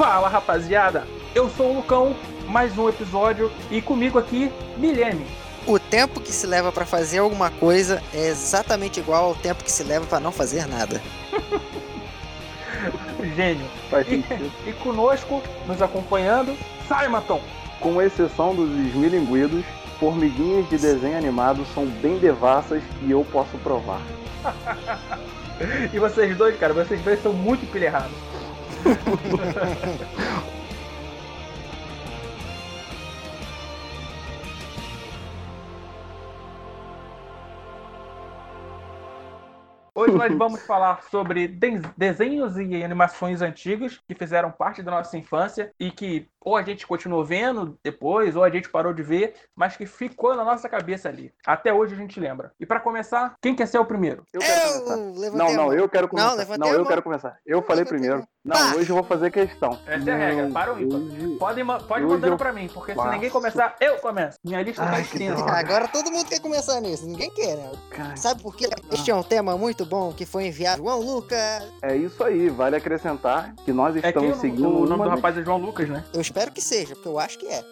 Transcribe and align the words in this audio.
Fala 0.00 0.30
rapaziada, 0.30 1.06
eu 1.34 1.50
sou 1.50 1.72
o 1.72 1.74
Lucão, 1.76 2.16
mais 2.48 2.78
um 2.78 2.88
episódio 2.88 3.52
e 3.70 3.82
comigo 3.82 4.18
aqui, 4.18 4.50
Milene. 4.78 5.26
O 5.66 5.78
tempo 5.78 6.22
que 6.22 6.32
se 6.32 6.46
leva 6.46 6.72
pra 6.72 6.86
fazer 6.86 7.18
alguma 7.18 7.50
coisa 7.50 8.02
é 8.14 8.28
exatamente 8.28 8.98
igual 8.98 9.26
ao 9.26 9.34
tempo 9.34 9.62
que 9.62 9.70
se 9.70 9.82
leva 9.84 10.06
pra 10.06 10.18
não 10.18 10.32
fazer 10.32 10.64
nada. 10.66 11.02
Gênio. 13.36 13.66
Faz 13.90 14.06
E, 14.08 14.22
sentido. 14.22 14.50
e 14.66 14.72
conosco, 14.72 15.42
nos 15.66 15.82
acompanhando, 15.82 16.56
Simonton. 16.88 17.42
Com 17.78 18.00
exceção 18.00 18.54
dos 18.54 18.70
esmilinguidos, 18.70 19.66
formiguinhas 19.98 20.66
de 20.70 20.78
desenho 20.78 21.18
animado 21.18 21.66
são 21.74 21.84
bem 21.84 22.16
devassas 22.16 22.82
e 23.02 23.10
eu 23.10 23.22
posso 23.30 23.58
provar. 23.58 24.00
E 25.92 25.98
vocês 25.98 26.34
dois, 26.38 26.58
cara, 26.58 26.72
vocês 26.72 26.98
dois 27.02 27.22
são 27.22 27.34
muito 27.34 27.70
pilherrados. 27.70 28.16
Hoje 39.92 40.14
nós 40.14 40.34
vamos 40.38 40.62
falar 40.66 41.02
sobre 41.10 41.48
de- 41.48 41.80
desenhos 41.96 42.56
e 42.56 42.82
animações 42.82 43.42
antigos 43.42 44.00
que 44.08 44.14
fizeram 44.14 44.50
parte 44.50 44.82
da 44.82 44.90
nossa 44.90 45.18
infância 45.18 45.72
e 45.78 45.90
que 45.90 46.28
ou 46.42 46.56
a 46.56 46.62
gente 46.62 46.86
continuou 46.86 47.24
vendo 47.24 47.78
depois, 47.82 48.36
ou 48.36 48.44
a 48.44 48.50
gente 48.50 48.68
parou 48.68 48.92
de 48.94 49.02
ver, 49.02 49.34
mas 49.54 49.76
que 49.76 49.86
ficou 49.86 50.34
na 50.34 50.44
nossa 50.44 50.68
cabeça 50.68 51.08
ali. 51.08 51.32
Até 51.46 51.72
hoje 51.72 51.94
a 51.94 51.98
gente 51.98 52.18
lembra. 52.18 52.52
E 52.58 52.64
para 52.64 52.80
começar, 52.80 53.34
quem 53.42 53.54
quer 53.54 53.66
ser 53.66 53.78
o 53.78 53.84
primeiro? 53.84 54.24
Eu 54.32 54.40
quero 54.40 54.70
Eu 55.24 55.32
Não, 55.32 55.52
não, 55.52 55.72
eu 55.72 55.88
quero 55.88 56.04
Não, 56.04 56.08
começar. 56.08 56.58
Não, 56.58 56.68
a 56.68 56.70
eu 56.70 56.78
mão. 56.78 56.86
quero 56.86 57.02
começar. 57.02 57.36
Eu 57.44 57.62
falei 57.62 57.84
levantei 57.84 57.98
primeiro. 57.98 58.26
Não, 58.42 58.76
hoje 58.76 58.88
eu 58.88 58.94
vou 58.96 59.04
fazer 59.04 59.30
questão. 59.30 59.78
Essa 59.86 60.10
é 60.10 60.14
a 60.14 60.16
regra, 60.16 60.44
Não, 60.44 60.52
para 60.52 60.72
o 60.72 60.80
ímpar. 60.80 61.38
Pode, 61.38 61.64
pode 61.64 62.04
Hoje 62.04 62.14
mandando 62.14 62.32
eu 62.34 62.36
pra 62.38 62.52
mim, 62.52 62.70
porque 62.72 62.94
se 62.94 63.08
ninguém 63.08 63.28
começar, 63.28 63.76
eu 63.80 63.96
começo. 63.98 64.38
Minha 64.42 64.62
lista 64.62 64.82
tá 64.82 64.90
Ai, 64.92 65.02
que 65.04 65.18
extensa. 65.22 65.44
Agora 65.44 65.88
todo 65.88 66.10
mundo 66.10 66.26
quer 66.26 66.40
começar 66.40 66.80
nisso, 66.80 67.06
ninguém 67.06 67.30
quer, 67.30 67.56
né? 67.56 67.70
Cara, 67.90 68.16
Sabe 68.16 68.42
por 68.42 68.56
quê? 68.56 68.68
Este 68.90 69.10
é 69.10 69.14
um 69.14 69.22
tema 69.22 69.58
muito 69.58 69.84
bom 69.84 70.12
que 70.12 70.24
foi 70.24 70.46
enviado 70.46 70.82
João 70.82 71.00
Lucas. 71.00 71.38
É 71.82 71.94
isso 71.94 72.24
aí, 72.24 72.48
vale 72.48 72.76
acrescentar 72.76 73.54
que 73.64 73.72
nós 73.74 73.94
É 73.96 74.00
que 74.00 74.08
estamos 74.08 74.38
seguindo 74.38 74.68
o 74.68 74.86
nome 74.86 74.94
uma 74.94 75.04
do 75.04 75.10
rapaz 75.10 75.36
é 75.36 75.42
João 75.42 75.58
Lucas, 75.58 75.88
né? 75.88 76.02
Eu 76.14 76.20
espero 76.30 76.52
que 76.52 76.60
seja, 76.60 76.94
porque 76.94 77.08
eu 77.08 77.18
acho 77.18 77.38
que 77.38 77.46
é. 77.46 77.64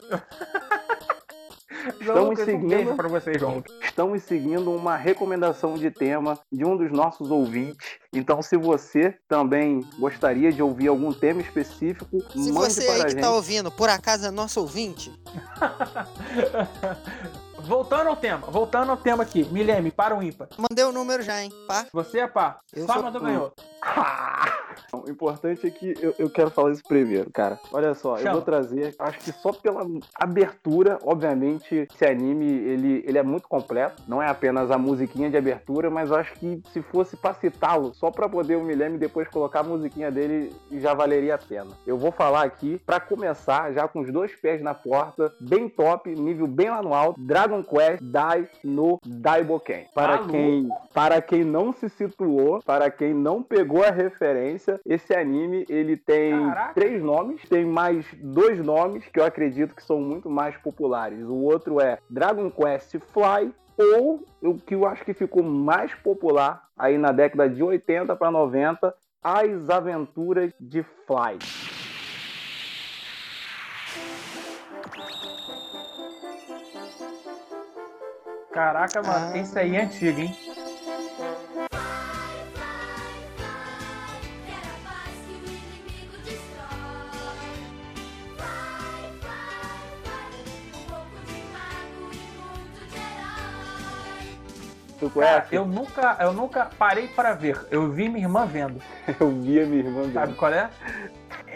Estamos 2.01 2.31
Lucas, 2.31 2.41
um 2.41 2.45
seguindo- 2.45 2.69
beijo 2.69 2.97
pra 2.97 3.09
você, 3.09 3.39
João. 3.39 3.63
Estamos 3.83 4.23
seguindo 4.25 4.71
uma 4.73 4.97
recomendação 4.97 5.75
de 5.75 5.91
tema 5.91 6.39
de 6.53 6.65
um 6.65 6.77
dos 6.77 6.91
nossos 6.91 7.31
ouvintes. 7.31 7.87
Então, 8.13 8.43
se 8.43 8.57
você 8.57 9.15
também 9.29 9.85
gostaria 9.99 10.53
de 10.53 10.63
ouvir 10.63 10.89
algum 10.89 11.13
tema 11.13 11.41
específico, 11.41 12.21
Se 12.33 12.53
mande 12.53 12.75
você 12.75 12.85
para 12.85 12.95
aí 12.95 13.01
a 13.01 13.05
que 13.05 13.11
gente. 13.13 13.21
tá 13.21 13.31
ouvindo, 13.31 13.71
por 13.71 13.89
acaso 13.89 14.27
é 14.27 14.31
nosso 14.31 14.61
ouvinte, 14.61 15.13
voltando 17.61 18.09
ao 18.09 18.17
tema, 18.17 18.47
voltando 18.49 18.91
ao 18.91 18.97
tema 18.97 19.23
aqui. 19.23 19.45
Milene, 19.51 19.91
para 19.91 20.17
o 20.17 20.23
ímpar. 20.23 20.49
mandei 20.57 20.85
o 20.85 20.93
número 20.93 21.23
já, 21.23 21.43
hein? 21.43 21.51
Pá. 21.67 21.87
Você 21.93 22.21
é 22.21 22.27
pá. 22.27 22.59
Eu 22.75 22.87
Só 22.87 22.95
sou- 22.95 23.03
mandou 23.03 23.21
ganhou. 23.21 23.53
O 24.93 25.11
importante 25.11 25.67
é 25.67 25.71
que 25.71 25.95
eu, 26.01 26.15
eu 26.19 26.31
quero 26.31 26.51
falar 26.51 26.71
isso 26.71 26.83
primeiro, 26.87 27.31
cara. 27.31 27.59
Olha 27.73 27.95
só, 27.95 28.15
eu 28.17 28.23
Chama. 28.23 28.35
vou 28.35 28.43
trazer, 28.43 28.95
acho 28.99 29.19
que 29.19 29.33
só 29.33 29.53
pela 29.53 29.85
abertura, 30.15 30.99
obviamente, 31.03 31.87
esse 31.93 32.07
anime, 32.07 32.47
ele, 32.47 33.05
ele 33.07 33.19
é 33.19 33.23
muito 33.23 33.49
completo. 33.49 34.03
Não 34.07 34.23
é 34.23 34.29
apenas 34.29 34.71
a 34.71 34.79
musiquinha 34.79 35.29
de 35.31 35.37
abertura, 35.37 35.91
mas 35.91 36.11
eu 36.11 36.17
acho 36.17 36.33
que 36.35 36.63
se 36.73 36.81
fosse 36.81 37.17
pra 37.17 37.35
citá-lo, 37.35 37.93
só 37.95 38.11
pra 38.11 38.29
poder 38.29 38.57
o 38.57 38.63
Milene 38.65 38.99
depois 38.99 39.29
colocar 39.29 39.61
a 39.61 39.65
musiquinha 39.65 40.11
dele, 40.11 40.55
já 40.73 40.95
valeria 40.95 41.35
a 41.35 41.39
pena. 41.39 41.71
Eu 41.87 41.99
vou 41.99 42.13
falar 42.13 42.45
aqui, 42.45 42.81
pra 42.87 43.01
começar, 43.01 43.73
já 43.73 43.89
com 43.89 44.01
os 44.01 44.13
dois 44.13 44.35
pés 44.37 44.63
na 44.63 44.75
porta, 44.75 45.33
bem 45.41 45.69
top, 45.69 46.09
nível 46.15 46.47
bem 46.47 46.71
lá 46.71 46.83
no 46.83 46.95
alto, 46.95 47.21
Dragon 47.21 47.48
Quest 47.63 48.03
Dai 48.03 48.49
no 48.63 48.99
Daiboken. 49.05 49.87
Para 49.95 50.17
Alô? 50.17 50.29
quem 50.29 50.69
para 50.95 51.21
quem 51.23 51.45
não 51.45 51.73
se 51.73 51.89
situou, 51.89 52.61
para 52.63 52.91
quem 52.91 53.15
não 53.15 53.43
pegou 53.43 53.85
a 53.85 53.91
referência, 53.91 54.81
esse 54.85 55.15
anime 55.15 55.65
ele 55.69 55.97
tem 55.97 56.33
Caraca. 56.33 56.75
três 56.75 57.03
nomes, 57.03 57.41
tem 57.49 57.65
mais 57.65 58.05
dois 58.21 58.59
nomes 58.65 59.07
que 59.07 59.21
eu 59.21 59.25
acredito 59.25 59.75
que 59.75 59.83
são 59.83 60.01
muito 60.01 60.29
mais 60.29 60.57
populares. 60.57 61.23
O 61.25 61.37
outro 61.37 61.81
é 61.81 61.99
Dragon 62.11 62.51
Quest 62.51 62.97
Fly 63.13 63.53
ou 63.79 64.25
o 64.43 64.55
que 64.59 64.75
eu 64.75 64.87
acho 64.87 65.05
que 65.05 65.15
ficou 65.15 65.43
mais 65.43 65.95
popular 65.95 66.65
aí 66.77 66.99
na 66.99 67.13
década 67.13 67.49
de 67.49 67.63
80 67.63 68.15
para 68.17 68.31
90, 68.31 68.93
As 69.23 69.71
Aventuras 69.71 70.53
de 70.61 70.83
Fly. 71.07 71.39
Caraca, 78.59 79.01
mano, 79.03 79.35
Ah. 79.35 79.39
esse 79.39 79.57
aí 79.57 79.77
é 79.77 79.83
antigo, 79.85 80.21
hein? 80.21 80.37
Um 95.01 95.07
e 95.07 95.11
Cara, 95.11 95.41
conhece? 95.43 95.55
eu 95.55 95.65
nunca, 95.65 96.17
eu 96.21 96.33
nunca 96.33 96.65
parei 96.77 97.07
para 97.09 97.33
ver. 97.35 97.67
Eu 97.71 97.91
vi 97.93 98.09
minha 98.09 98.25
irmã 98.27 98.45
vendo. 98.47 98.83
Eu 99.21 99.31
vi 99.31 99.61
a 99.61 99.67
minha 99.67 99.83
irmã 99.85 100.03
Sabe 100.13 100.27
vendo. 100.27 100.37
qual 100.37 100.53
é? 100.53 100.69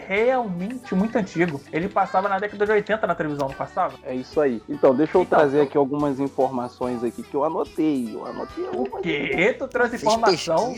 Realmente 0.07 0.93
muito 0.95 1.17
antigo. 1.17 1.61
Ele 1.71 1.87
passava 1.89 2.27
na 2.29 2.39
década 2.39 2.65
de 2.65 2.71
80 2.71 3.07
na 3.07 3.15
televisão, 3.15 3.47
não 3.47 3.55
passava? 3.55 3.95
É 4.03 4.13
isso 4.13 4.39
aí. 4.39 4.61
Então, 4.69 4.93
deixa 4.95 5.17
eu 5.17 5.21
Então, 5.23 5.39
trazer 5.39 5.59
eu- 5.59 5.63
aqui 5.63 5.77
algumas 5.77 6.19
informações 6.19 7.03
aqui 7.03 7.23
que 7.23 7.35
eu 7.35 7.43
anotei. 7.43 8.13
Eu 8.13 8.25
anotei 8.25 8.65
O 8.73 8.85
quê? 9.01 9.55
Tu 9.57 9.67
trouxe 9.67 9.97
Fez 9.97 10.03
informação? 10.03 10.73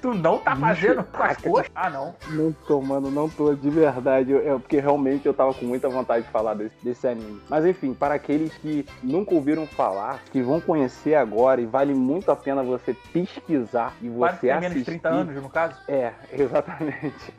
Tu 0.00 0.14
não 0.14 0.38
tá 0.38 0.54
fazendo 0.54 0.96
com 1.02 1.16
as 1.22 1.36
caraca. 1.36 1.48
coxas? 1.50 1.70
Ah, 1.74 1.90
não. 1.90 2.14
Não 2.30 2.52
tô, 2.66 2.80
mano, 2.80 3.10
não 3.10 3.28
tô, 3.28 3.54
de 3.54 3.70
verdade. 3.70 4.30
Eu- 4.30 4.56
É 4.56 4.58
porque 4.58 4.78
realmente 4.78 5.26
eu 5.26 5.34
tava 5.34 5.52
com 5.54 5.64
muita 5.64 5.88
vontade 5.88 6.24
de 6.24 6.30
falar 6.30 6.54
desse, 6.54 6.74
desse 6.82 7.06
anime. 7.08 7.40
Mas 7.48 7.64
enfim, 7.66 7.92
para 7.94 8.14
aqueles 8.14 8.52
que 8.58 8.86
nunca 9.02 9.34
ouviram 9.34 9.66
falar, 9.66 10.20
que 10.30 10.40
vão 10.42 10.60
conhecer 10.60 11.14
agora 11.14 11.60
e 11.60 11.66
vale 11.66 11.94
muito 11.94 12.30
a 12.30 12.36
pena 12.36 12.62
você 12.62 12.94
pesquisar 13.12 13.94
e 14.02 14.08
você 14.08 14.36
tem 14.38 14.50
assistir. 14.50 14.60
menos 14.60 14.78
de 14.78 14.84
30 14.84 15.08
anos, 15.08 15.42
no 15.42 15.48
caso. 15.48 15.74
É, 15.88 16.12
exatamente. 16.32 17.34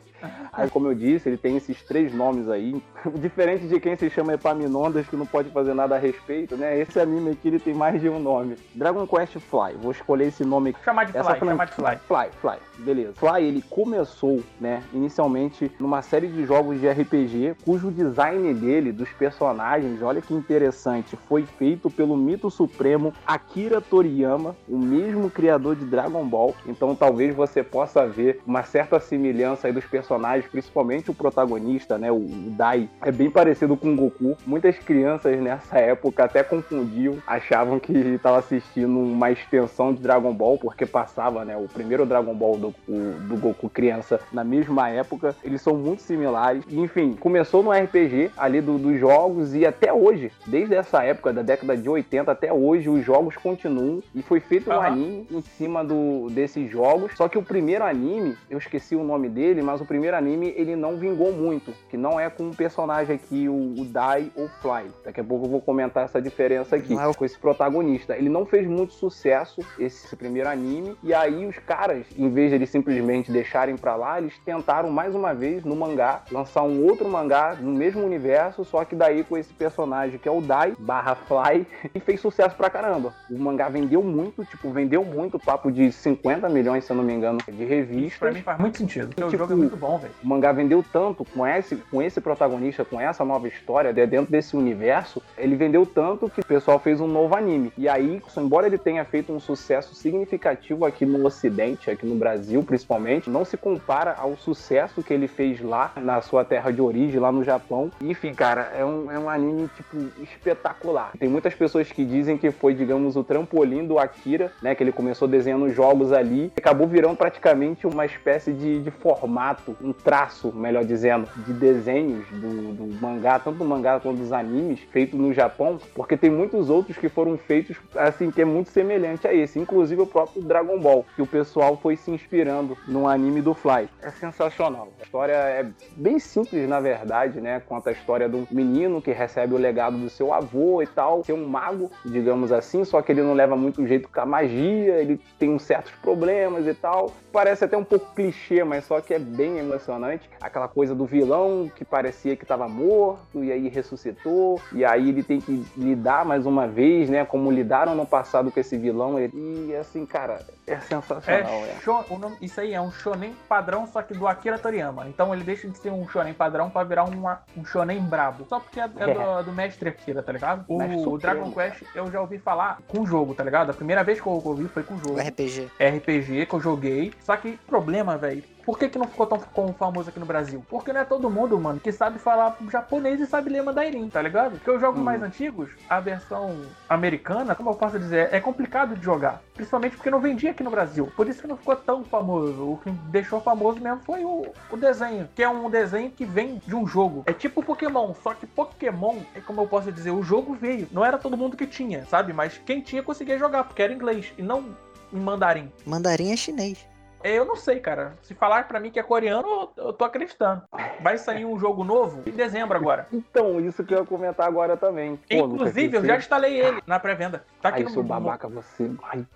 Aí, 0.52 0.68
como 0.70 0.88
eu 0.88 0.94
disse, 0.94 1.28
ele 1.28 1.36
tem 1.36 1.56
esses 1.56 1.82
três 1.82 2.12
nomes 2.12 2.48
aí. 2.48 2.82
Diferente 3.20 3.66
de 3.68 3.78
quem 3.80 3.96
se 3.96 4.10
chama 4.10 4.32
Epaminondas, 4.34 5.06
que 5.06 5.16
não 5.16 5.26
pode 5.26 5.50
fazer 5.50 5.74
nada 5.74 5.94
a 5.94 5.98
respeito, 5.98 6.56
né? 6.56 6.78
Esse 6.80 6.98
anime 6.98 7.30
aqui 7.30 7.48
ele 7.48 7.58
tem 7.58 7.74
mais 7.74 8.00
de 8.00 8.08
um 8.08 8.18
nome. 8.18 8.56
Dragon 8.74 9.06
Quest 9.06 9.38
Fly. 9.38 9.74
Vou 9.80 9.92
escolher 9.92 10.26
esse 10.28 10.44
nome 10.44 10.70
aqui. 10.70 10.82
Chamar 10.84 11.04
de 11.04 11.16
Essa 11.16 11.30
Fly, 11.30 11.38
fran- 11.38 11.50
chamar 11.50 11.64
de 11.66 11.72
Fly. 11.72 11.96
Fly, 12.06 12.28
Fly, 12.40 12.56
beleza. 12.84 13.12
Fly, 13.14 13.44
ele 13.44 13.62
começou, 13.70 14.42
né, 14.60 14.82
inicialmente 14.92 15.70
numa 15.78 16.02
série 16.02 16.26
de 16.28 16.44
jogos 16.44 16.80
de 16.80 16.88
RPG, 16.88 17.54
cujo 17.64 17.90
design 17.90 18.52
dele, 18.54 18.92
dos 18.92 19.08
personagens, 19.10 20.02
olha 20.02 20.20
que 20.20 20.34
interessante, 20.34 21.16
foi 21.28 21.44
feito 21.44 21.88
pelo 21.90 22.16
mito 22.16 22.50
supremo 22.50 23.12
Akira 23.26 23.80
Toriyama, 23.80 24.56
o 24.68 24.76
mesmo 24.78 25.30
criador 25.30 25.76
de 25.76 25.84
Dragon 25.84 26.24
Ball. 26.26 26.54
Então 26.66 26.94
talvez 26.94 27.34
você 27.34 27.62
possa 27.62 28.06
ver 28.06 28.40
uma 28.46 28.62
certa 28.62 28.98
semelhança 28.98 29.66
aí 29.66 29.72
dos 29.72 29.84
personagens, 29.84 30.07
principalmente 30.50 31.10
o 31.10 31.14
protagonista, 31.14 31.98
né, 31.98 32.10
o 32.10 32.20
Dai, 32.56 32.88
é 33.02 33.12
bem 33.12 33.30
parecido 33.30 33.76
com 33.76 33.92
o 33.92 33.96
Goku. 33.96 34.36
Muitas 34.46 34.78
crianças 34.78 35.38
nessa 35.40 35.78
época 35.78 36.24
até 36.24 36.42
confundiam, 36.42 37.16
achavam 37.26 37.78
que 37.78 37.92
estava 37.92 38.38
assistindo 38.38 38.98
uma 38.98 39.30
extensão 39.30 39.92
de 39.92 40.00
Dragon 40.00 40.32
Ball, 40.32 40.58
porque 40.58 40.86
passava, 40.86 41.44
né, 41.44 41.56
o 41.56 41.68
primeiro 41.68 42.06
Dragon 42.06 42.34
Ball 42.34 42.56
do, 42.56 42.68
o- 42.88 43.18
do 43.28 43.36
Goku 43.36 43.68
criança 43.68 44.20
na 44.32 44.44
mesma 44.44 44.88
época. 44.88 45.34
Eles 45.44 45.60
são 45.60 45.74
muito 45.74 46.02
similares. 46.02 46.64
E, 46.68 46.78
enfim, 46.80 47.14
começou 47.18 47.62
no 47.62 47.70
RPG 47.72 48.30
ali 48.36 48.60
do- 48.60 48.78
dos 48.78 48.98
jogos 48.98 49.54
e 49.54 49.66
até 49.66 49.92
hoje, 49.92 50.32
desde 50.46 50.74
essa 50.74 51.02
época, 51.04 51.32
da 51.32 51.42
década 51.42 51.76
de 51.76 51.88
80 51.88 52.32
até 52.32 52.52
hoje, 52.52 52.88
os 52.88 53.04
jogos 53.04 53.36
continuam. 53.36 54.02
E 54.14 54.22
foi 54.22 54.40
feito 54.40 54.70
um 54.70 54.80
anime 54.80 55.26
em 55.30 55.40
cima 55.40 55.84
do, 55.84 56.28
desses 56.30 56.70
jogos. 56.70 57.12
Só 57.16 57.28
que 57.28 57.38
o 57.38 57.42
primeiro 57.42 57.84
anime, 57.84 58.36
eu 58.50 58.58
esqueci 58.58 58.94
o 58.96 59.04
nome 59.04 59.28
dele, 59.28 59.62
mas 59.62 59.80
o 59.80 59.84
primeiro 59.84 59.97
anime 60.06 60.52
ele 60.56 60.76
não 60.76 60.96
vingou 60.96 61.32
muito, 61.32 61.72
que 61.90 61.96
não 61.96 62.18
é 62.18 62.28
com 62.30 62.44
um 62.44 62.50
personagem 62.52 63.16
aqui, 63.16 63.48
o, 63.48 63.52
o 63.80 63.84
Dai 63.84 64.30
ou 64.36 64.48
Fly. 64.60 64.90
Daqui 65.04 65.20
a 65.20 65.24
pouco 65.24 65.46
eu 65.46 65.50
vou 65.50 65.60
comentar 65.60 66.04
essa 66.04 66.20
diferença 66.22 66.76
aqui 66.76 66.94
Não 66.94 67.02
é 67.02 67.08
o- 67.08 67.14
com 67.14 67.24
esse 67.24 67.38
protagonista. 67.38 68.16
Ele 68.16 68.28
não 68.28 68.46
fez 68.46 68.66
muito 68.66 68.92
sucesso 68.94 69.60
esse 69.78 70.14
primeiro 70.16 70.48
anime 70.48 70.96
e 71.02 71.12
aí 71.14 71.46
os 71.46 71.58
caras, 71.58 72.06
em 72.16 72.28
vez 72.30 72.50
de 72.50 72.56
eles 72.56 72.70
simplesmente 72.70 73.30
deixarem 73.32 73.76
pra 73.76 73.96
lá, 73.96 74.18
eles 74.18 74.38
tentaram 74.44 74.90
mais 74.90 75.14
uma 75.14 75.34
vez 75.34 75.64
no 75.64 75.74
mangá 75.74 76.22
lançar 76.30 76.62
um 76.62 76.84
outro 76.84 77.08
mangá 77.08 77.56
no 77.60 77.72
mesmo 77.72 78.04
universo, 78.04 78.64
só 78.64 78.84
que 78.84 78.94
daí 78.94 79.24
com 79.24 79.36
esse 79.36 79.52
personagem 79.52 80.18
que 80.18 80.28
é 80.28 80.32
o 80.32 80.40
Dai 80.40 80.74
barra 80.78 81.14
Fly 81.14 81.66
e 81.94 82.00
fez 82.00 82.20
sucesso 82.20 82.54
pra 82.56 82.70
caramba. 82.70 83.12
O 83.30 83.38
mangá 83.38 83.68
vendeu 83.68 84.02
muito, 84.02 84.44
tipo, 84.44 84.70
vendeu 84.70 85.04
muito, 85.04 85.38
papo 85.38 85.70
de 85.72 85.90
50 85.92 86.48
milhões, 86.48 86.84
se 86.84 86.92
eu 86.92 86.96
não 86.96 87.04
me 87.04 87.12
engano, 87.12 87.38
de 87.46 87.52
Isso 87.62 87.68
revistas. 87.68 88.18
pra 88.18 88.32
mim 88.32 88.42
faz 88.42 88.58
muito 88.58 88.78
sentido. 88.78 89.08
O 89.10 89.14
Tipo, 89.14 89.30
jogo 89.38 89.52
é 89.52 89.56
muito 89.56 89.76
bom. 89.76 89.87
Bom, 89.88 89.96
velho. 89.96 90.12
O 90.22 90.28
mangá 90.28 90.52
vendeu 90.52 90.84
tanto 90.92 91.24
com 91.24 91.46
esse, 91.46 91.76
com 91.76 92.02
esse 92.02 92.20
protagonista, 92.20 92.84
com 92.84 93.00
essa 93.00 93.24
nova 93.24 93.48
história, 93.48 93.90
de- 93.90 94.06
dentro 94.06 94.30
desse 94.30 94.54
universo, 94.54 95.22
ele 95.38 95.56
vendeu 95.56 95.86
tanto 95.86 96.28
que 96.28 96.40
o 96.40 96.44
pessoal 96.44 96.78
fez 96.78 97.00
um 97.00 97.06
novo 97.06 97.34
anime. 97.34 97.72
E 97.78 97.88
aí, 97.88 98.20
embora 98.36 98.66
ele 98.66 98.76
tenha 98.76 99.02
feito 99.06 99.32
um 99.32 99.40
sucesso 99.40 99.94
significativo 99.94 100.84
aqui 100.84 101.06
no 101.06 101.24
Ocidente, 101.26 101.90
aqui 101.90 102.04
no 102.04 102.16
Brasil 102.16 102.62
principalmente, 102.62 103.30
não 103.30 103.46
se 103.46 103.56
compara 103.56 104.14
ao 104.18 104.36
sucesso 104.36 105.02
que 105.02 105.14
ele 105.14 105.26
fez 105.26 105.60
lá 105.62 105.92
na 105.96 106.20
sua 106.20 106.44
terra 106.44 106.70
de 106.70 106.82
origem, 106.82 107.18
lá 107.18 107.32
no 107.32 107.42
Japão. 107.42 107.90
Enfim, 108.02 108.34
cara, 108.34 108.72
é 108.76 108.84
um, 108.84 109.10
é 109.10 109.18
um 109.18 109.30
anime, 109.30 109.70
tipo, 109.74 109.96
espetacular. 110.22 111.12
Tem 111.18 111.30
muitas 111.30 111.54
pessoas 111.54 111.90
que 111.90 112.04
dizem 112.04 112.36
que 112.36 112.50
foi, 112.50 112.74
digamos, 112.74 113.16
o 113.16 113.24
trampolim 113.24 113.86
do 113.86 113.98
Akira, 113.98 114.52
né? 114.60 114.74
Que 114.74 114.82
ele 114.82 114.92
começou 114.92 115.26
desenhando 115.26 115.70
jogos 115.70 116.12
ali, 116.12 116.52
acabou 116.56 116.86
virando 116.86 117.16
praticamente 117.16 117.86
uma 117.86 118.04
espécie 118.04 118.52
de, 118.52 118.80
de 118.82 118.90
formato, 118.90 119.77
um 119.80 119.92
traço, 119.92 120.52
melhor 120.54 120.84
dizendo, 120.84 121.28
de 121.46 121.52
desenhos 121.52 122.26
do, 122.30 122.72
do 122.72 123.00
mangá, 123.00 123.38
tanto 123.38 123.58
do 123.58 123.64
mangá 123.64 124.00
quanto 124.00 124.18
dos 124.18 124.32
animes, 124.32 124.80
feito 124.90 125.16
no 125.16 125.32
Japão, 125.32 125.78
porque 125.94 126.16
tem 126.16 126.30
muitos 126.30 126.70
outros 126.70 126.96
que 126.96 127.08
foram 127.08 127.36
feitos, 127.36 127.76
assim, 127.96 128.30
que 128.30 128.42
é 128.42 128.44
muito 128.44 128.70
semelhante 128.70 129.26
a 129.26 129.34
esse, 129.34 129.58
inclusive 129.58 130.02
o 130.02 130.06
próprio 130.06 130.42
Dragon 130.42 130.78
Ball, 130.78 131.04
que 131.14 131.22
o 131.22 131.26
pessoal 131.26 131.76
foi 131.76 131.96
se 131.96 132.10
inspirando 132.10 132.76
no 132.86 133.08
anime 133.08 133.40
do 133.40 133.54
Fly. 133.54 133.88
É 134.02 134.10
sensacional. 134.10 134.88
A 135.00 135.04
história 135.04 135.32
é 135.32 135.66
bem 135.96 136.18
simples, 136.18 136.68
na 136.68 136.80
verdade, 136.80 137.40
né? 137.40 137.60
Conta 137.60 137.90
a 137.90 137.92
história 137.92 138.28
de 138.28 138.36
um 138.36 138.46
menino 138.50 139.00
que 139.00 139.12
recebe 139.12 139.54
o 139.54 139.58
legado 139.58 139.96
do 139.96 140.10
seu 140.10 140.32
avô 140.32 140.82
e 140.82 140.86
tal, 140.86 141.24
ser 141.24 141.32
um 141.32 141.46
mago, 141.46 141.90
digamos 142.04 142.52
assim, 142.52 142.84
só 142.84 143.00
que 143.02 143.12
ele 143.12 143.22
não 143.22 143.34
leva 143.34 143.56
muito 143.56 143.86
jeito 143.86 144.08
com 144.08 144.20
a 144.20 144.26
magia, 144.26 144.94
ele 144.96 145.20
tem 145.38 145.58
certos 145.58 145.92
problemas 146.02 146.66
e 146.66 146.74
tal. 146.74 147.12
Parece 147.32 147.64
até 147.64 147.76
um 147.76 147.84
pouco 147.84 148.14
clichê, 148.14 148.64
mas 148.64 148.84
só 148.84 149.00
que 149.00 149.14
é 149.14 149.18
bem 149.18 149.58
emocionante. 149.68 150.28
Aquela 150.40 150.68
coisa 150.68 150.94
do 150.94 151.04
vilão 151.06 151.70
que 151.74 151.84
parecia 151.84 152.36
que 152.36 152.44
estava 152.44 152.68
morto 152.68 153.42
e 153.44 153.52
aí 153.52 153.68
ressuscitou, 153.68 154.60
e 154.72 154.84
aí 154.84 155.08
ele 155.10 155.22
tem 155.22 155.40
que 155.40 155.64
lidar 155.76 156.24
mais 156.24 156.46
uma 156.46 156.66
vez, 156.66 157.08
né? 157.10 157.24
Como 157.24 157.50
lidaram 157.50 157.94
no 157.94 158.06
passado 158.06 158.50
com 158.50 158.58
esse 158.60 158.76
vilão. 158.76 159.18
E 159.20 159.74
assim, 159.76 160.04
cara, 160.06 160.40
é 160.66 160.72
É, 160.74 160.80
sensacional. 160.80 161.50
É. 161.50 161.74
o 162.14 162.18
nome- 162.18 162.36
isso 162.40 162.60
aí 162.60 162.74
é 162.74 162.80
um 162.80 162.90
shonen 162.90 163.34
padrão, 163.48 163.86
só 163.86 164.02
que 164.02 164.14
do 164.14 164.26
Akira 164.26 164.58
Toriyama. 164.58 165.08
Então 165.08 165.32
ele 165.34 165.42
deixa 165.44 165.68
de 165.68 165.78
ser 165.78 165.90
um 165.90 166.06
shonen 166.08 166.34
padrão 166.34 166.68
pra 166.70 166.84
virar 166.84 167.04
uma- 167.04 167.40
um 167.56 167.64
shonen 167.64 168.00
brabo. 168.00 168.44
Só 168.48 168.60
porque 168.60 168.80
é, 168.80 168.84
é 168.84 169.14
do, 169.14 169.44
do 169.44 169.52
mestre 169.52 169.88
Akira, 169.88 170.22
tá 170.22 170.32
ligado? 170.32 170.64
O, 170.68 170.78
supremo, 170.78 171.18
Dragon 171.18 171.52
Quest 171.52 171.82
eu 171.94 172.10
já 172.10 172.20
ouvi 172.20 172.38
falar 172.38 172.78
com 172.88 173.00
o 173.00 173.06
jogo, 173.06 173.34
tá 173.34 173.42
ligado? 173.44 173.70
A 173.70 173.74
primeira 173.74 174.02
vez 174.04 174.20
que 174.20 174.26
eu 174.26 174.32
ouvi 174.32 174.66
foi 174.68 174.82
com 174.82 174.94
o 174.94 174.98
jogo. 174.98 175.14
O 175.14 175.20
RPG. 175.20 175.68
RPG 175.80 176.46
que 176.46 176.54
eu 176.54 176.60
joguei. 176.60 177.12
Só 177.20 177.36
que 177.36 177.56
problema, 177.66 178.16
velho. 178.16 178.42
Por 178.68 178.78
que, 178.78 178.86
que 178.86 178.98
não 178.98 179.06
ficou 179.06 179.26
tão 179.26 179.72
famoso 179.72 180.10
aqui 180.10 180.20
no 180.20 180.26
Brasil? 180.26 180.62
Porque 180.68 180.92
não 180.92 181.00
é 181.00 181.04
todo 181.06 181.30
mundo, 181.30 181.58
mano, 181.58 181.80
que 181.80 181.90
sabe 181.90 182.18
falar 182.18 182.54
japonês 182.70 183.18
e 183.18 183.24
sabe 183.24 183.48
ler 183.48 183.62
mandarim, 183.62 184.10
tá 184.10 184.20
ligado? 184.20 184.58
Porque 184.58 184.70
os 184.70 184.78
jogos 184.78 184.98
Uhum. 184.98 185.04
mais 185.06 185.22
antigos, 185.22 185.70
a 185.88 185.98
versão 186.00 186.54
americana, 186.86 187.54
como 187.54 187.70
eu 187.70 187.74
posso 187.74 187.98
dizer, 187.98 188.28
é 188.30 188.38
complicado 188.40 188.94
de 188.94 189.02
jogar. 189.02 189.40
Principalmente 189.54 189.96
porque 189.96 190.10
não 190.10 190.20
vendia 190.20 190.50
aqui 190.50 190.62
no 190.62 190.70
Brasil. 190.70 191.10
Por 191.16 191.26
isso 191.30 191.40
que 191.40 191.48
não 191.48 191.56
ficou 191.56 191.76
tão 191.76 192.04
famoso. 192.04 192.72
O 192.72 192.76
que 192.76 192.90
deixou 192.90 193.40
famoso 193.40 193.80
mesmo 193.80 194.00
foi 194.04 194.22
o, 194.22 194.52
o 194.70 194.76
desenho, 194.76 195.26
que 195.34 195.42
é 195.42 195.48
um 195.48 195.70
desenho 195.70 196.10
que 196.10 196.26
vem 196.26 196.60
de 196.66 196.76
um 196.76 196.86
jogo. 196.86 197.22
É 197.24 197.32
tipo 197.32 197.62
Pokémon, 197.62 198.12
só 198.22 198.34
que 198.34 198.46
Pokémon, 198.46 199.16
é 199.34 199.40
como 199.40 199.62
eu 199.62 199.66
posso 199.66 199.90
dizer, 199.90 200.10
o 200.10 200.22
jogo 200.22 200.52
veio. 200.52 200.86
Não 200.92 201.02
era 201.02 201.16
todo 201.16 201.38
mundo 201.38 201.56
que 201.56 201.66
tinha, 201.66 202.04
sabe? 202.04 202.34
Mas 202.34 202.58
quem 202.66 202.82
tinha 202.82 203.02
conseguia 203.02 203.38
jogar, 203.38 203.64
porque 203.64 203.80
era 203.80 203.94
inglês 203.94 204.30
e 204.36 204.42
não 204.42 204.76
em 205.10 205.18
mandarim. 205.18 205.72
Mandarim 205.86 206.32
é 206.32 206.36
chinês. 206.36 206.86
É, 207.22 207.32
Eu 207.36 207.44
não 207.44 207.56
sei, 207.56 207.80
cara. 207.80 208.12
Se 208.22 208.32
falar 208.34 208.68
pra 208.68 208.78
mim 208.78 208.90
que 208.90 208.98
é 208.98 209.02
coreano, 209.02 209.70
eu- 209.76 209.92
tô 209.92 210.04
acreditando. 210.04 210.62
Vai 211.00 211.18
sair 211.18 211.44
um 211.44 211.58
jogo 211.58 211.82
novo 211.82 212.22
em 212.26 212.30
dezembro 212.30 212.76
agora. 212.76 213.06
Então, 213.12 213.58
isso 213.60 213.82
que 213.84 213.92
eu 213.92 213.98
ia 213.98 214.04
comentar 214.04 214.46
agora 214.46 214.76
também. 214.76 215.16
Pô, 215.16 215.46
Inclusive, 215.46 215.96
eu 215.96 216.00
você- 216.00 216.06
já 216.06 216.16
instalei 216.16 216.60
ele 216.60 216.80
na 216.86 216.98
pré-venda. 217.00 217.44
Tá 217.60 217.70
aqui 217.70 217.82
Ai, 217.82 217.88
no 217.88 217.94
no- 217.96 218.02
babaca, 218.04 218.48
você. 218.48 218.90
Ai, 219.02 219.26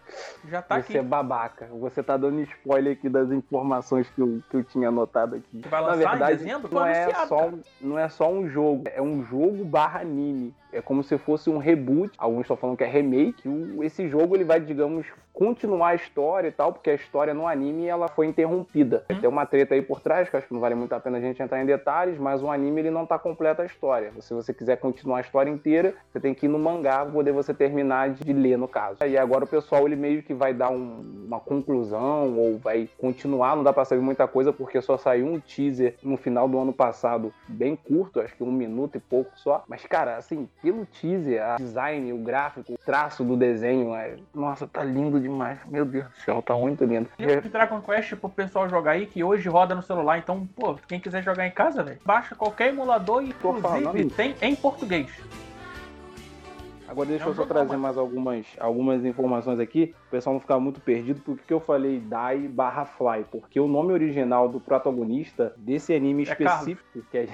Já 0.48 0.62
tá 0.62 0.80
você 0.80 0.96
é 0.96 1.00
aqui. 1.00 1.08
babaca. 1.08 1.68
Você 1.72 2.02
tá 2.02 2.16
dando 2.16 2.40
spoiler 2.42 2.92
aqui 2.92 3.08
das 3.08 3.30
informações 3.32 4.08
que 4.10 4.20
eu, 4.20 4.40
que 4.48 4.56
eu 4.58 4.64
tinha 4.64 4.88
anotado 4.88 5.36
aqui. 5.36 5.62
Vai 5.68 5.80
Na 5.80 5.86
lançar 5.88 5.96
em 6.02 6.10
verdade, 6.10 6.36
dezembro? 6.38 6.68
Tô 6.68 6.80
não 6.80 6.86
é, 6.86 7.10
só 7.26 7.36
cara. 7.36 7.58
não 7.80 7.98
é 7.98 8.08
só 8.08 8.30
um 8.30 8.48
jogo, 8.48 8.84
é 8.86 9.02
um 9.02 9.24
jogo 9.24 9.64
barra 9.64 10.00
anime. 10.00 10.54
É 10.72 10.80
como 10.80 11.02
se 11.02 11.18
fosse 11.18 11.50
um 11.50 11.58
reboot. 11.58 12.12
Alguns 12.18 12.42
estão 12.42 12.56
falando 12.56 12.76
que 12.76 12.84
é 12.84 12.88
remake. 12.88 13.42
Esse 13.82 14.08
jogo 14.08 14.34
ele 14.36 14.44
vai, 14.44 14.60
digamos, 14.60 15.06
continuar 15.32 15.88
a 15.88 15.94
história 15.94 16.48
e 16.48 16.52
tal, 16.52 16.72
porque 16.72 16.90
a 16.90 16.94
história 16.94 17.32
no 17.34 17.46
anime 17.46 17.86
ela 17.86 18.08
foi 18.08 18.26
interrompida. 18.26 19.04
Hum. 19.10 19.20
Tem 19.20 19.28
uma 19.28 19.46
treta 19.46 19.74
aí 19.74 19.82
por 19.82 20.00
trás, 20.00 20.28
que 20.28 20.36
acho 20.36 20.46
que 20.46 20.52
não 20.54 20.60
vale 20.60 20.74
muito 20.74 20.92
a 20.92 21.00
pena 21.00 21.18
a 21.18 21.20
gente 21.20 21.42
entrar 21.42 21.62
em 21.62 21.66
detalhes, 21.66 22.18
mas 22.18 22.42
o 22.42 22.50
anime 22.50 22.80
ele 22.80 22.90
não 22.90 23.06
tá 23.06 23.18
completa 23.18 23.62
a 23.62 23.66
história. 23.66 24.12
Se 24.20 24.34
você 24.34 24.52
quiser 24.52 24.76
continuar 24.76 25.18
a 25.18 25.20
história 25.20 25.50
inteira, 25.50 25.94
você 26.10 26.20
tem 26.20 26.34
que 26.34 26.46
ir 26.46 26.48
no 26.48 26.58
mangá 26.58 27.04
poder 27.04 27.32
você 27.32 27.52
terminar 27.54 28.10
de 28.10 28.32
ler, 28.32 28.56
no 28.58 28.68
caso. 28.68 28.98
E 29.04 29.16
agora 29.16 29.44
o 29.44 29.48
pessoal 29.48 29.86
ele 29.86 29.96
meio 29.96 30.22
que 30.22 30.34
vai 30.34 30.52
dar 30.52 30.70
um- 30.70 31.22
uma 31.26 31.40
conclusão 31.40 32.36
ou 32.36 32.58
vai 32.58 32.88
continuar, 32.98 33.56
não 33.56 33.62
dá 33.64 33.72
pra 33.72 33.84
saber 33.84 34.02
muita 34.02 34.26
coisa, 34.28 34.52
porque 34.52 34.80
só 34.80 34.96
saiu 34.96 35.26
um 35.26 35.40
teaser 35.40 35.96
no 36.02 36.16
final 36.16 36.48
do 36.48 36.58
ano 36.58 36.72
passado, 36.72 37.32
bem 37.48 37.74
curto, 37.76 38.20
acho 38.20 38.34
que 38.36 38.42
um 38.44 38.52
minuto 38.52 38.96
e 38.96 39.00
pouco 39.00 39.30
só. 39.36 39.64
Mas, 39.66 39.84
cara, 39.86 40.16
assim, 40.16 40.48
pelo 40.62 40.86
teaser, 40.86 41.42
a 41.42 41.56
design, 41.56 42.12
o 42.12 42.18
gráfico, 42.18 42.74
o 42.74 42.78
traço 42.78 43.24
do 43.24 43.36
desenho, 43.36 43.94
é... 43.94 44.16
nossa, 44.32 44.66
tá 44.66 44.84
lindo 44.84 45.20
demais. 45.20 45.58
Meu 45.66 45.84
Deus 45.84 46.06
do 46.06 46.16
céu, 46.18 46.40
tá 46.40 46.54
muito 46.54 46.84
lindo. 46.84 47.08
Tem 47.16 47.40
de 47.40 47.48
Dragon 47.48 47.80
Quest 47.80 48.14
pro 48.14 48.30
pessoal 48.30 48.68
jogar 48.68 48.92
aí, 48.92 49.06
que 49.06 49.24
hoje 49.24 49.48
roda 49.48 49.74
no 49.74 49.82
celular. 49.82 50.18
Então, 50.18 50.46
pô, 50.54 50.76
quem 50.86 51.00
quiser 51.00 51.22
jogar 51.22 51.46
em 51.46 51.50
casa, 51.50 51.82
velho, 51.82 51.98
baixa 52.04 52.36
qualquer 52.36 52.68
emulador 52.68 53.22
e, 53.24 53.30
inclusive, 53.30 54.10
tem 54.10 54.36
em 54.40 54.54
português. 54.54 55.10
Agora 56.92 57.08
deixa 57.08 57.24
É 57.24 57.28
eu 57.28 57.34
só 57.34 57.46
trazer 57.46 57.78
mais 57.78 57.96
algumas, 57.96 58.46
algumas 58.60 59.02
informações 59.02 59.58
aqui, 59.58 59.94
o 60.08 60.10
pessoal 60.10 60.34
não 60.34 60.40
ficar 60.40 60.58
muito 60.60 60.78
perdido, 60.78 61.22
por 61.22 61.38
que 61.38 61.44
que 61.46 61.52
eu 61.54 61.58
falei 61.58 61.98
Dai 61.98 62.40
barra 62.40 62.84
Fly? 62.84 63.24
Porque 63.30 63.58
o 63.58 63.66
nome 63.66 63.94
original 63.94 64.46
do 64.46 64.60
protagonista 64.60 65.54
desse 65.56 65.94
anime 65.94 66.24
É 66.24 66.34
Carlos. 66.34 66.68
específico 66.68 67.02
que 67.10 67.20
gente... 67.26 67.32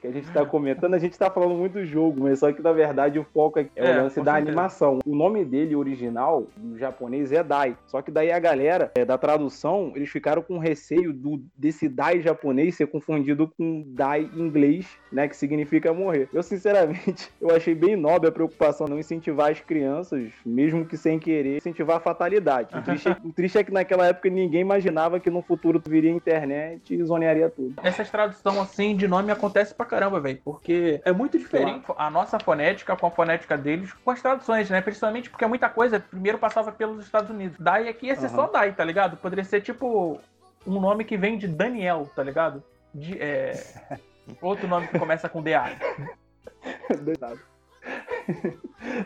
que 0.00 0.06
a 0.06 0.10
gente 0.10 0.30
tá 0.30 0.44
comentando, 0.44 0.94
a 0.94 0.98
gente 0.98 1.18
tá 1.18 1.30
falando 1.30 1.54
muito 1.54 1.74
do 1.74 1.84
jogo, 1.84 2.22
mas 2.22 2.38
só 2.38 2.52
que 2.52 2.62
na 2.62 2.72
verdade 2.72 3.18
o 3.18 3.24
foco 3.24 3.58
aqui 3.60 3.70
é, 3.76 3.86
É, 3.90 3.98
o 3.98 4.02
lance 4.02 4.18
com 4.18 4.24
da 4.24 4.32
certeza. 4.32 4.50
animação. 4.50 4.98
O 5.04 5.14
nome 5.14 5.44
dele 5.44 5.74
original, 5.76 6.46
no 6.56 6.78
japonês, 6.78 7.32
é 7.32 7.42
Dai. 7.42 7.76
Só 7.86 8.02
que 8.02 8.10
daí 8.10 8.30
a 8.32 8.38
galera 8.38 8.92
é, 8.96 9.04
da 9.04 9.16
tradução, 9.18 9.92
eles 9.94 10.08
ficaram 10.08 10.42
com 10.42 10.58
receio 10.58 11.12
do, 11.12 11.42
desse 11.56 11.88
Dai 11.88 12.20
japonês 12.20 12.74
ser 12.76 12.86
confundido 12.86 13.50
com 13.56 13.84
Dai 13.88 14.28
inglês, 14.36 14.86
né? 15.12 15.28
Que 15.28 15.36
significa 15.36 15.92
morrer. 15.92 16.28
Eu, 16.32 16.42
sinceramente, 16.42 17.30
eu 17.40 17.54
achei 17.54 17.74
bem 17.74 17.96
nobre 17.96 18.28
a 18.28 18.32
preocupação 18.32 18.86
não 18.86 18.98
incentivar 18.98 19.50
as 19.50 19.60
crianças, 19.60 20.30
mesmo 20.44 20.84
que 20.84 20.96
sem 20.96 21.18
querer, 21.18 21.58
incentivar 21.58 21.96
a 21.96 22.00
fatalidade. 22.00 22.76
O 22.76 22.82
triste, 22.82 23.08
é, 23.08 23.16
o 23.24 23.32
triste 23.32 23.58
é 23.58 23.64
que 23.64 23.72
naquela 23.72 24.06
época 24.06 24.28
ninguém 24.28 24.60
imaginava 24.60 25.18
que 25.20 25.30
no 25.30 25.42
futuro 25.42 25.80
viria 25.86 26.10
a 26.10 26.14
internet 26.14 26.94
e 26.94 27.02
zonearia 27.04 27.48
tudo. 27.48 27.74
Essas 27.82 28.10
traduções 28.10 28.58
assim 28.58 28.96
de 28.96 29.06
nome 29.08 29.30
acontece 29.68 29.74
pra 29.74 29.86
caramba, 29.86 30.20
velho. 30.20 30.40
Porque 30.44 31.00
é 31.04 31.12
muito 31.12 31.38
diferente 31.38 31.84
a 31.96 32.10
nossa 32.10 32.38
fonética 32.38 32.96
com 32.96 33.06
a 33.06 33.10
fonética 33.10 33.56
deles 33.56 33.92
com 33.92 34.10
as 34.10 34.20
traduções, 34.20 34.68
né? 34.70 34.80
Principalmente 34.80 35.30
porque 35.30 35.46
muita 35.46 35.68
coisa 35.68 36.00
primeiro 36.00 36.38
passava 36.38 36.72
pelos 36.72 37.04
Estados 37.04 37.30
Unidos. 37.30 37.58
Dai 37.58 37.88
aqui 37.88 38.06
ia 38.06 38.16
ser 38.16 38.26
Aham. 38.26 38.34
só 38.34 38.46
Dai, 38.48 38.72
tá 38.72 38.84
ligado? 38.84 39.16
Poderia 39.16 39.44
ser 39.44 39.60
tipo 39.60 40.20
um 40.66 40.80
nome 40.80 41.04
que 41.04 41.16
vem 41.16 41.38
de 41.38 41.46
Daniel, 41.46 42.10
tá 42.14 42.22
ligado? 42.22 42.62
De, 42.94 43.20
é, 43.20 43.52
Outro 44.40 44.68
nome 44.68 44.88
que 44.88 44.98
começa 44.98 45.28
com 45.28 45.42
DA. 45.42 45.70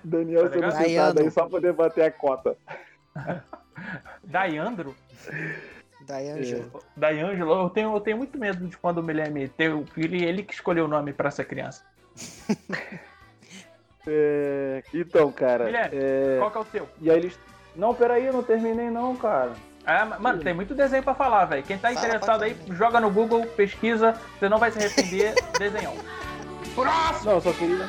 Daniel 0.03 0.51
Tá 0.51 0.53
sendo 0.53 0.73
citado 0.73 1.21
aí 1.21 1.31
só 1.31 1.43
pra 1.43 1.51
poder 1.51 1.73
bater 1.73 2.05
a 2.05 2.11
cota. 2.11 2.57
Daiandro? 4.25 4.95
Daiangelo. 6.07 6.83
Daiangelo, 6.97 7.53
eu 7.63 7.71
tenho, 7.71 7.95
eu 7.95 8.01
tenho 8.01 8.17
muito 8.17 8.39
medo 8.39 8.67
de 8.67 8.77
quando 8.77 8.99
o 8.99 9.03
Guilherme 9.03 9.49
ter 9.49 9.73
o 9.73 9.85
filho 9.87 10.17
e 10.17 10.25
ele 10.25 10.43
que 10.43 10.55
escolheu 10.55 10.85
o 10.85 10.89
nome 10.89 11.13
pra 11.13 11.29
essa 11.29 11.45
criança. 11.45 11.85
É, 14.07 14.83
Então, 14.93 15.31
cara. 15.31 15.67
Guilherme, 15.67 15.97
é, 15.97 16.37
Qual 16.39 16.51
que 16.51 16.59
é 16.59 16.61
o 16.61 16.65
seu? 16.65 16.89
E 17.01 17.11
aí 17.11 17.17
eles. 17.19 17.39
Não, 17.77 17.95
peraí, 17.95 18.27
eu 18.27 18.33
não 18.33 18.43
terminei 18.43 18.91
não, 18.91 19.15
cara. 19.17 19.53
Ah, 19.87 20.05
ma- 20.05 20.19
mano, 20.19 20.43
tem 20.43 20.53
muito 20.53 20.75
desenho 20.75 21.03
pra 21.03 21.15
falar, 21.15 21.45
velho. 21.47 21.63
Quem 21.63 21.79
tá 21.79 21.93
Fala 21.93 22.07
interessado 22.07 22.43
aí, 22.43 22.57
joga 22.73 23.01
no 23.01 23.11
Google, 23.11 23.47
pesquisa, 23.47 24.15
você 24.39 24.49
não 24.49 24.59
vai 24.59 24.71
se 24.71 24.79
arrepender, 24.79 25.35
desenhão. 25.59 25.95
Próximo! 26.75 27.25
Não, 27.27 27.33
eu 27.35 27.41
só 27.41 27.53
queria. 27.53 27.89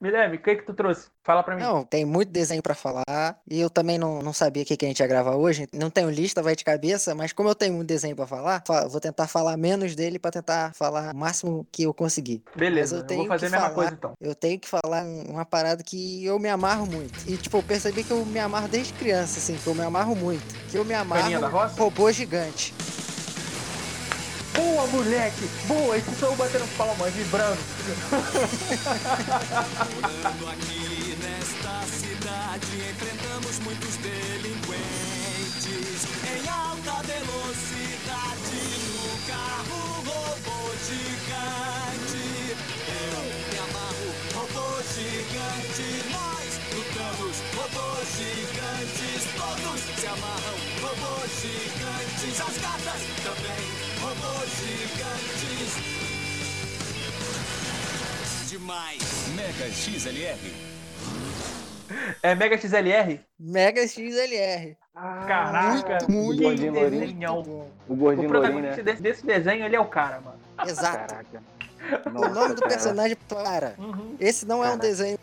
Guilherme, 0.00 0.36
o 0.36 0.40
que 0.42 0.54
que 0.56 0.62
tu 0.62 0.72
trouxe? 0.74 1.08
Fala 1.24 1.42
pra 1.42 1.56
mim. 1.56 1.62
Não, 1.62 1.82
tem 1.84 2.04
muito 2.04 2.30
desenho 2.30 2.62
pra 2.62 2.74
falar. 2.74 3.04
E 3.50 3.60
eu 3.60 3.68
também 3.68 3.98
não, 3.98 4.22
não 4.22 4.32
sabia 4.32 4.62
o 4.62 4.66
que, 4.66 4.76
que 4.76 4.84
a 4.84 4.88
gente 4.88 5.00
ia 5.00 5.06
gravar 5.08 5.34
hoje. 5.34 5.66
Não 5.72 5.90
tenho 5.90 6.08
lista, 6.08 6.40
vai 6.40 6.54
de 6.54 6.64
cabeça. 6.64 7.14
Mas 7.16 7.32
como 7.32 7.48
eu 7.48 7.54
tenho 7.54 7.74
muito 7.74 7.88
desenho 7.88 8.14
pra 8.14 8.26
falar, 8.26 8.62
fa- 8.66 8.86
vou 8.86 9.00
tentar 9.00 9.26
falar 9.26 9.56
menos 9.56 9.96
dele 9.96 10.18
pra 10.18 10.30
tentar 10.30 10.72
falar 10.74 11.12
o 11.12 11.16
máximo 11.16 11.66
que 11.72 11.82
eu 11.82 11.92
conseguir. 11.92 12.42
Beleza, 12.54 12.96
eu 12.96 13.00
eu, 13.00 13.06
tenho 13.06 13.20
vou 13.22 13.28
fazer 13.28 13.48
que 13.48 13.54
a 13.54 13.58
mesma 13.58 13.62
falar. 13.70 13.74
coisa 13.74 13.92
então. 13.98 14.12
Eu 14.20 14.34
tenho 14.36 14.60
que 14.60 14.68
falar 14.68 15.02
um- 15.04 15.24
uma 15.32 15.44
parada 15.44 15.82
que 15.82 16.24
eu 16.24 16.38
me 16.38 16.48
amarro 16.48 16.86
muito. 16.86 17.18
E, 17.28 17.36
tipo, 17.36 17.56
eu 17.58 17.62
percebi 17.62 18.04
que 18.04 18.12
eu 18.12 18.24
me 18.24 18.38
amarro 18.38 18.68
desde 18.68 18.92
criança, 18.92 19.38
assim, 19.38 19.56
que 19.56 19.66
eu 19.66 19.74
me 19.74 19.82
amarro 19.82 20.14
muito. 20.14 20.44
Que 20.70 20.78
eu 20.78 20.84
me 20.84 20.94
amarro 20.94 21.22
Caninha 21.22 21.40
da 21.40 21.48
roça? 21.48 21.74
robô 21.80 22.10
gigante. 22.12 22.72
Boa, 24.58 24.86
moleque! 24.88 25.48
Boa! 25.68 25.96
Esse 25.96 26.12
sou 26.18 26.34
batendo 26.34 26.66
palmas, 26.76 27.14
vibrando. 27.14 27.60
Morando 30.02 30.48
aqui 30.50 31.16
nesta 31.22 31.86
cidade, 31.86 32.90
enfrentamos 32.90 33.60
muitos 33.60 33.94
delinquentes 33.98 34.98
em 36.26 36.48
alta 36.48 37.02
velocidade 37.06 38.58
no 38.90 39.06
carro 39.28 40.02
robô 40.02 40.74
gigante. 40.88 42.56
Eu 42.88 43.22
me 43.52 43.58
amarro, 43.62 44.10
robô 44.34 44.82
gigante. 44.92 45.86
Nós 46.10 46.50
lutamos, 46.74 47.36
robôs 47.54 48.08
gigantes. 48.18 49.22
Todos 49.36 49.80
se 50.00 50.06
amarram, 50.08 50.58
robôs 50.82 51.30
gigantes. 51.42 52.34
As 52.40 52.56
gatas 52.58 53.02
também, 53.22 53.77
gigantes. 54.46 55.78
Demais. 58.48 59.28
Mega 59.34 59.70
XLR. 59.70 60.68
É 62.22 62.34
Mega 62.34 62.58
XLR? 62.58 63.20
Mega 63.38 63.86
XLR. 63.88 64.76
Caraca, 64.94 65.98
muito, 66.08 66.42
muito, 66.42 66.60
que 66.60 66.68
Gordinho 66.70 66.90
desenhão. 66.90 67.42
bom. 67.42 67.70
O 67.88 67.92
O 67.92 67.96
gordinho 67.96 68.28
lourinho, 68.28 68.28
protagonista 68.28 68.76
né? 68.76 68.82
desse, 68.82 69.02
desse 69.02 69.24
desenho, 69.26 69.64
ele 69.64 69.76
é 69.76 69.80
o 69.80 69.86
cara, 69.86 70.20
mano. 70.20 70.38
Exato. 70.66 71.14
Caraca. 71.14 71.42
O 72.06 72.28
nome 72.34 72.54
do 72.54 72.62
personagem, 72.62 73.16
para. 73.28 73.74
Uhum. 73.78 74.16
Esse 74.18 74.44
não 74.44 74.56
é 74.56 74.68
um 74.68 74.76
Caraca. 74.76 74.86
desenho 74.86 75.18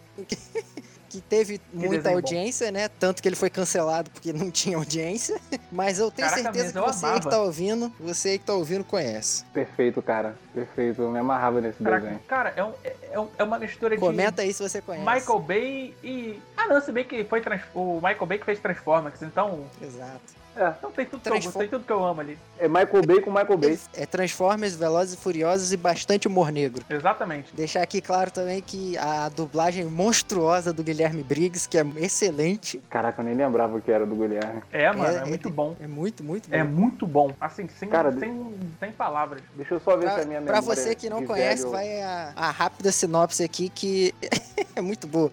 que, 1.16 1.22
que 1.22 1.28
teve 1.28 1.62
muita 1.74 1.96
desenho 1.98 2.22
bom. 2.22 2.28
audiência, 2.28 2.72
né? 2.72 2.88
Tanto 2.88 3.22
que 3.22 3.28
ele 3.28 3.36
foi 3.36 3.50
cancelado 3.50 4.10
porque 4.12 4.32
não 4.34 4.50
tinha 4.52 4.78
audiência. 4.78 5.40
Mas 5.72 6.00
eu 6.00 6.12
tenho 6.12 6.28
Caraca, 6.30 6.44
certeza 6.54 6.72
que 6.74 6.78
eu 6.78 6.84
você 6.86 7.06
aí 7.06 7.20
que 7.20 7.30
tá 7.30 7.42
ouvindo, 7.42 7.94
você 8.00 8.30
aí 8.30 8.40
que 8.40 8.46
tá 8.46 8.54
ouvindo 8.54 8.84
conhece. 8.84 9.44
Perfeito, 9.54 10.02
cara. 10.02 10.36
Perfeito. 10.54 11.02
Eu 11.02 11.12
me 11.12 11.20
amarrava 11.20 11.60
nesse 11.62 11.84
Caraca, 11.84 12.02
desenho. 12.04 12.22
cara, 12.28 12.54
é, 12.56 12.64
um- 12.64 12.74
é 13.12 13.20
um- 13.20 13.28
é 13.38 13.44
uma 13.44 13.60
mistura 13.60 13.96
de 13.96 14.00
Comenta 14.00 14.42
aí 14.42 14.54
se 14.54 14.62
você 14.62 14.82
conhece. 14.82 15.06
Michael 15.06 15.40
Bay 15.40 15.94
e. 16.04 16.40
Ah, 16.66 16.74
não, 16.74 16.82
se 16.82 16.92
bem 16.92 17.04
que 17.06 17.24
foi 17.26 17.42
trans- 17.42 17.62
o 17.74 17.96
Michael 17.96 18.26
Bay 18.26 18.38
que 18.40 18.46
fez 18.46 18.60
Transformers, 18.60 19.22
então. 19.22 19.66
Exato. 19.82 20.46
É, 20.58 20.70
Então 20.70 20.90
tem 20.90 21.06
tudo, 21.06 21.20
que 21.22 21.28
eu, 21.28 21.32
Transform- 21.34 21.60
tem 21.60 21.68
tudo 21.68 21.84
que 21.86 21.92
eu 21.92 22.02
amo 22.02 22.22
ali. 22.22 22.38
é 22.58 22.66
Michael 22.70 23.06
Bay 23.06 23.20
com 23.20 23.30
Michael 23.30 23.58
Bay. 23.58 23.78
É 23.94 24.06
Transformers, 24.06 24.74
Velozes 24.74 25.16
e 25.16 25.18
Furiosos 25.18 25.74
e 25.74 25.76
bastante 25.78 26.30
humor 26.30 26.50
negro. 26.50 26.82
Exatamente. 26.90 27.54
Deixar 27.54 27.82
aqui 27.82 28.00
claro 28.00 28.32
também 28.32 28.62
que 28.62 28.98
a 28.98 29.28
dublagem 29.28 29.84
monstruosa 29.84 30.72
do 30.72 30.82
Guilherme 30.82 31.22
Briggs, 31.24 31.68
que 31.68 31.78
é 31.78 31.86
excelente, 31.98 32.82
Caraca, 32.90 33.22
eu 33.22 33.26
nem 33.26 33.36
lembrava 33.36 33.82
que 33.82 33.92
era 33.92 34.06
do 34.06 34.16
Guilherme. 34.16 34.64
É, 34.72 34.90
mano, 34.94 35.18
é, 35.18 35.24
é 35.24 35.26
muito 35.26 35.50
de- 35.50 35.54
bom. 35.54 35.76
é 35.78 35.88
muito, 35.88 36.24
muito 36.24 36.50
bom. 36.50 36.56
É 36.56 36.64
muito 36.64 37.06
bom. 37.06 37.34
Assim, 37.42 37.68
sem, 37.68 37.90
Cara, 37.90 38.18
sem, 38.18 38.56
sem 38.80 38.92
palavras. 38.94 39.42
Deixa 39.58 39.74
eu 39.74 39.80
só 39.82 39.98
ver 39.98 40.06
Pra, 40.06 40.16
se 40.16 40.22
a 40.22 40.26
minha 40.26 40.42
pra 40.42 40.62
você 40.62 40.96
que 40.96 41.10
não 41.10 41.20
de 41.20 41.28
conhece, 41.28 41.64
velho- 41.64 41.72
vai 41.74 42.02
a, 42.02 42.32
a 42.34 42.50
rápida 42.50 42.94
sinopse 42.94 43.44
aqui 43.44 43.68
que 43.68 44.16
é 44.74 44.80
muito 44.80 45.06
boa. 45.06 45.30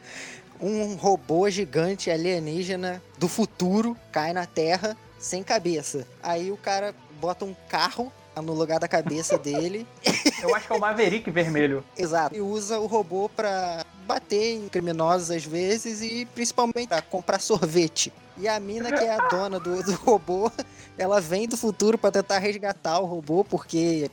Um 0.62 0.94
robô 0.94 1.50
gigante 1.50 2.08
alienígena 2.08 3.02
do 3.18 3.28
futuro 3.28 3.96
cai 4.12 4.32
na 4.32 4.46
Terra 4.46 4.96
sem 5.18 5.42
cabeça. 5.42 6.06
Aí 6.22 6.52
o 6.52 6.56
cara 6.56 6.94
bota 7.20 7.44
um 7.44 7.54
carro 7.68 8.12
no 8.36 8.52
lugar 8.52 8.78
da 8.78 8.86
cabeça 8.86 9.36
dele. 9.38 9.84
Eu 10.40 10.54
acho 10.54 10.68
que 10.68 10.72
é 10.72 10.76
o 10.76 10.80
Maverick 10.80 11.28
vermelho. 11.32 11.84
Exato. 11.98 12.36
E 12.36 12.40
usa 12.40 12.78
o 12.78 12.86
robô 12.86 13.28
pra 13.28 13.84
bater 14.06 14.54
em 14.54 14.68
criminosos 14.68 15.32
às 15.32 15.44
vezes 15.44 16.00
e 16.00 16.26
principalmente 16.26 16.88
pra 16.88 17.02
comprar 17.02 17.40
sorvete. 17.40 18.12
E 18.36 18.48
a 18.48 18.58
mina, 18.58 18.90
que 18.90 19.04
é 19.04 19.14
a 19.14 19.28
dona 19.28 19.60
do, 19.60 19.82
do 19.82 19.92
robô, 19.96 20.50
ela 20.96 21.20
vem 21.20 21.46
do 21.46 21.56
futuro 21.56 21.98
pra 21.98 22.10
tentar 22.10 22.38
resgatar 22.38 22.98
o 22.98 23.04
robô, 23.04 23.44
porque 23.44 24.10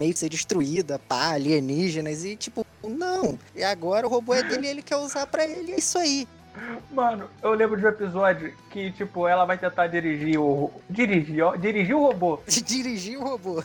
meio 0.00 0.12
que 0.12 0.18
ser 0.18 0.28
destruída, 0.28 0.98
pá, 0.98 1.32
alienígenas, 1.32 2.24
e 2.24 2.36
tipo, 2.36 2.66
não. 2.82 3.38
E 3.54 3.62
agora 3.62 4.06
o 4.06 4.10
robô 4.10 4.34
é 4.34 4.42
dele 4.42 4.66
e 4.66 4.70
ele 4.70 4.82
quer 4.82 4.96
usar 4.96 5.26
pra 5.26 5.44
ele, 5.44 5.72
é 5.72 5.78
isso 5.78 5.98
aí. 5.98 6.26
Mano, 6.90 7.28
eu 7.42 7.52
lembro 7.52 7.76
de 7.76 7.84
um 7.86 7.88
episódio 7.88 8.52
que, 8.70 8.90
tipo, 8.92 9.28
ela 9.28 9.44
vai 9.44 9.56
tentar 9.56 9.86
dirigir 9.86 10.40
o. 10.40 10.72
Dirigir, 10.90 11.44
ó. 11.44 11.54
Dirigir 11.54 11.94
o 11.94 12.02
robô. 12.02 12.40
De 12.46 12.60
dirigir 12.62 13.16
o 13.16 13.22
robô. 13.22 13.62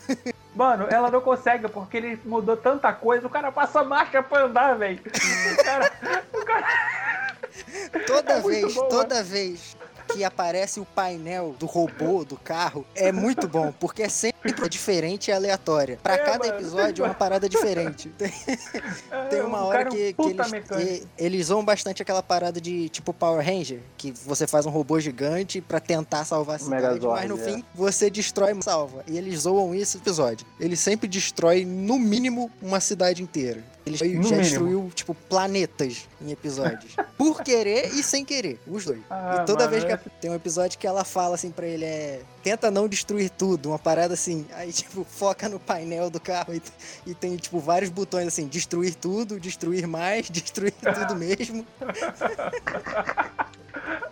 Mano, 0.56 0.86
ela 0.90 1.10
não 1.10 1.20
consegue 1.20 1.68
porque 1.68 1.98
ele 1.98 2.20
mudou 2.24 2.56
tanta 2.56 2.94
coisa. 2.94 3.26
O 3.26 3.30
cara 3.32 3.52
passa 3.52 3.84
marcha 3.84 4.22
pra 4.22 4.44
andar, 4.44 4.78
velho. 4.78 5.00
O 5.00 5.64
cara. 5.64 5.92
O 6.34 6.46
cara. 6.46 6.68
Toda 8.06 8.34
É 8.38 8.42
vez, 8.42 8.76
bom, 8.76 8.88
toda 8.90 9.24
vez 9.24 9.76
que 10.08 10.24
aparece 10.24 10.80
o 10.80 10.86
painel 10.86 11.56
do 11.60 11.66
robô, 11.66 12.24
do 12.24 12.38
carro, 12.38 12.86
é 12.96 13.12
muito 13.12 13.48
bom, 13.48 13.72
porque 13.80 14.04
é 14.04 14.10
sempre 14.10 14.70
diferente 14.70 15.30
e 15.30 15.32
aleatória. 15.32 15.98
Pra 16.02 16.16
É, 16.16 16.18
cada 16.18 16.48
episódio 16.48 17.04
é 17.04 17.08
uma 17.08 17.14
parada 17.14 17.48
diferente. 17.48 18.10
Tem, 18.18 18.32
tem 19.30 19.42
uma 19.42 19.64
hora 19.64 19.84
é 19.84 19.88
um 19.88 19.90
que, 19.90 20.14
que 20.14 20.30
eles, 20.30 20.52
mecânico. 20.52 21.08
eles 21.18 21.46
usam 21.48 21.64
bastante 21.64 22.02
aquela 22.02 22.24
parada 22.24 22.60
de 22.60 22.90
tipo 22.90 23.14
Power 23.14 23.46
Ranger, 23.46 23.80
que 23.98 24.12
você 24.12 24.46
faz 24.48 24.66
um 24.66 24.70
robô 24.70 25.00
gigante 25.00 25.62
pra 25.62 25.80
tentar 25.80 26.26
salvar 26.26 26.58
a 26.58 26.60
cidade, 26.60 26.84
Megazord, 26.84 27.22
mas 27.22 27.30
no 27.30 27.40
é. 27.40 27.44
fim 27.44 27.64
você 27.74 28.10
destrói 28.10 28.58
e 28.58 28.64
salva. 28.64 29.04
E 29.08 29.18
eles 29.18 29.42
zoam 29.42 29.74
isso 29.74 29.98
no 29.98 30.04
episódio. 30.04 30.46
Ele 30.60 30.76
sempre 30.76 31.08
destrói, 31.08 31.66
no 31.66 31.98
mínimo, 32.00 32.52
uma 32.62 32.80
cidade 32.80 33.24
inteira. 33.24 33.64
Ele 33.86 33.98
já 33.98 34.06
No 34.06 34.12
já 34.12 34.18
mínimo. 34.20 34.42
destruiu, 34.42 34.92
tipo, 34.96 35.14
planetas 35.14 36.08
em 36.22 36.32
episódios. 36.32 36.96
Por 37.18 37.44
querer 37.44 37.88
e 37.94 38.02
sem 38.02 38.24
querer, 38.24 38.58
os 38.66 38.86
dois. 38.86 39.02
Ah, 39.10 39.40
e 39.42 39.46
toda 39.46 39.66
mano, 39.66 39.72
vez 39.72 39.84
que 39.84 39.92
é- 39.92 39.98
tem 40.22 40.32
um 40.32 40.36
episódio 40.36 40.80
que 40.80 40.88
ela 40.88 41.04
fala 41.04 41.36
assim 41.36 41.52
pra 41.52 41.68
ele, 41.68 41.84
é. 41.84 42.22
Tenta 42.42 42.72
não 42.72 42.88
destruir 42.88 43.30
tudo, 43.30 43.70
uma 43.70 43.80
parada 43.80 44.14
assim. 44.14 44.46
Aí, 44.54 44.72
tipo, 44.72 45.04
foca 45.04 45.50
no 45.50 45.60
painel 45.60 46.10
do 46.10 46.20
carro 46.20 46.54
e, 46.54 46.62
e 47.06 47.14
tem, 47.14 47.36
tipo, 47.36 47.60
vários 47.60 47.90
botões 47.90 48.28
assim: 48.28 48.48
destruir 48.48 48.96
tudo, 48.96 49.38
destruir 49.40 49.86
mais, 49.86 50.28
destruir 50.32 50.72
tudo 50.74 51.16
mesmo. 51.16 51.66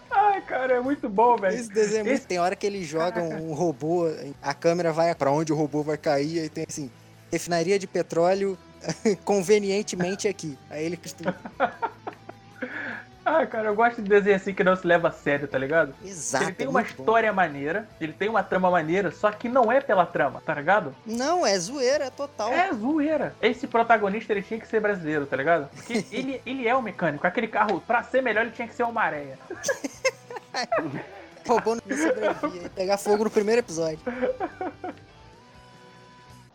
Ai, 0.10 0.42
cara, 0.42 0.76
é 0.76 0.80
muito 0.82 1.10
bom, 1.10 1.36
velho. 1.38 1.56
Esse 1.56 1.70
desenho 1.70 2.02
é 2.02 2.04
muito. 2.04 2.16
Esse- 2.18 2.28
Tem 2.28 2.40
hora 2.40 2.56
que 2.56 2.66
eles 2.66 2.88
jogam 2.88 3.28
um 3.30 3.54
robô, 3.54 4.06
a 4.42 4.54
câmera 4.54 4.92
vai 4.92 5.14
pra 5.16 5.32
onde 5.32 5.52
o 5.52 5.56
robô 5.56 5.84
vai 5.84 5.98
cair, 5.98 6.40
aí 6.42 6.50
tem 6.50 6.66
assim: 6.68 6.90
refinaria 7.32 7.80
de 7.80 7.88
petróleo 7.88 8.58
convenientemente 9.24 10.28
aqui. 10.28 10.58
Aí 10.70 10.86
ele 10.86 10.98
costuma. 10.98 11.36
Ah, 13.24 13.46
cara, 13.46 13.68
eu 13.68 13.76
gosto 13.76 14.02
de 14.02 14.10
desenho 14.10 14.36
assim 14.36 14.52
que 14.54 14.64
não 14.64 14.76
se 14.76 14.86
leva 14.86 15.10
a 15.10 15.12
sério, 15.12 15.48
tá 15.48 15.58
ligado? 15.58 15.94
Exato. 16.04 16.46
ele 16.46 16.54
tem 16.54 16.66
é 16.66 16.70
uma 16.70 16.80
muito 16.82 16.96
bom. 16.96 17.04
história 17.04 17.32
maneira, 17.32 17.88
ele 18.00 18.14
tem 18.14 18.28
uma 18.28 18.42
trama 18.42 18.72
maneira, 18.72 19.12
só 19.12 19.32
que 19.32 19.48
não 19.48 19.72
é 19.72 19.80
pela 19.80 20.08
trama, 20.08 20.42
tá 20.44 20.56
ligado? 20.56 20.96
Não, 21.06 21.46
é 21.46 21.58
zoeira, 21.58 22.06
é 22.06 22.10
total. 22.10 22.52
É 22.52 22.74
zoeira. 22.74 23.36
Esse 23.40 23.68
protagonista, 23.68 24.34
ele 24.34 24.42
tinha 24.42 24.60
que 24.60 24.68
ser 24.68 24.80
brasileiro, 24.80 25.28
tá 25.28 25.38
ligado? 25.38 25.70
Porque 25.70 26.04
ele, 26.12 26.42
ele 26.46 26.68
é 26.68 26.76
o 26.76 26.82
mecânico. 26.82 27.26
Aquele 27.28 27.48
carro, 27.48 27.80
pra 27.80 28.02
ser 28.02 28.24
melhor, 28.24 28.42
ele 28.42 28.52
tinha 28.52 28.68
que 28.68 28.74
ser 28.74 28.84
uma 28.84 29.04
areia. 29.04 29.38
O 31.46 31.54
robô 31.54 31.76
não 31.76 31.98
sobrevivia, 31.98 32.64
ia 32.64 32.70
pegar 32.70 32.98
fogo 32.98 33.24
no 33.24 33.30
primeiro 33.30 33.60
episódio. 33.60 34.00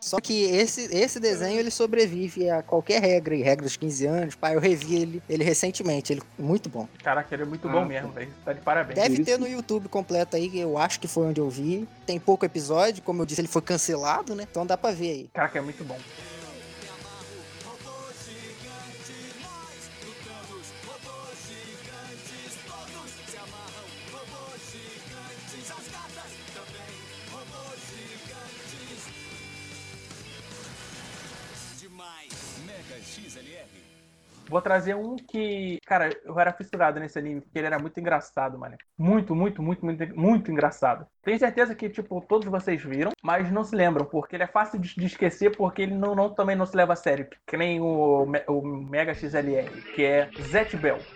Só 0.06 0.20
que 0.20 0.44
esse, 0.44 0.82
esse 0.94 1.18
desenho 1.18 1.58
ele 1.58 1.68
sobrevive 1.68 2.48
a 2.48 2.62
qualquer 2.62 3.02
regra, 3.02 3.34
e 3.34 3.42
regra 3.42 3.64
dos 3.64 3.76
15 3.76 4.06
anos. 4.06 4.34
Pai, 4.36 4.54
eu 4.54 4.60
revi 4.60 4.94
ele, 4.94 5.20
ele 5.28 5.42
recentemente, 5.42 6.12
ele 6.12 6.22
muito 6.38 6.68
bom. 6.68 6.86
Caraca, 7.02 7.34
ele 7.34 7.42
é 7.42 7.44
muito 7.44 7.68
Ah, 7.68 7.72
bom 7.72 7.84
mesmo, 7.84 8.12
velho. 8.12 8.32
Tá 8.44 8.52
de 8.52 8.60
parabéns. 8.60 9.00
Deve 9.00 9.24
ter 9.24 9.36
no 9.36 9.48
YouTube 9.48 9.88
completo 9.88 10.36
aí, 10.36 10.60
eu 10.60 10.78
acho 10.78 11.00
que 11.00 11.08
foi 11.08 11.26
onde 11.26 11.40
eu 11.40 11.50
vi. 11.50 11.88
Tem 12.06 12.20
pouco 12.20 12.44
episódio, 12.44 13.02
como 13.02 13.20
eu 13.22 13.26
disse, 13.26 13.40
ele 13.40 13.48
foi 13.48 13.62
cancelado, 13.62 14.32
né? 14.36 14.46
Então 14.48 14.64
dá 14.64 14.76
pra 14.76 14.92
ver 14.92 15.10
aí. 15.10 15.30
Caraca, 15.34 15.58
é 15.58 15.60
muito 15.60 15.82
bom. 15.82 15.98
Vou 34.48 34.62
trazer 34.62 34.94
um 34.94 35.16
que, 35.16 35.78
cara, 35.84 36.18
eu 36.24 36.38
era 36.38 36.52
fissurado 36.52 37.00
nesse 37.00 37.18
anime, 37.18 37.40
porque 37.40 37.58
ele 37.58 37.66
era 37.66 37.78
muito 37.78 37.98
engraçado, 37.98 38.58
mano. 38.58 38.76
Muito, 38.98 39.34
muito, 39.34 39.62
muito, 39.62 39.84
muito, 39.84 40.16
muito 40.18 40.50
engraçado. 40.50 41.06
Tenho 41.22 41.38
certeza 41.38 41.74
que, 41.74 41.88
tipo, 41.90 42.20
todos 42.22 42.46
vocês 42.48 42.82
viram, 42.82 43.12
mas 43.22 43.50
não 43.50 43.64
se 43.64 43.74
lembram, 43.74 44.04
porque 44.06 44.36
ele 44.36 44.44
é 44.44 44.46
fácil 44.46 44.78
de, 44.80 44.94
de 44.94 45.06
esquecer, 45.06 45.56
porque 45.56 45.82
ele 45.82 45.94
não, 45.94 46.14
não- 46.14 46.34
também 46.34 46.56
não 46.56 46.64
se 46.66 46.76
leva 46.76 46.92
a 46.92 46.96
sério, 46.96 47.28
que 47.46 47.56
nem 47.56 47.80
o, 47.80 48.24
o 48.48 48.62
Mega 48.66 49.14
XLR, 49.14 49.82
que 49.92 50.02
é 50.04 50.32
Zet 50.40 50.76
Bell. 50.76 51.06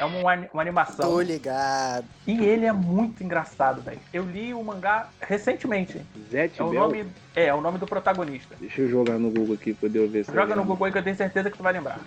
É 0.00 0.04
uma, 0.06 0.18
uma 0.54 0.62
animação. 0.62 1.10
Tô 1.10 1.20
ligado. 1.20 2.06
E 2.26 2.42
ele 2.42 2.64
é 2.64 2.72
muito 2.72 3.22
engraçado, 3.22 3.82
velho. 3.82 3.98
Eu 4.12 4.24
li 4.24 4.54
o 4.54 4.64
mangá 4.64 5.08
recentemente. 5.20 6.00
Zet 6.30 6.58
É 6.58 6.64
o 6.64 6.70
Bell. 6.70 6.80
nome, 6.80 7.04
é, 7.36 7.44
é 7.46 7.54
o 7.54 7.60
nome 7.60 7.76
do 7.78 7.86
protagonista. 7.86 8.56
Deixa 8.58 8.80
eu 8.80 8.88
jogar 8.88 9.18
no 9.18 9.30
Google 9.30 9.54
aqui 9.54 9.74
pra 9.74 9.90
eu 9.92 10.08
ver 10.08 10.24
se 10.24 10.30
Joga 10.32 10.42
no 10.42 10.48
lembro. 10.62 10.64
Google 10.64 10.86
aí 10.86 10.92
que 10.92 10.98
eu 10.98 11.02
tenho 11.02 11.16
certeza 11.16 11.50
que 11.50 11.56
tu 11.58 11.62
vai 11.62 11.74
lembrar. 11.74 12.00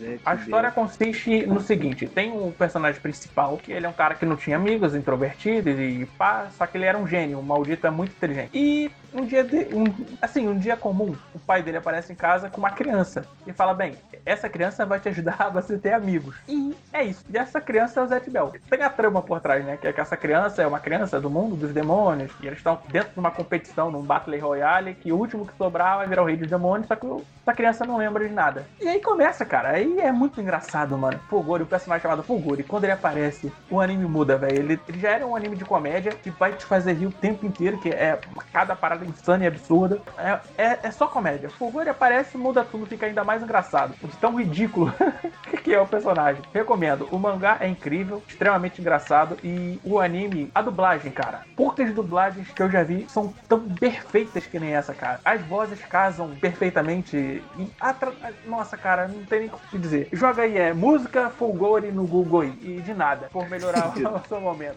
Zet 0.00 0.20
A 0.26 0.34
história 0.34 0.70
Bell. 0.70 0.84
consiste 0.84 1.46
no 1.46 1.60
seguinte: 1.60 2.08
tem 2.08 2.32
um 2.32 2.50
personagem 2.50 3.00
principal, 3.00 3.56
que 3.56 3.70
ele 3.70 3.86
é 3.86 3.88
um 3.88 3.92
cara 3.92 4.16
que 4.16 4.26
não 4.26 4.36
tinha 4.36 4.56
amigos, 4.56 4.96
introvertido 4.96 5.70
e 5.70 6.06
pá, 6.18 6.48
só 6.58 6.66
que 6.66 6.76
ele 6.76 6.86
era 6.86 6.98
um 6.98 7.06
gênio, 7.06 7.38
um 7.38 7.42
maldito 7.42 7.86
é 7.86 7.90
muito 7.90 8.10
inteligente. 8.10 8.50
E 8.52 8.90
um 9.12 9.24
dia, 9.24 9.42
de, 9.44 9.74
um, 9.74 9.84
assim, 10.20 10.46
um 10.48 10.58
dia 10.58 10.76
comum, 10.76 11.14
o 11.34 11.38
pai 11.38 11.62
dele 11.62 11.78
aparece 11.78 12.12
em 12.12 12.16
casa 12.16 12.50
com 12.50 12.58
uma 12.58 12.70
criança 12.70 13.24
e 13.46 13.52
fala: 13.52 13.74
Bem, 13.74 13.96
essa 14.24 14.48
criança 14.48 14.84
vai 14.84 15.00
te 15.00 15.08
ajudar 15.08 15.36
a 15.38 15.48
você 15.48 15.78
ter 15.78 15.92
amigos. 15.92 16.36
E 16.46 16.76
é 16.92 17.04
isso. 17.04 17.24
E 17.28 17.36
essa 17.36 17.60
criança 17.60 18.00
é 18.00 18.02
o 18.02 18.06
Zet 18.06 18.28
Bell. 18.30 18.52
Tem 18.68 18.82
a 18.82 18.90
trama 18.90 19.22
por 19.22 19.40
trás, 19.40 19.64
né? 19.64 19.76
Que 19.76 19.88
é 19.88 19.92
que 19.92 20.00
essa 20.00 20.16
criança 20.16 20.62
é 20.62 20.66
uma 20.66 20.80
criança 20.80 21.20
do 21.20 21.30
mundo 21.30 21.56
dos 21.56 21.72
demônios 21.72 22.30
e 22.42 22.46
eles 22.46 22.58
estão 22.58 22.78
dentro 22.90 23.12
de 23.12 23.18
uma 23.18 23.30
competição, 23.30 23.90
num 23.90 24.02
Battle 24.02 24.38
Royale, 24.38 24.94
que 24.94 25.12
o 25.12 25.16
último 25.16 25.46
que 25.46 25.56
sobrar 25.56 25.98
vai 25.98 26.06
virar 26.06 26.22
o 26.22 26.26
rei 26.26 26.36
dos 26.36 26.48
demônios, 26.48 26.86
só 26.86 26.96
que 26.96 27.06
essa 27.42 27.54
criança 27.54 27.86
não 27.86 27.96
lembra 27.96 28.26
de 28.26 28.34
nada. 28.34 28.66
E 28.80 28.88
aí 28.88 29.00
começa, 29.00 29.44
cara. 29.44 29.70
Aí 29.70 29.98
é 30.00 30.12
muito 30.12 30.40
engraçado, 30.40 30.96
mano. 30.96 31.18
Fulgore, 31.28 31.62
o 31.62 31.66
personagem 31.66 32.02
chamado 32.02 32.22
Fulgore, 32.22 32.62
quando 32.62 32.84
ele 32.84 32.92
aparece, 32.92 33.52
o 33.70 33.80
anime 33.80 34.04
muda, 34.04 34.36
velho. 34.36 34.58
Ele, 34.58 34.80
ele 34.88 34.98
já 34.98 35.10
era 35.10 35.26
um 35.26 35.34
anime 35.34 35.56
de 35.56 35.64
comédia 35.64 36.12
que 36.12 36.30
vai 36.30 36.52
te 36.52 36.64
fazer 36.64 36.92
rir 36.92 37.06
o 37.06 37.12
tempo 37.12 37.46
inteiro, 37.46 37.78
que 37.78 37.90
é 37.90 38.18
cada 38.52 38.76
parada 38.76 38.97
insana 39.04 39.44
e 39.44 39.46
absurda. 39.46 40.00
É, 40.18 40.38
é, 40.56 40.78
é 40.84 40.90
só 40.90 41.06
comédia. 41.06 41.50
Fulgore 41.50 41.88
aparece, 41.88 42.36
muda 42.36 42.64
tudo, 42.64 42.86
fica 42.86 43.06
ainda 43.06 43.24
mais 43.24 43.42
engraçado. 43.42 43.94
De 44.02 44.16
tão 44.18 44.36
ridículo 44.38 44.92
que 45.64 45.74
é 45.74 45.80
o 45.80 45.86
personagem. 45.86 46.42
Recomendo. 46.52 47.08
O 47.10 47.18
mangá 47.18 47.56
é 47.60 47.68
incrível, 47.68 48.22
extremamente 48.28 48.80
engraçado. 48.80 49.36
E 49.42 49.80
o 49.84 49.98
anime, 50.00 50.50
a 50.54 50.62
dublagem, 50.62 51.10
cara. 51.10 51.42
Poucas 51.56 51.92
dublagens 51.94 52.48
que 52.50 52.62
eu 52.62 52.70
já 52.70 52.82
vi 52.82 53.06
são 53.08 53.32
tão 53.48 53.60
perfeitas 53.60 54.46
que 54.46 54.58
nem 54.58 54.74
essa, 54.74 54.94
cara. 54.94 55.20
As 55.24 55.40
vozes 55.42 55.80
casam 55.84 56.30
perfeitamente. 56.40 57.16
E 57.16 57.70
a 57.80 57.92
tra- 57.92 58.12
Nossa, 58.46 58.76
cara, 58.76 59.08
não 59.08 59.24
tem 59.24 59.40
nem 59.40 59.48
o 59.48 59.52
que 59.52 59.68
te 59.70 59.78
dizer. 59.78 60.08
Joga 60.12 60.42
aí, 60.42 60.56
é 60.58 60.72
música 60.72 61.30
Fulgore 61.30 61.90
no 61.90 62.06
Google 62.06 62.42
aí. 62.42 62.58
E 62.62 62.80
de 62.80 62.94
nada, 62.94 63.28
por 63.32 63.48
melhorar 63.48 63.92
o 63.96 64.28
seu 64.28 64.40
momento. 64.40 64.76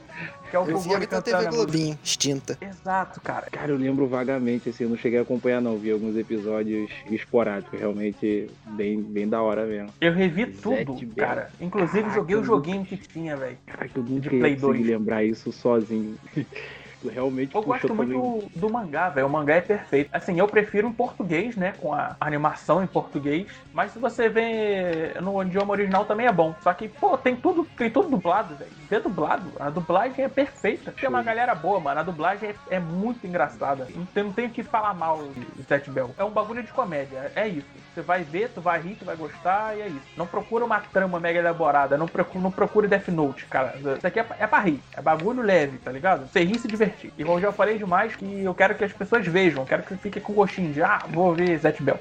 Que 0.50 0.56
é 0.56 0.60
o 0.60 0.63
Eu 0.63 0.66
vi 0.78 0.84
Fulgore 0.84 1.08
cantando 1.08 1.38
TV. 1.44 1.56
Globinho, 1.56 2.00
extinta. 2.04 2.58
Exato, 2.62 3.20
cara. 3.22 3.48
Cara, 3.51 3.72
eu 3.72 3.78
lembro 3.78 4.08
vagamente, 4.12 4.70
assim, 4.70 4.84
eu 4.84 4.89
não 4.89 4.98
cheguei 4.98 5.18
a 5.18 5.22
acompanhar 5.22 5.62
não, 5.62 5.77
vi 5.77 5.89
alguns 5.89 6.15
episódios 6.18 6.91
esporádicos, 7.10 7.80
realmente 7.80 8.48
bem, 8.68 9.01
bem 9.01 9.27
da 9.27 9.41
hora 9.41 9.65
mesmo. 9.65 9.89
Eu 10.00 10.12
revi 10.13 10.46
tudo, 10.48 10.94
Bell. 10.94 11.15
cara. 11.15 11.50
Inclusive 11.60 12.01
Caraca, 12.01 12.15
joguei 12.20 12.36
o 12.36 12.44
joguinho 12.44 12.86
que 12.86 12.98
tinha, 12.98 13.36
velho. 13.38 13.58
Cara, 13.65 13.88
que 13.88 13.98
eu 13.98 14.03
nunca 14.03 14.22
De 14.22 14.30
Play 14.30 14.56
conseguir 14.56 14.84
2. 14.84 14.86
lembrar 14.88 15.24
isso 15.24 15.51
sozinho. 15.51 16.15
Realmente 17.10 17.55
Eu 17.55 17.62
gosto 17.62 17.93
muito 17.93 18.12
do, 18.53 18.60
do 18.60 18.70
mangá, 18.70 19.10
velho. 19.10 19.27
O 19.27 19.29
mangá 19.29 19.55
é 19.55 19.62
perfeito. 19.62 20.10
Assim, 20.12 20.39
eu 20.39 20.48
prefiro 20.48 20.88
em 20.88 20.93
português, 20.93 21.55
né? 21.55 21.74
Com 21.79 21.93
a 21.93 22.15
animação 22.20 22.84
em 22.84 22.88
português. 22.88 23.48
Mas 23.74 23.91
se 23.91 24.00
você 24.00 24.29
vê 24.29 25.13
no 25.22 25.41
idioma 25.43 25.72
original 25.72 26.05
também 26.05 26.27
é 26.27 26.31
bom. 26.31 26.55
Só 26.61 26.74
que, 26.74 26.87
pô, 26.87 27.18
tem 27.18 27.35
tudo, 27.35 27.66
tem 27.77 27.90
tudo 27.90 28.09
dublado, 28.09 28.55
velho. 28.55 28.72
Vê 28.90 29.00
dublado. 29.00 29.51
A 29.59 29.70
dublagem 29.70 30.25
é 30.25 30.29
perfeita. 30.29 30.92
Tem 30.92 31.09
uma 31.09 31.24
galera 31.24 31.55
boa, 31.55 31.79
mano. 31.79 32.00
A 32.00 32.03
dublagem 32.03 32.50
é, 32.50 32.75
é 32.75 32.79
muito 32.79 33.25
engraçada. 33.25 33.87
Não 33.96 34.07
não 34.24 34.31
tem 34.31 34.46
o 34.46 34.50
que 34.50 34.61
falar 34.64 34.94
mal 34.94 35.24
de 35.55 35.64
Zet 35.64 35.90
Bell. 35.90 36.11
É 36.18 36.24
um 36.24 36.29
bagulho 36.29 36.61
de 36.61 36.72
comédia. 36.72 37.31
É 37.35 37.48
isso. 37.48 37.66
Você 37.94 38.01
vai 38.01 38.24
ver, 38.24 38.50
tu 38.50 38.61
vai 38.61 38.79
rir, 38.79 38.96
tu 38.96 39.03
vai 39.05 39.16
gostar 39.16 39.75
e 39.75 39.81
é 39.81 39.87
isso. 39.87 40.05
Não 40.16 40.27
procura 40.27 40.64
uma 40.64 40.79
trama 40.79 41.20
mega 41.20 41.40
elaborada. 41.40 41.98
Não 41.98 42.07
procura, 42.07 42.44
não 42.44 42.51
procure 42.51 42.87
Death 42.87 43.07
Note, 43.09 43.46
cara. 43.48 43.75
Isso 43.98 44.05
aqui 44.05 44.20
é, 44.20 44.24
pra- 44.24 44.35
é 44.40 44.48
pra 44.48 44.59
rir. 44.59 44.79
É 44.96 45.01
bagulho 45.01 45.42
leve, 45.42 45.77
tá 45.79 45.92
ligado? 45.92 46.27
Você 46.27 46.44
rir 46.44 46.55
e 46.55 46.59
se 46.59 46.68
divertir. 46.68 46.91
E 47.18 47.24
como 47.24 47.38
eu 47.38 47.42
já 47.42 47.51
falei 47.51 47.77
demais, 47.77 48.16
que 48.16 48.44
eu 48.44 48.54
quero 48.54 48.75
que 48.75 48.84
as 48.84 48.94
pessoas 48.94 49.25
vejam. 49.25 49.66
Quero 49.66 49.84
que 49.84 49.96
fique 49.96 50.20
com 50.20 50.34
gostinho 50.34 50.74
de, 50.74 50.82
ah, 50.82 51.04
vou 51.10 51.34
ver 51.34 51.58
Zet 51.58 51.82
Bell. 51.82 52.00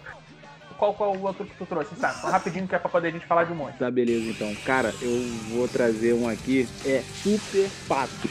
Qual, 0.78 0.94
qual 0.94 1.14
o 1.14 1.22
outro 1.22 1.44
que 1.44 1.54
tu 1.56 1.66
trouxe, 1.66 1.94
sabe? 1.96 2.20
Rapidinho 2.22 2.66
que 2.66 2.74
é 2.74 2.78
pra 2.78 2.88
poder 2.88 3.08
a 3.08 3.10
gente 3.10 3.26
falar 3.26 3.44
de 3.44 3.52
um 3.52 3.56
monte. 3.56 3.76
Tá, 3.76 3.90
beleza, 3.90 4.30
então. 4.30 4.54
Cara, 4.64 4.94
eu 5.02 5.22
vou 5.50 5.68
trazer 5.68 6.14
um 6.14 6.26
aqui. 6.26 6.66
É 6.86 7.02
Super 7.22 7.68
Patos. 7.86 8.30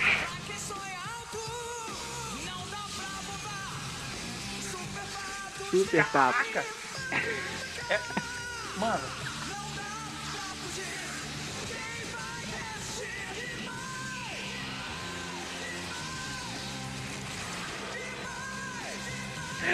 Super 5.70 6.06
Patos. 6.06 6.48
Caraca! 6.48 6.66
É... 7.90 8.00
Mano, 8.80 9.04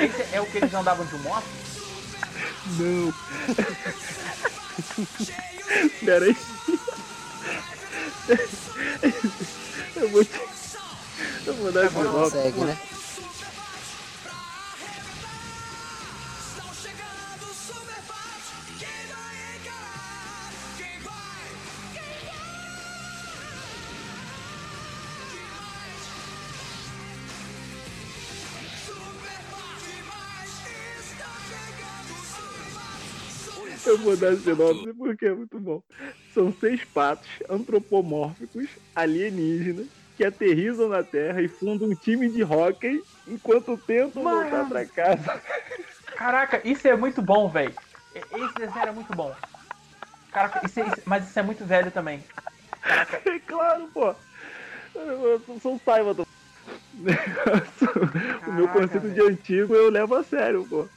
esse 0.01 0.35
é 0.35 0.41
o 0.41 0.45
que 0.45 0.57
eles 0.57 0.73
andavam 0.73 1.05
de 1.05 1.17
moto? 1.19 1.45
Não. 2.77 3.13
Pera 6.05 6.25
aí. 6.25 6.37
Eu 9.95 10.09
vou 10.09 10.25
te... 10.25 10.41
Eu 11.45 11.53
vou 11.55 11.71
dar 11.71 11.81
de 11.81 11.87
Agora 11.87 12.09
volta. 12.09 12.37
Consegue, 12.37 12.59
né? 12.61 12.77
Eu 33.85 33.97
vou 33.99 34.15
dar 34.17 34.35
sinopse 34.37 34.93
porque 34.93 35.25
é 35.27 35.33
muito 35.33 35.59
bom. 35.59 35.81
São 36.33 36.51
seis 36.59 36.83
patos 36.85 37.29
antropomórficos 37.49 38.67
alienígenas 38.95 39.87
que 40.17 40.25
aterrizam 40.25 40.89
na 40.89 41.03
Terra 41.03 41.41
e 41.41 41.47
fundam 41.47 41.89
um 41.89 41.95
time 41.95 42.29
de 42.29 42.43
hóquei 42.43 43.01
enquanto 43.27 43.77
tentam 43.77 44.23
Mano. 44.23 44.41
voltar 44.41 44.67
pra 44.67 44.85
casa. 44.85 45.41
Caraca, 46.15 46.61
isso 46.67 46.87
é 46.87 46.95
muito 46.95 47.21
bom, 47.21 47.49
velho. 47.49 47.73
Esse 48.13 48.53
desenho 48.55 48.79
era 48.81 48.93
muito 48.93 49.13
bom. 49.15 49.35
Caraca, 50.31 50.65
isso 50.65 50.79
é- 50.79 50.87
isso- 50.87 51.01
mas 51.05 51.29
isso 51.29 51.37
é 51.39 51.43
muito 51.43 51.65
velho 51.65 51.91
também. 51.91 52.23
Caraca, 52.81 53.21
É 53.29 53.39
claro, 53.39 53.87
pô. 53.93 54.15
Eu 54.95 55.41
sou 55.61 55.75
o 55.75 55.79
Simon. 55.79 56.25
o 58.47 58.53
meu 58.53 58.67
conceito 58.69 59.09
de 59.09 59.21
antigo 59.21 59.75
eu 59.75 59.89
levo 59.89 60.15
a 60.15 60.23
sério, 60.23 60.65
pô. 60.65 60.87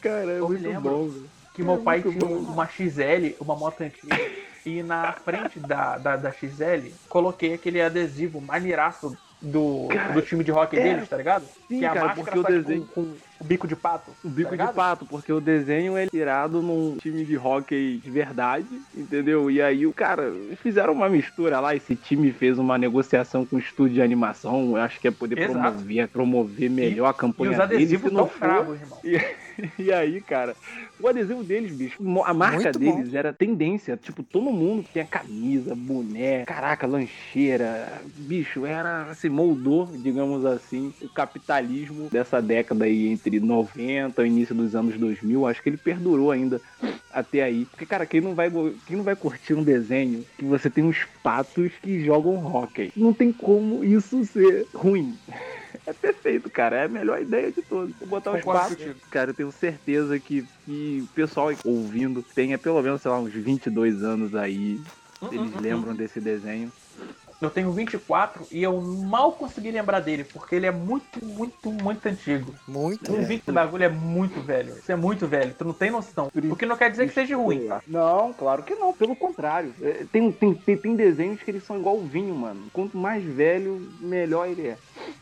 Cara, 0.00 0.32
é 0.32 0.38
Eu 0.38 0.48
muito 0.48 0.62
lembro. 0.62 0.80
bom, 0.90 1.08
velho. 1.08 1.33
Que 1.54 1.62
meu 1.62 1.74
É 1.76 1.78
pai 1.78 2.00
muito 2.04 2.18
tinha 2.18 2.28
bom. 2.28 2.52
uma 2.52 2.66
XL, 2.66 3.34
uma 3.40 3.54
moto 3.56 3.80
antiga, 3.82 4.14
e 4.66 4.82
na 4.82 5.12
frente 5.12 5.58
da, 5.60 5.96
da, 5.96 6.16
da 6.16 6.30
XL 6.32 6.88
coloquei 7.08 7.54
aquele 7.54 7.80
adesivo 7.80 8.40
maneiraço 8.40 9.16
do, 9.40 9.88
do 10.12 10.20
time 10.22 10.42
de 10.42 10.50
rock 10.50 10.76
é. 10.76 10.82
deles, 10.82 11.08
tá 11.08 11.16
ligado? 11.16 11.44
Sim, 11.68 11.78
que 11.78 11.84
a 11.84 11.92
cara, 11.92 12.06
máscara 12.08 12.24
porque 12.24 12.38
o 12.38 12.62
desenho- 12.62 12.86
com, 12.94 13.04
com 13.04 13.16
o 13.40 13.44
bico 13.44 13.66
de 13.66 13.74
pato. 13.76 14.16
O 14.22 14.28
bico 14.30 14.50
tá 14.50 14.56
de 14.56 14.62
ligado? 14.62 14.74
pato, 14.74 15.06
porque 15.06 15.32
o 15.32 15.40
desenho 15.40 15.96
é 15.96 16.06
tirado 16.06 16.62
num 16.62 16.96
time 16.98 17.24
de 17.24 17.36
hockey 17.36 17.98
de 17.98 18.10
verdade, 18.10 18.80
entendeu? 18.94 19.50
E 19.50 19.60
aí 19.60 19.86
o 19.86 19.92
cara, 19.92 20.32
fizeram 20.56 20.92
uma 20.92 21.08
mistura 21.08 21.60
lá, 21.60 21.74
esse 21.74 21.94
time 21.96 22.32
fez 22.32 22.58
uma 22.58 22.78
negociação 22.78 23.44
com 23.44 23.56
o 23.56 23.58
estúdio 23.58 23.94
de 23.94 24.02
animação, 24.02 24.70
eu 24.70 24.76
acho 24.76 25.00
que 25.00 25.08
é 25.08 25.10
poder 25.10 25.38
Exato. 25.38 25.58
promover, 25.60 26.08
promover 26.08 26.70
melhor 26.70 27.06
a 27.06 27.10
E 27.10 27.14
campanha 27.14 27.50
os 27.52 27.56
deles, 27.58 27.74
adesivos 27.76 28.08
se 28.08 28.14
não 28.14 28.22
tão 28.24 28.28
for- 28.30 28.40
bravos, 28.40 28.80
irmão. 28.80 28.98
E 29.78 29.92
aí, 29.92 30.20
cara, 30.20 30.56
o 30.98 31.06
adesivo 31.06 31.44
deles, 31.44 31.70
bicho, 31.72 32.02
a 32.24 32.34
marca 32.34 32.56
Muito 32.56 32.78
deles 32.78 33.14
era 33.14 33.32
tendência. 33.32 33.96
Tipo, 33.96 34.24
todo 34.24 34.50
mundo 34.50 34.84
tinha 34.92 35.04
camisa, 35.06 35.76
boné, 35.76 36.44
caraca, 36.44 36.88
lancheira. 36.88 38.02
Bicho, 38.16 38.66
era, 38.66 39.04
assim, 39.10 39.28
moldou, 39.28 39.96
digamos 39.96 40.44
assim, 40.44 40.92
o 41.00 41.08
capitalismo 41.08 42.08
dessa 42.10 42.42
década 42.42 42.84
aí, 42.84 43.06
entre 43.24 43.40
90 43.40 44.22
e 44.22 44.26
início 44.26 44.54
dos 44.54 44.74
anos 44.74 44.96
2000. 44.98 45.46
Acho 45.46 45.62
que 45.62 45.68
ele 45.68 45.76
perdurou 45.76 46.30
ainda 46.30 46.60
até 47.12 47.42
aí. 47.42 47.64
Porque, 47.64 47.86
cara, 47.86 48.04
quem 48.04 48.20
não 48.20 48.34
vai, 48.34 48.50
quem 48.86 48.96
não 48.96 49.04
vai 49.04 49.16
curtir 49.16 49.54
um 49.54 49.62
desenho 49.62 50.24
que 50.36 50.44
você 50.44 50.68
tem 50.68 50.84
uns 50.84 51.06
patos 51.22 51.72
que 51.82 52.04
jogam 52.04 52.44
hockey? 52.44 52.92
Não 52.96 53.12
tem 53.12 53.32
como 53.32 53.84
isso 53.84 54.24
ser 54.24 54.66
ruim. 54.74 55.16
É 55.86 55.92
perfeito, 55.92 56.48
cara. 56.48 56.76
É 56.76 56.84
a 56.84 56.88
melhor 56.88 57.20
ideia 57.20 57.50
de 57.50 57.60
todos. 57.60 57.94
Vou 57.98 58.08
botar 58.08 58.32
os 58.32 58.42
patos. 58.42 58.78
Cara, 59.10 59.30
eu 59.30 59.34
tenho 59.34 59.50
certeza 59.52 60.18
que, 60.18 60.46
que 60.64 61.02
o 61.02 61.14
pessoal 61.14 61.50
ouvindo 61.62 62.24
tenha 62.34 62.56
pelo 62.56 62.80
menos, 62.80 63.02
sei 63.02 63.10
lá, 63.10 63.18
uns 63.18 63.34
22 63.34 64.02
anos 64.02 64.34
aí. 64.34 64.80
Hum, 65.20 65.28
Eles 65.30 65.52
hum, 65.52 65.56
hum, 65.56 65.60
lembram 65.60 65.94
desse 65.94 66.20
desenho. 66.20 66.72
Eu 67.44 67.50
tenho 67.50 67.70
24 67.72 68.46
e 68.50 68.62
eu 68.62 68.80
mal 68.80 69.32
consegui 69.32 69.70
lembrar 69.70 70.00
dele, 70.00 70.24
porque 70.24 70.54
ele 70.54 70.66
é 70.66 70.70
muito, 70.70 71.22
muito, 71.24 71.70
muito 71.70 72.06
antigo. 72.06 72.54
Muito. 72.66 73.12
Um 73.12 73.22
vídeo 73.24 73.42
do 73.46 73.52
bagulho 73.52 73.84
é 73.84 73.88
muito 73.88 74.40
velho. 74.40 74.74
Isso 74.78 74.90
é 74.90 74.96
muito 74.96 75.26
velho. 75.26 75.54
Tu 75.56 75.64
não 75.64 75.72
tem 75.74 75.90
noção. 75.90 76.30
O 76.34 76.56
que 76.56 76.64
não 76.66 76.76
quer 76.76 76.90
dizer 76.90 77.06
que 77.06 77.14
seja 77.14 77.36
ruim. 77.36 77.68
Não, 77.86 78.32
claro 78.32 78.62
que 78.62 78.74
não. 78.74 78.92
Pelo 78.92 79.14
contrário. 79.14 79.74
É, 79.82 80.04
Tem, 80.10 80.32
tem, 80.32 80.54
tem, 80.54 80.76
tem 80.76 80.96
desenhos 80.96 81.42
que 81.42 81.50
eles 81.50 81.64
são 81.64 81.78
igual 81.78 81.96
o 81.98 82.06
vinho, 82.06 82.34
mano. 82.34 82.62
Quanto 82.72 82.96
mais 82.96 83.22
velho, 83.22 83.88
melhor 84.00 84.48
ele 84.48 84.68
é. 84.68 84.78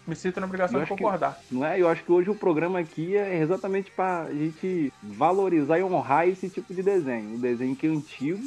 Me 0.06 0.14
sinto 0.14 0.38
na 0.40 0.46
obrigação 0.46 0.78
Eu 0.78 0.85
de 0.87 0.92
acho 0.92 0.96
que- 0.96 1.02
concordar. 1.02 1.40
Não 1.50 1.64
é? 1.66 1.80
Eu 1.80 1.88
acho 1.88 2.04
que 2.04 2.12
hoje 2.12 2.30
o 2.30 2.35
programa 2.35 2.78
aqui 2.78 3.16
é 3.16 3.38
exatamente 3.40 3.90
pra 3.90 4.26
gente 4.32 4.92
valorizar 5.02 5.78
e 5.78 5.82
honrar 5.82 6.28
esse 6.28 6.48
tipo 6.48 6.72
de 6.72 6.82
desenho. 6.82 7.35
Um 7.35 7.38
desenho 7.40 7.74
que 7.74 7.87
é 7.87 7.90
antigo. 7.90 8.40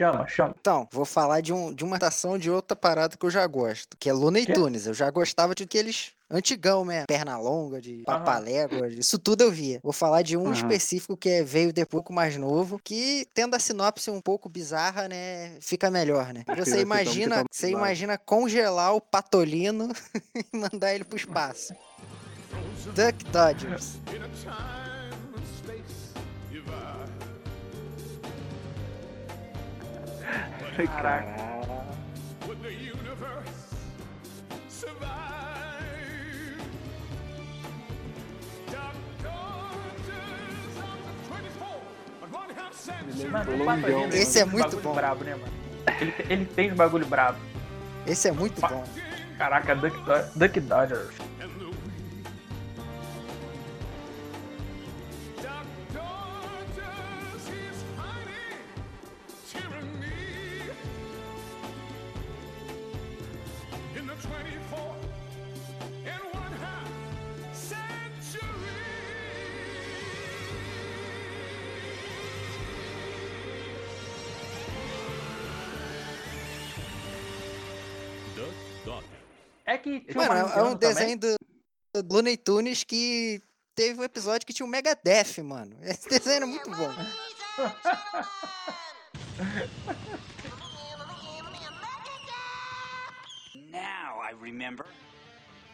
Chama, 0.00 0.26
chama. 0.26 0.54
Então, 0.58 0.88
vou 0.90 1.04
falar 1.04 1.42
de, 1.42 1.52
um, 1.52 1.74
de 1.74 1.84
uma 1.84 1.96
atração 1.96 2.38
de 2.38 2.50
outra 2.50 2.74
parada 2.74 3.18
que 3.18 3.26
eu 3.26 3.30
já 3.30 3.46
gosto, 3.46 3.98
que 3.98 4.08
é 4.08 4.12
Looney 4.14 4.46
Quê? 4.46 4.54
Tunes. 4.54 4.86
Eu 4.86 4.94
já 4.94 5.10
gostava 5.10 5.54
de 5.54 5.64
aqueles 5.64 6.12
antigão 6.30 6.86
mesmo, 6.86 7.06
perna 7.06 7.36
longa, 7.36 7.82
de 7.82 8.02
papalégua, 8.06 8.88
isso 8.88 9.18
tudo 9.18 9.42
eu 9.42 9.50
via. 9.50 9.78
Vou 9.82 9.92
falar 9.92 10.22
de 10.22 10.38
um 10.38 10.44
Aham. 10.46 10.52
específico 10.54 11.18
que 11.18 11.28
é- 11.28 11.42
veio 11.44 11.70
depois 11.70 11.98
um 11.98 12.02
pouco 12.02 12.12
mais 12.14 12.34
novo, 12.38 12.80
que 12.82 13.26
tendo 13.34 13.54
a 13.54 13.58
sinopse 13.58 14.10
um 14.10 14.22
pouco 14.22 14.48
bizarra, 14.48 15.06
né, 15.06 15.58
fica 15.60 15.90
melhor, 15.90 16.32
né? 16.32 16.44
Que 16.46 16.54
Você 16.54 16.70
ficar- 16.70 16.80
imagina, 16.82 17.44
você 17.52 17.70
imagina 17.70 18.16
congelar 18.16 18.94
o 18.94 19.02
patolino 19.02 19.88
e 20.34 20.56
mandar 20.56 20.94
ele 20.94 21.04
pro 21.04 21.16
espaço. 21.18 21.74
Duck 22.94 23.22
Dodgers. 23.30 23.98
Century. 30.76 31.50
Mano? 43.30 44.08
Esse 44.12 44.40
é 44.40 44.44
muito 44.44 44.64
bagulho 44.64 44.82
bom. 44.82 44.94
brabo, 44.94 45.24
né, 45.24 45.34
mano? 45.34 45.52
Ele, 46.00 46.14
ele 46.28 46.44
tem 46.46 46.70
os 46.70 46.76
bagulho 46.76 47.06
brabo. 47.06 47.38
Esse 48.06 48.28
é 48.28 48.32
muito 48.32 48.60
bom. 48.60 48.84
Caraca, 49.38 49.74
Duck, 49.74 49.96
Duck 50.34 50.60
Dodgers. 50.60 51.10
Que 79.80 80.00
tinha 80.00 80.14
Mano, 80.28 80.46
um 80.46 80.48
é- 80.52 80.58
é 80.58 80.62
um 80.62 80.74
desenho 80.74 81.18
do, 81.18 81.34
do 82.02 82.14
Looney 82.14 82.36
Tunes 82.36 82.84
que 82.84 83.42
teve 83.74 84.00
um 84.00 84.04
episódio 84.04 84.46
que 84.46 84.52
tinha 84.52 84.66
o 84.66 84.68
Megadeth, 84.68 85.42
mano. 85.42 85.76
Esse 85.82 86.08
desenho 86.08 86.36
era 86.36 86.46
muito 86.46 86.70
bom. 86.70 86.92
Now 93.70 94.20
I 94.20 94.32
remember. 94.40 94.86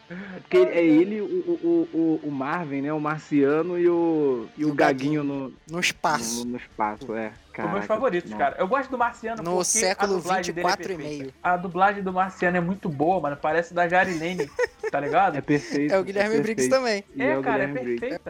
Porque 0.09 0.57
é 0.59 0.85
ele, 0.85 1.21
o, 1.21 1.25
o, 1.25 1.89
o, 1.93 2.29
o 2.29 2.31
Marvin, 2.31 2.81
né? 2.83 2.93
O 2.93 3.01
Marciano 3.01 3.77
e 3.79 3.89
o, 3.89 4.47
e 4.57 4.65
o 4.65 4.73
Gaguinho 4.73 5.25
no, 5.25 5.53
No 5.69 5.81
espaço. 5.81 6.45
no, 6.45 6.53
no 6.53 6.57
espaço, 6.57 7.13
é. 7.15 7.33
São 7.57 7.65
meus 7.65 7.71
Caraca, 7.73 7.87
favoritos, 7.87 8.31
não. 8.31 8.39
cara. 8.39 8.55
Eu 8.59 8.69
gosto 8.69 8.91
do 8.91 8.99
Marciano 8.99 9.43
No 9.43 9.53
porque 9.53 9.65
século 9.65 10.15
a 10.15 10.17
dublagem 10.19 10.55
dele 10.55 10.67
é 10.67 10.71
24 10.71 10.93
e 10.93 10.97
perfeita. 10.97 11.23
meio. 11.25 11.35
A 11.43 11.57
dublagem 11.57 12.03
do 12.03 12.13
Marciano 12.13 12.57
é 12.57 12.61
muito 12.61 12.89
boa, 12.89 13.19
mano. 13.21 13.37
Parece 13.41 13.73
da 13.75 13.89
Jarilene, 13.89 14.49
tá 14.93 15.01
ligado? 15.01 15.37
É 15.39 15.41
perfeito. 15.41 15.93
É 15.93 15.99
o 15.99 16.05
Guilherme 16.05 16.39
Briggs 16.41 16.69
também. 16.69 17.03
É, 17.19 17.37
o 17.39 17.43
cara, 17.43 17.65
é 17.65 17.67
Guilherme 17.67 17.97
Briggs. 17.97 18.21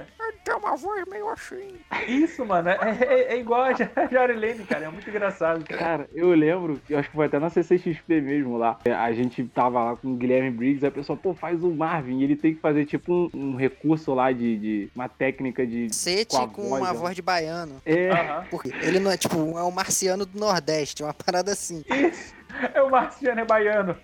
Tem 0.47 0.55
uma 0.55 0.77
voz 0.77 1.05
meio 1.11 1.29
assim. 1.29 1.75
Isso, 2.07 2.47
mano. 2.47 2.69
É, 2.69 2.79
é- 3.01 3.35
é 3.35 3.39
igual 3.41 3.63
a 3.63 3.73
Ja- 3.73 3.91
Jarilene, 4.09 4.65
cara. 4.65 4.85
É 4.85 4.89
muito 4.89 5.11
engraçado. 5.11 5.65
Cara. 5.65 5.79
Cara, 5.81 6.09
eu 6.15 6.31
lembro, 6.31 6.81
eu 6.89 6.97
acho 7.01 7.11
que 7.11 7.17
foi 7.17 7.27
até 7.27 7.41
na 7.41 7.51
CCXP 7.51 8.21
mesmo 8.21 8.57
lá. 8.57 8.79
é, 8.85 8.93
A 8.93 9.13
gente 9.13 9.43
tava 9.49 9.83
lá 9.83 9.97
com 9.97 10.13
o 10.13 10.17
Guilherme 10.17 10.53
Briggs, 10.53 10.85
aí 10.85 10.89
a 10.89 10.93
pessoa, 10.93 11.17
pô, 11.17 11.35
faz 11.35 11.65
o 11.65 11.71
Marvin. 11.73 12.21
E 12.21 12.25
ele 12.25 12.37
tem 12.37 12.55
que 12.55 12.61
fazer 12.61 12.85
tipo 12.87 13.13
um, 13.13 13.31
um 13.35 13.57
recurso 13.57 14.15
lá 14.15 14.31
de, 14.31 14.57
de. 14.57 14.91
uma 14.95 15.09
técnica 15.09 15.67
de. 15.67 15.93
Sete 15.93 16.37
Com 16.37 16.43
a 16.45 16.49
com, 16.49 16.69
voz, 16.69 16.81
uma 16.83 16.93
né? 16.93 16.99
voz 17.01 17.17
de 17.17 17.23
baiano. 17.23 17.83
É. 17.85 18.11
Porque 18.49 18.69
ele 18.83 19.01
não 19.01 19.11
é 19.11 19.17
tipo, 19.17 19.37
é 19.59 19.65
um 19.65 19.73
marciano 19.73 20.25
do 20.25 20.39
Nordeste, 20.39 21.03
uma 21.03 21.13
parada 21.13 21.51
assim. 21.51 21.83
Isso. 21.93 22.37
É 22.73 22.81
o 22.81 22.89
Marciano 22.91 23.41
é 23.41 23.45
baiano. 23.45 23.97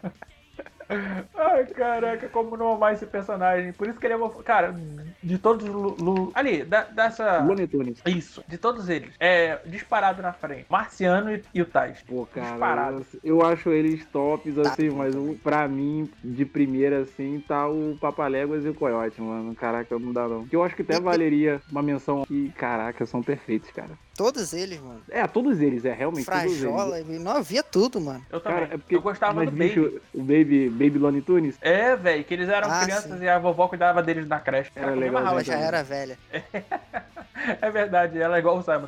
Ai, 1.35 1.67
caraca, 1.67 2.29
como 2.29 2.57
não 2.57 2.73
amar 2.75 2.93
esse 2.95 3.07
personagem. 3.07 3.73
Por 3.73 3.89
isso 3.89 3.99
que 3.99 4.07
ele 4.07 4.15
é 4.15 4.17
uma. 4.17 4.31
Cara, 4.43 4.75
de 5.23 5.39
todos 5.39 5.67
os. 5.67 5.73
Lu- 5.73 5.97
Lu- 5.99 6.33
Ali, 6.35 6.65
da- 6.65 6.85
dessa. 6.85 7.39
Looney 7.43 7.67
Tunes. 7.67 8.03
Isso, 8.07 8.43
de 8.49 8.59
todos 8.59 8.89
eles. 8.89 9.15
É 9.19 9.61
disparado 9.67 10.23
na 10.23 10.33
frente. 10.33 10.67
Marciano 10.69 11.33
e, 11.35 11.43
e 11.55 11.63
o 11.63 11.67
Tais. 11.67 12.03
Pô, 12.03 12.27
cara, 12.27 12.51
Disparado. 12.51 13.07
eu, 13.23 13.39
eu 13.41 13.47
acho 13.47 13.71
eles 13.71 14.05
tops, 14.07 14.57
assim, 14.59 14.91
mas 14.91 15.15
o, 15.15 15.35
pra 15.43 15.67
mim, 15.69 16.09
de 16.23 16.45
primeira, 16.45 17.01
assim, 17.01 17.41
tá 17.47 17.69
o 17.69 17.97
Papaléguas 18.01 18.65
e 18.65 18.69
o 18.69 18.75
Coyote, 18.75 19.21
mano. 19.21 19.55
Caraca, 19.55 19.99
não 19.99 20.13
dá 20.13 20.29
não. 20.29 20.41
Porque 20.43 20.57
eu 20.57 20.63
acho 20.65 20.75
que 20.77 20.83
até 20.83 20.99
valeria 21.01 21.61
uma 21.71 21.83
menção 21.83 22.25
que, 22.27 22.51
caraca, 22.53 23.05
são 23.07 23.23
perfeitos, 23.23 23.71
cara. 23.71 23.91
Todos 24.17 24.53
eles, 24.53 24.79
mano. 24.81 25.01
É, 25.09 25.27
todos 25.27 25.61
eles, 25.61 25.85
é 25.85 25.93
realmente 25.93 26.27
todos 26.27 26.43
eles. 26.43 26.59
Frajola, 26.61 27.01
não 27.01 27.33
havia 27.33 27.63
tudo, 27.63 28.01
mano. 28.01 28.25
Eu 28.31 28.41
também. 28.41 28.61
Cara, 28.61 28.75
é 28.75 28.79
porque, 28.79 28.97
eu 28.97 29.01
gostava 29.03 29.33
mas, 29.35 29.51
do 29.51 29.57
bicho, 29.57 29.83
Baby. 29.83 30.01
o 30.15 30.23
Baby, 30.23 30.99
Baby 30.99 31.23
Tunes, 31.23 31.57
É, 31.63 31.97
velho, 31.97 32.23
que 32.25 32.35
eles 32.35 32.49
eram 32.49 32.71
Ah, 32.71 32.83
crianças 32.85 33.19
sim. 33.19 33.25
e 33.25 33.29
a 33.29 33.39
vovó 33.39 33.69
cuidava 33.69 34.03
deles 34.03 34.29
na 34.29 34.39
creche. 34.39 34.71
Era 34.77 34.93
me 34.93 35.01
legal, 35.01 35.27
Ela 35.27 35.43
já 35.45 35.55
era 35.57 35.83
velha. 35.83 36.19
É 37.61 37.71
verdade, 37.73 38.21
ela 38.21 38.37
é 38.37 38.39
igual 38.39 38.57
o 38.59 38.63
Simon. 38.63 38.87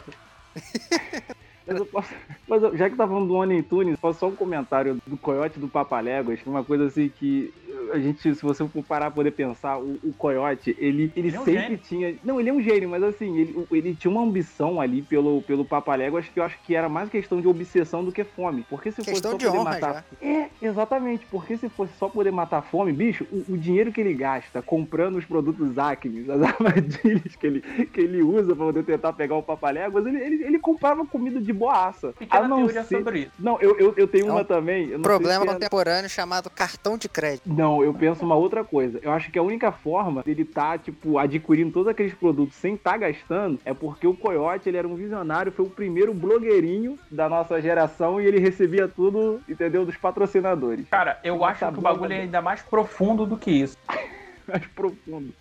Mas, 1.67 1.77
eu 1.79 1.87
posso, 1.87 2.15
mas 2.47 2.63
eu- 2.63 2.77
já 2.77 2.91
que 2.91 2.95
tá 2.97 3.07
falando 3.09 3.27
do 3.27 3.33
Looney 3.33 3.63
Tunes, 3.63 3.99
posso 3.99 4.19
só 4.21 4.29
um 4.29 4.37
comentário 4.37 4.99
do 5.07 5.17
Coyote 5.17 5.59
do 5.59 5.67
Papaléguas, 5.67 6.39
uma 6.45 6.63
coisa 6.63 6.85
assim 6.89 7.09
que 7.09 7.55
a 7.93 7.99
gente, 7.99 8.21
se 8.35 8.43
você 8.43 8.67
for 8.69 8.83
parar 8.85 9.07
pra 9.07 9.17
poder 9.17 9.31
pensar, 9.33 9.79
o, 9.79 9.99
o 10.03 10.13
Coyote, 10.17 10.77
ele, 10.79 11.13
ele, 11.17 11.29
Ele 11.29 11.37
é 11.37 11.41
um 11.41 11.45
sempre 11.45 11.77
tinha. 11.79 12.15
Não, 12.25 12.41
ele 12.41 12.51
é 12.51 12.53
um 12.53 12.61
gênio, 12.63 12.89
mas 12.89 13.03
assim, 13.03 13.37
ele, 13.39 13.67
ele 13.71 13.95
tinha 13.95 14.11
uma 14.11 14.23
ambição 14.23 14.81
ali 14.81 15.03
pelo, 15.03 15.43
pelo 15.43 15.65
Papaléguas 15.65 16.27
que 16.29 16.39
eu 16.41 16.45
acho 16.45 16.59
que 16.65 16.75
era 16.75 16.89
mais 16.89 17.09
questão 17.09 17.41
de 17.41 17.49
obsessão 17.49 18.05
do 18.05 18.13
que 18.13 18.25
fome. 18.25 18.65
Porque 18.69 18.91
se 18.91 19.03
Questão 19.03 19.31
fosse 19.33 19.39
de 19.39 19.45
só 19.45 19.51
poder 19.51 19.59
honra 19.61 19.71
matar. 19.81 20.05
É, 20.23 20.47
exatamente. 20.63 21.27
Porque 21.31 21.57
se 21.57 21.69
fosse 21.69 21.93
só 21.99 22.09
poder 22.09 22.31
matar 22.31 22.63
fome, 22.63 22.93
bicho, 22.93 23.27
o, 23.31 23.53
o 23.55 23.57
dinheiro 23.59 23.93
que 23.93 24.01
ele 24.01 24.15
gasta 24.15 24.61
comprando 24.63 25.17
os 25.17 25.25
produtos 25.25 25.77
Acme, 25.79 26.27
as 26.31 26.43
armadilhas 26.43 27.37
que 27.37 27.47
ele, 27.47 27.61
que 27.61 28.01
ele 28.01 28.23
usa 28.23 28.55
pra 28.55 28.65
poder 28.67 28.85
tentar 28.85 29.13
pegar 29.13 29.37
o 29.37 29.43
Papaléguas, 29.43 30.07
ele, 30.07 30.19
ele, 30.21 30.45
ele 30.45 30.59
comprava 30.59 31.05
comida 31.07 31.41
de 31.41 31.53
boaça. 31.53 32.13
Pequena 32.19 32.45
A 32.45 32.49
não 32.49 32.59
teoria 32.59 32.85
ser- 32.85 32.99
sobre 32.99 33.19
isso. 33.21 33.31
Não, 33.39 33.61
eu, 33.61 33.79
eu, 33.79 33.95
eu 33.97 34.09
tenho 34.09 34.29
É 34.29 34.31
uma 34.31 34.41
um 34.41 34.45
também. 34.45 34.83
eu 34.85 34.99
não 34.99 35.05
sei 35.05 35.15
Problema 35.15 35.45
é- 35.45 35.47
contemporâneo 35.49 36.09
chamado 36.11 36.51
cartão 36.51 36.97
de 36.97 37.09
crédito. 37.09 37.53
Não, 37.53 37.74
eu 37.83 37.95
penso 37.95 38.25
uma 38.25 38.35
outra 38.37 38.63
coisa. 38.63 38.99
Eu 39.03 39.11
acho 39.11 39.31
que 39.31 39.39
a 39.39 39.43
única 39.43 39.73
forma 39.73 40.23
dele 40.23 40.45
tá, 40.45 40.77
tipo, 40.79 41.19
adquirindo 41.19 41.73
todos 41.73 41.89
aqueles 41.89 42.15
produtos 42.15 42.55
sem 42.57 42.77
tá 42.77 42.97
gastando 42.97 43.59
é 43.65 43.73
porque 43.75 44.07
o 44.07 44.15
Coyote, 44.15 44.69
ele 44.69 44.77
era 44.77 44.87
um 44.87 44.95
visionário, 44.95 45.51
foi 45.51 45.65
o 45.65 45.71
primeiro 45.71 46.13
blogueirinho 46.13 46.99
da 47.11 47.29
nossa 47.29 47.61
geração 47.61 48.21
e 48.21 48.27
ele 48.27 48.39
recebia 48.39 48.87
tudo, 48.87 49.41
entendeu, 49.49 49.85
dos 49.87 49.97
patrocinadores. 49.97 50.87
Cara, 50.91 51.19
eu 51.25 51.37
Uma 51.37 51.49
acho 51.49 51.67
que 51.73 51.79
o 51.79 51.83
bagulho 51.83 52.13
é 52.13 52.17
da- 52.19 52.23
ainda 52.23 52.43
mais 52.43 52.63
profundo 52.63 53.25
do 53.27 53.37
que 53.37 53.51
isso. 53.51 53.77
Mais 54.47 54.67
profundo. 54.67 55.33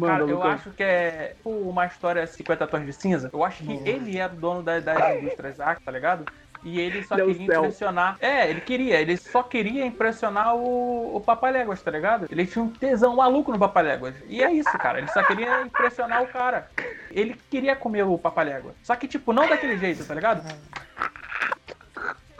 Cara, 0.00 0.20
Manda, 0.20 0.22
eu 0.32 0.36
Lucas. 0.36 0.52
acho 0.54 0.70
que 0.70 0.82
é 0.82 1.34
tipo, 1.36 1.50
uma 1.50 1.84
história 1.84 2.26
50 2.26 2.66
tons 2.66 2.86
de 2.86 2.94
cinza. 2.94 3.28
Eu 3.30 3.44
acho 3.44 3.62
que 3.62 3.72
ele 3.86 4.16
era 4.16 4.32
o 4.32 4.36
dono 4.36 4.62
da- 4.62 4.80
das 4.80 5.18
indústrias 5.18 5.60
Axe, 5.60 5.82
tá 5.84 5.92
ligado? 5.92 6.24
E 6.64 6.80
ele 6.80 7.04
só 7.04 7.14
queria 7.14 7.46
céu. 7.46 7.60
impressionar. 7.62 8.16
É, 8.20 8.50
ele 8.50 8.60
queria, 8.60 9.00
ele 9.00 9.16
só 9.16 9.42
queria 9.42 9.86
impressionar 9.86 10.56
o, 10.56 11.16
o 11.16 11.20
Papaléguas, 11.20 11.80
tá 11.80 11.90
ligado? 11.90 12.26
Ele 12.30 12.46
tinha 12.46 12.64
um 12.64 12.70
tesão 12.70 13.16
maluco 13.16 13.52
no 13.52 13.58
Papaléguas. 13.58 14.14
E 14.26 14.42
é 14.42 14.52
isso, 14.52 14.76
cara. 14.78 14.98
Ele 14.98 15.08
só 15.08 15.22
queria 15.22 15.62
impressionar 15.62 16.22
o 16.22 16.26
cara. 16.26 16.68
Ele 17.10 17.40
queria 17.50 17.76
comer 17.76 18.02
o 18.02 18.18
Papaléguas. 18.18 18.74
Só 18.82 18.96
que, 18.96 19.06
tipo, 19.06 19.32
não 19.32 19.48
daquele 19.48 19.78
jeito, 19.78 20.04
tá 20.04 20.14
ligado? 20.14 20.42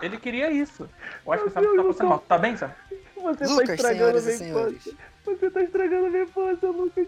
Ele 0.02 0.16
queria 0.16 0.50
isso. 0.50 0.88
Eu 1.26 1.32
acho 1.32 1.42
que 1.44 1.48
o 1.48 1.52
Sam 1.52 1.62
tá 1.76 1.82
passando 1.84 2.08
mal. 2.08 2.18
Tá 2.20 2.38
bem, 2.38 2.56
Sam? 2.56 2.70
Você 3.16 3.44
tá 3.44 3.50
Lucas, 3.50 3.68
estragando 3.70 4.18
a 4.18 4.20
minha 4.20 4.36
senhores. 4.36 4.86
infância. 4.86 4.94
Você 5.24 5.50
tá 5.50 5.62
estragando 5.62 6.06
a 6.06 6.10
minha 6.10 6.22
infância, 6.22 6.68
Lucas. 6.68 7.06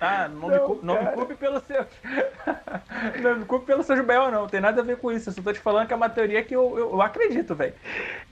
Ah, 0.00 0.28
não, 0.28 0.48
me, 0.48 0.54
Não, 0.56 0.66
cu- 0.66 0.80
não 0.82 1.02
me 1.04 1.10
culpe 1.12 1.34
pelos 1.34 1.62
seus. 1.64 1.86
não 3.22 3.36
me 3.36 3.44
culpe 3.44 3.66
pelos 3.66 3.84
seus 3.86 4.00
B.O., 4.04 4.30
não. 4.30 4.46
Tem 4.46 4.60
nada 4.60 4.80
a 4.80 4.84
ver 4.84 4.96
com 4.96 5.12
isso. 5.12 5.28
Eu 5.28 5.34
só 5.34 5.42
tô 5.42 5.52
te 5.52 5.58
falando 5.60 5.86
que 5.86 5.92
é 5.92 5.96
uma 5.96 6.08
teoria 6.08 6.42
que 6.42 6.56
eu, 6.56 6.78
eu, 6.78 6.90
eu 6.92 7.02
acredito, 7.02 7.54
velho. 7.54 7.74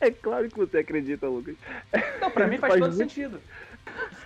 É 0.00 0.10
claro 0.10 0.48
que 0.48 0.56
você 0.56 0.78
acredita, 0.78 1.26
Lucas. 1.28 1.56
Não, 2.20 2.30
pra 2.30 2.46
mim 2.46 2.56
faz, 2.58 2.72
Faz 2.72 2.80
todo 2.84 2.94
muito- 2.96 2.96
sentido. 3.12 3.40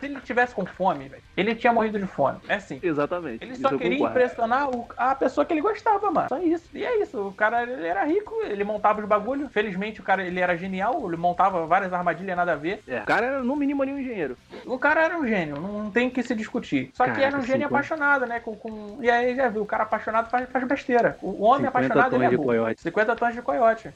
Se 0.01 0.07
ele 0.07 0.21
tivesse 0.21 0.55
com 0.55 0.67
fome, 0.67 1.09
velho, 1.09 1.23
ele 1.37 1.55
tinha 1.55 1.73
morrido 1.73 1.99
de 1.99 2.07
fome. 2.07 2.39
É 2.49 2.55
assim. 2.55 2.81
Exatamente. 2.83 3.45
Ele 3.45 3.55
só 3.55 3.69
queria 3.79 3.99
impressionar 4.11 4.69
o- 4.71 4.87
a 4.97 5.15
pessoa 5.15 5.45
que 5.45 5.53
ele 5.55 5.61
gostava, 5.61 6.11
mano. 6.11 6.29
Só 6.29 6.39
isso. 6.39 6.69
E 6.75 6.85
é 6.85 7.01
isso. 7.03 7.29
O 7.29 7.33
cara 7.33 7.63
ele 7.63 7.87
era 7.87 8.03
rico, 8.05 8.35
ele 8.45 8.65
montava 8.65 9.01
os 9.01 9.07
bagulho. 9.07 9.49
Felizmente 9.49 10.01
o 10.01 10.05
cara 10.05 10.23
ele 10.25 10.41
era 10.41 10.57
genial, 10.57 11.07
ele 11.07 11.17
montava 11.17 11.67
várias 11.67 11.93
armadilhas 11.93 12.37
nada 12.37 12.53
a 12.53 12.57
ver. 12.57 12.83
É, 12.89 13.01
o 13.01 13.05
cara 13.05 13.27
era 13.27 13.43
no 13.43 13.55
mínimo 13.57 13.83
ali 13.83 13.93
um 13.93 13.99
engenheiro. 13.99 14.37
O 14.67 14.79
cara 14.79 15.03
era 15.05 15.17
um 15.19 15.27
gênio, 15.27 15.57
não 15.61 15.91
tem 15.91 16.11
que 16.11 16.23
se 16.23 16.35
discutir. 16.35 16.91
Só 16.95 17.05
que 17.05 17.21
era 17.23 17.37
um 17.37 17.43
gênio 17.43 17.67
50. 17.67 17.67
apaixonado, 17.67 18.27
né? 18.27 18.41
Com, 18.41 18.57
com- 18.57 18.99
E 19.01 19.11
aí 19.11 19.35
já 19.37 19.49
viu, 19.49 19.63
o 19.63 19.67
cara 19.67 19.85
apaixonado 19.85 20.29
faz, 20.31 20.49
faz 20.51 20.65
besteira. 20.67 21.17
O 21.23 21.45
homem 21.45 21.67
50 21.67 21.69
apaixonado 21.69 22.17
ele 22.17 22.25
é 22.25 22.31
burro. 22.37 22.45
coiote. 22.49 22.81
50 22.83 23.17
tons 23.17 23.35
de 23.35 23.43
coiote. 23.43 23.91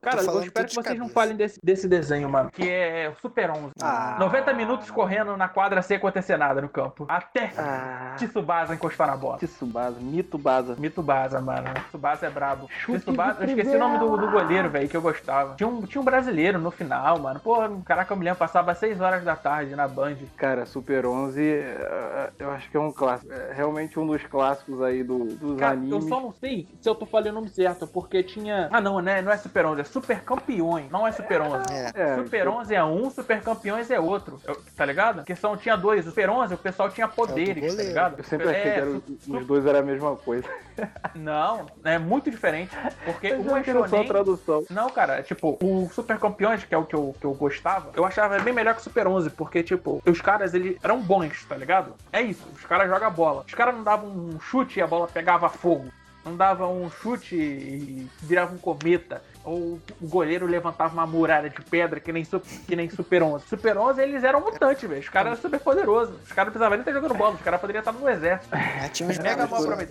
Cara, 0.00 0.22
eu 0.22 0.42
espero 0.42 0.66
que 0.68 0.74
vocês 0.74 0.86
não 0.98 1.08
cabeça. 1.08 1.14
falem 1.14 1.36
desse, 1.36 1.60
desse 1.62 1.86
desenho, 1.88 2.28
mano. 2.28 2.50
Que 2.50 2.68
é 2.68 3.08
o 3.10 3.20
Super 3.20 3.50
11. 3.50 3.72
Ah. 3.82 4.16
90 4.18 4.52
minutos 4.54 4.90
correndo 4.90 5.36
na 5.36 5.48
quadra 5.48 5.82
sem 5.82 5.96
acontecer 5.96 6.36
nada 6.36 6.60
no 6.60 6.68
campo. 6.68 7.04
Até 7.08 7.52
Ah, 7.58 8.14
Tsubasa 8.16 8.74
encostar 8.74 9.06
na 9.06 9.16
bola. 9.16 9.38
Tsubasa, 9.38 9.96
Mito 10.00 10.38
Baza. 10.38 10.74
Mitsubasa, 10.78 11.40
mano. 11.40 11.68
Tsubasa 11.88 12.26
é 12.26 12.30
brabo. 12.30 12.66
Chute 12.70 13.00
Tsubasa, 13.00 13.42
eu 13.42 13.48
esqueci 13.48 13.76
o 13.76 13.78
nome 13.78 13.98
do, 13.98 14.16
do 14.16 14.30
goleiro, 14.30 14.70
velho, 14.70 14.88
que 14.88 14.96
eu 14.96 15.02
gostava. 15.02 15.54
Tinha 15.56 15.68
um, 15.68 15.82
tinha 15.82 16.00
um 16.00 16.04
brasileiro 16.04 16.58
no 16.58 16.70
final, 16.70 17.18
mano. 17.18 17.40
Pô, 17.40 17.56
caraca, 17.84 18.12
eu 18.12 18.16
me 18.16 18.24
lembro, 18.24 18.38
passava 18.38 18.74
6 18.74 19.00
horas 19.00 19.22
da 19.24 19.36
tarde 19.36 19.76
na 19.76 19.86
Band. 19.86 20.16
Cara, 20.36 20.64
Super 20.66 21.04
11, 21.06 21.42
eh, 21.42 22.30
eu 22.38 22.50
acho 22.52 22.70
que 22.70 22.76
é 22.76 22.80
um 22.80 22.92
clássico. 22.92 23.32
É 23.32 23.52
realmente 23.52 23.98
um 23.98 24.06
dos 24.06 24.22
clássicos 24.24 24.80
aí 24.82 25.02
do, 25.02 25.24
dos 25.24 25.58
Cara, 25.58 25.72
animes. 25.72 25.92
eu 25.92 26.00
só 26.02 26.20
não 26.20 26.32
sei 26.32 26.66
se 26.80 26.88
eu 26.88 26.94
tô 26.94 27.04
falando 27.06 27.28
o 27.28 27.32
nome 27.34 27.48
certo, 27.50 27.86
porque 27.86 28.22
tinha. 28.22 28.68
Ah, 28.72 28.80
não, 28.80 29.00
né? 29.00 29.20
Não 29.20 29.30
é 29.32 29.36
Super 29.36 29.66
11, 29.66 29.80
é 29.80 29.84
Super 29.90 30.20
Campeões. 30.22 30.90
Não 30.90 31.06
é 31.06 31.12
Super 31.12 31.40
11. 31.42 31.64
É. 31.72 31.92
É, 31.94 32.14
Super 32.16 32.48
11 32.48 32.74
é 32.74 32.84
um, 32.84 33.10
Super 33.10 33.40
Campeões 33.42 33.90
é 33.90 33.98
outro. 34.00 34.40
Eu- 34.46 34.62
tá 34.76 34.84
ligado? 34.84 35.16
Porque 35.16 35.36
são, 35.36 35.56
tinha 35.56 35.76
dois. 35.76 36.06
O 36.06 36.10
Super 36.10 36.30
11, 36.30 36.54
o 36.54 36.58
pessoal 36.58 36.88
tinha 36.90 37.06
poderes, 37.08 37.74
tá 37.76 37.82
ligado? 37.82 38.14
Eu 38.18 38.24
sempre 38.24 38.48
achei 38.48 38.60
É, 38.60 38.74
que 38.74 38.80
era, 38.80 38.90
su- 38.90 39.18
os 39.36 39.46
dois 39.46 39.66
eram 39.66 39.78
a 39.80 39.82
mesma 39.82 40.16
coisa. 40.16 40.48
Não, 41.14 41.66
é 41.84 41.98
muito 41.98 42.30
diferente. 42.30 42.74
Porque 43.04 43.28
Eu 43.28 43.40
um 43.40 43.56
é 43.56 43.62
que 43.62 43.72
shonen. 43.72 44.06
tradução. 44.06 44.64
Não, 44.70 44.88
cara, 44.90 45.22
tipo, 45.22 45.58
o 45.62 45.88
Super 45.92 46.18
Campeões, 46.18 46.64
que 46.64 46.74
é 46.74 46.78
o 46.78 46.84
que 46.84 46.94
eu, 46.94 47.14
que 47.18 47.24
eu 47.26 47.34
gostava, 47.34 47.90
eu 47.94 48.04
achava 48.04 48.38
bem 48.38 48.52
melhor 48.54 48.74
que 48.74 48.80
o 48.80 48.84
Super 48.84 49.06
11, 49.06 49.30
porque, 49.30 49.62
tipo, 49.62 50.02
os 50.06 50.20
caras, 50.20 50.54
eles 50.54 50.76
eram 50.82 51.00
bons, 51.00 51.44
tá 51.44 51.56
ligado? 51.56 51.94
É 52.12 52.20
isso, 52.22 52.46
os 52.54 52.64
caras 52.64 52.88
jogam 52.88 53.10
bola. 53.10 53.44
Os 53.46 53.54
caras 53.54 53.74
não 53.74 53.82
davam 53.82 54.08
um 54.08 54.40
chute 54.40 54.78
e 54.78 54.82
a 54.82 54.86
bola 54.86 55.06
pegava 55.08 55.48
fogo. 55.48 55.86
Não 56.24 56.36
dava 56.36 56.66
um 56.68 56.90
chute 56.90 57.34
e 57.34 58.08
virava 58.22 58.54
um 58.54 58.58
cometa. 58.58 59.22
Ou 59.42 59.80
o 60.00 60.06
goleiro 60.06 60.46
levantava 60.46 60.92
uma 60.92 61.06
muralha 61.06 61.48
de 61.48 61.62
pedra 61.62 61.98
que 61.98 62.12
nem, 62.12 62.26
que 62.66 62.76
nem 62.76 62.90
Super 62.90 63.22
11. 63.22 63.46
Super 63.46 63.78
11, 63.78 64.02
eles 64.02 64.22
eram 64.22 64.40
mutantes, 64.40 64.88
velho. 64.88 65.00
Os 65.00 65.08
caras 65.08 65.32
eram 65.32 65.40
super 65.40 65.60
poderosos. 65.60 66.14
Os 66.22 66.32
caras 66.32 66.52
não 66.52 66.52
precisavam 66.52 66.76
nem 66.76 66.80
estar 66.80 66.92
jogando 66.92 67.14
bola. 67.14 67.34
Os 67.34 67.40
caras 67.40 67.60
poderiam 67.60 67.80
estar 67.80 67.92
no 67.92 68.08
exército. 68.08 68.54
Ah, 68.54 68.88
tinha 68.88 69.08
uns 69.08 69.18
Mega 69.18 69.46
mal 69.46 69.62
bagulhos. 69.62 69.88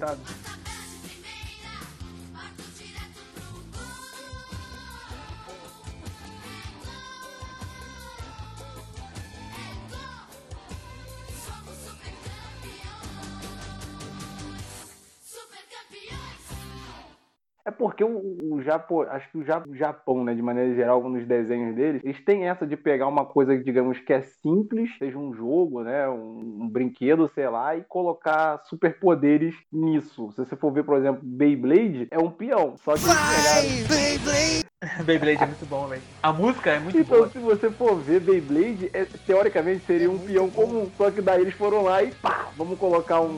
É 17.69 17.71
porque 17.71 18.03
o, 18.03 18.35
o 18.41 18.61
Japão, 18.63 19.01
acho 19.01 19.29
que 19.31 19.37
o 19.37 19.43
Ja- 19.45 19.61
o 19.67 19.75
Japão, 19.75 20.23
né, 20.23 20.33
de 20.33 20.41
maneira 20.41 20.73
geral, 20.73 21.07
nos 21.07 21.23
desenhos 21.27 21.75
deles, 21.75 22.01
eles 22.03 22.19
têm 22.25 22.49
essa 22.49 22.65
de 22.65 22.75
pegar 22.75 23.05
uma 23.07 23.23
coisa, 23.25 23.55
digamos, 23.55 23.99
que 23.99 24.11
é 24.11 24.21
simples, 24.21 24.89
seja 24.97 25.19
um 25.19 25.31
jogo, 25.35 25.83
né, 25.83 26.09
um, 26.09 26.61
um 26.63 26.67
brinquedo, 26.67 27.29
sei 27.35 27.47
lá, 27.47 27.75
e 27.77 27.83
colocar 27.83 28.59
superpoderes 28.65 29.53
nisso. 29.71 30.31
Se 30.31 30.37
você 30.43 30.55
for 30.55 30.71
ver, 30.71 30.83
por 30.83 30.97
exemplo, 30.97 31.21
Beyblade, 31.23 32.07
é 32.09 32.17
um 32.17 32.31
peão, 32.31 32.73
só 32.83 32.93
que 32.95 33.01
Vai, 33.01 33.85
Beyblade! 33.87 34.65
Beyblade 35.05 35.43
é 35.43 35.45
muito 35.45 35.65
bom, 35.67 35.87
velho. 35.87 36.01
A 36.23 36.33
música 36.33 36.71
é 36.71 36.79
muito 36.79 36.97
Então, 36.97 37.17
boa. 37.19 37.29
se 37.29 37.37
você 37.37 37.69
for 37.69 37.97
ver 37.97 38.19
Beyblade, 38.19 38.89
é- 38.93 39.05
teoricamente 39.27 39.85
seria 39.85 40.07
É 40.07 40.09
um 40.09 40.17
peão 40.17 40.47
bom. 40.49 40.63
comum. 40.65 40.89
Só 40.97 41.11
que 41.11 41.21
daí 41.21 41.41
eles 41.41 41.53
foram 41.53 41.83
lá 41.83 42.01
e 42.01 42.09
pá, 42.13 42.47
vamos 42.57 42.79
colocar 42.79 43.21
um, 43.21 43.37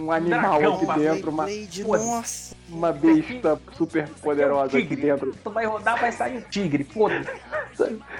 um 0.00 0.12
animal 0.12 0.58
dragão, 0.58 0.74
aqui 0.74 0.86
dentro, 1.00 1.30
uma, 1.30 1.44
Beyblade, 1.44 1.84
Pô, 1.84 1.96
nossa. 1.96 2.54
Uma 2.70 2.92
besta 2.92 3.60
super 3.76 4.08
poderosa 4.22 4.78
aqui 4.78 4.88
tigre. 4.88 5.02
dentro. 5.02 5.34
Tu 5.42 5.50
vai 5.50 5.66
rodar, 5.66 5.98
vai 6.00 6.12
sair 6.12 6.38
um 6.38 6.40
tigre, 6.42 6.84
foda-se. 6.84 7.30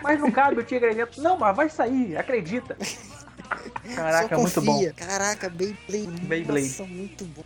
Mas 0.03 0.21
não 0.21 0.31
cabe 0.31 0.61
o 0.61 0.65
tigre 0.65 0.89
aí 0.91 0.95
dentro. 0.95 1.23
Não, 1.23 1.39
mas 1.39 1.57
vai 1.57 1.69
sair, 1.69 2.17
acredita. 2.17 2.77
Caraca, 3.95 4.29
Só 4.29 4.35
é 4.35 4.39
muito 4.39 4.63
bom. 4.63 4.93
Caraca, 4.97 5.49
Beyblade. 5.49 6.21
Beyblade. 6.23 6.69
Nossa, 6.69 6.85
muito 6.85 7.25
bom. 7.25 7.43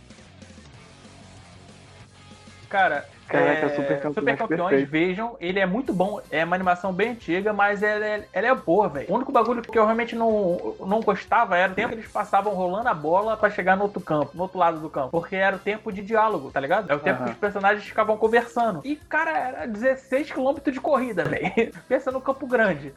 Cara, 2.69 3.07
Caraca, 3.27 3.65
é, 3.65 3.69
Super 3.69 3.99
Campeões, 3.99 4.37
Campeões, 4.37 4.69
perfeito. 4.69 4.89
vejam, 4.91 5.35
ele 5.39 5.59
é 5.59 5.65
muito 5.65 5.91
bom. 5.93 6.21
É 6.29 6.43
uma 6.43 6.55
animação 6.55 6.93
bem 6.93 7.11
antiga, 7.11 7.51
mas 7.53 7.81
ela 7.81 8.05
é, 8.05 8.23
ela 8.31 8.47
é 8.47 8.55
boa, 8.55 8.87
velho. 8.87 9.07
O 9.09 9.15
único 9.15 9.31
bagulho 9.31 9.61
que 9.61 9.77
eu 9.77 9.83
realmente 9.85 10.15
não, 10.15 10.75
não 10.81 10.99
gostava 11.01 11.57
era 11.57 11.71
o 11.71 11.75
tempo 11.75 11.89
que 11.89 11.95
eles 11.95 12.11
passavam 12.11 12.53
rolando 12.53 12.87
a 12.89 12.93
bola 12.93 13.35
pra 13.35 13.49
chegar 13.49 13.75
no 13.75 13.83
outro 13.83 13.99
campo, 13.99 14.31
no 14.33 14.43
outro 14.43 14.57
lado 14.59 14.79
do 14.79 14.89
campo. 14.89 15.09
Porque 15.09 15.35
era 15.35 15.55
o 15.55 15.59
tempo 15.59 15.91
de 15.91 16.01
diálogo, 16.01 16.51
tá 16.51 16.59
ligado? 16.59 16.89
É 16.91 16.95
o 16.95 16.99
tempo 16.99 17.17
Aham. 17.19 17.25
que 17.25 17.31
os 17.33 17.37
personagens 17.39 17.83
ficavam 17.85 18.15
conversando. 18.17 18.81
E, 18.83 18.95
cara, 18.95 19.31
era 19.37 19.65
16 19.67 20.31
km 20.31 20.71
de 20.71 20.79
corrida, 20.79 21.23
velho. 21.23 21.51
Pensa 21.87 22.11
no 22.11 22.21
Campo 22.21 22.45
Grande. 22.47 22.93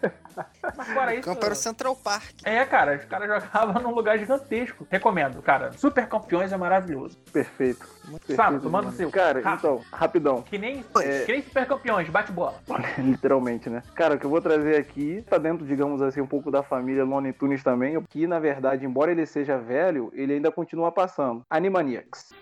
Mas 0.77 0.89
fora 0.89 1.11
O 1.11 1.15
isso. 1.15 1.23
campo 1.23 1.45
era 1.45 1.53
o 1.55 1.57
Central 1.57 1.97
Park. 1.97 2.35
É, 2.45 2.65
cara, 2.65 2.97
os 2.97 3.05
caras 3.05 3.29
jogavam 3.43 3.83
num 3.83 3.95
lugar 3.95 4.19
gigantesco. 4.19 4.87
Recomendo, 4.91 5.41
cara. 5.43 5.73
Super 5.73 6.07
Campeões 6.07 6.53
é 6.53 6.57
maravilhoso. 6.57 7.17
Perfeito. 7.33 7.87
perfeito 8.11 8.37
Sabe, 8.37 8.61
tu 8.61 8.71
manda 8.71 8.89
o 8.89 8.93
seu. 8.93 9.11
Cara, 9.11 9.41
Rápido. 9.41 9.59
então, 9.59 9.81
rapidão. 10.19 10.43
Que 10.43 10.59
nem, 10.59 10.85
É. 11.03 11.25
que 11.25 11.33
nem 11.33 11.43
Super 11.43 11.67
Campeões, 11.67 12.09
bate 12.09 12.33
bola. 12.33 12.55
Literalmente, 12.99 13.71
né? 13.71 13.83
Cara, 13.95 14.15
o 14.17 14.19
que 14.19 14.27
eu 14.27 14.31
vou 14.31 14.41
trazer 14.41 14.77
aqui 14.77 15.23
tá 15.29 15.39
dentro, 15.39 15.65
digamos 15.67 16.03
assim, 16.03 16.21
um 16.21 16.27
pouco 16.27 16.51
da 16.51 16.63
família 16.63 17.05
Looney 17.05 17.33
Tunes 17.33 17.63
também, 17.63 18.01
que 18.09 18.27
na 18.27 18.39
verdade, 18.39 18.85
embora 18.85 19.11
ele 19.13 19.25
seja 19.27 19.57
velho, 19.59 20.11
ele 20.15 20.35
ainda 20.35 20.51
continua 20.51 20.91
passando. 20.93 21.43
Animaniacs. 21.49 22.35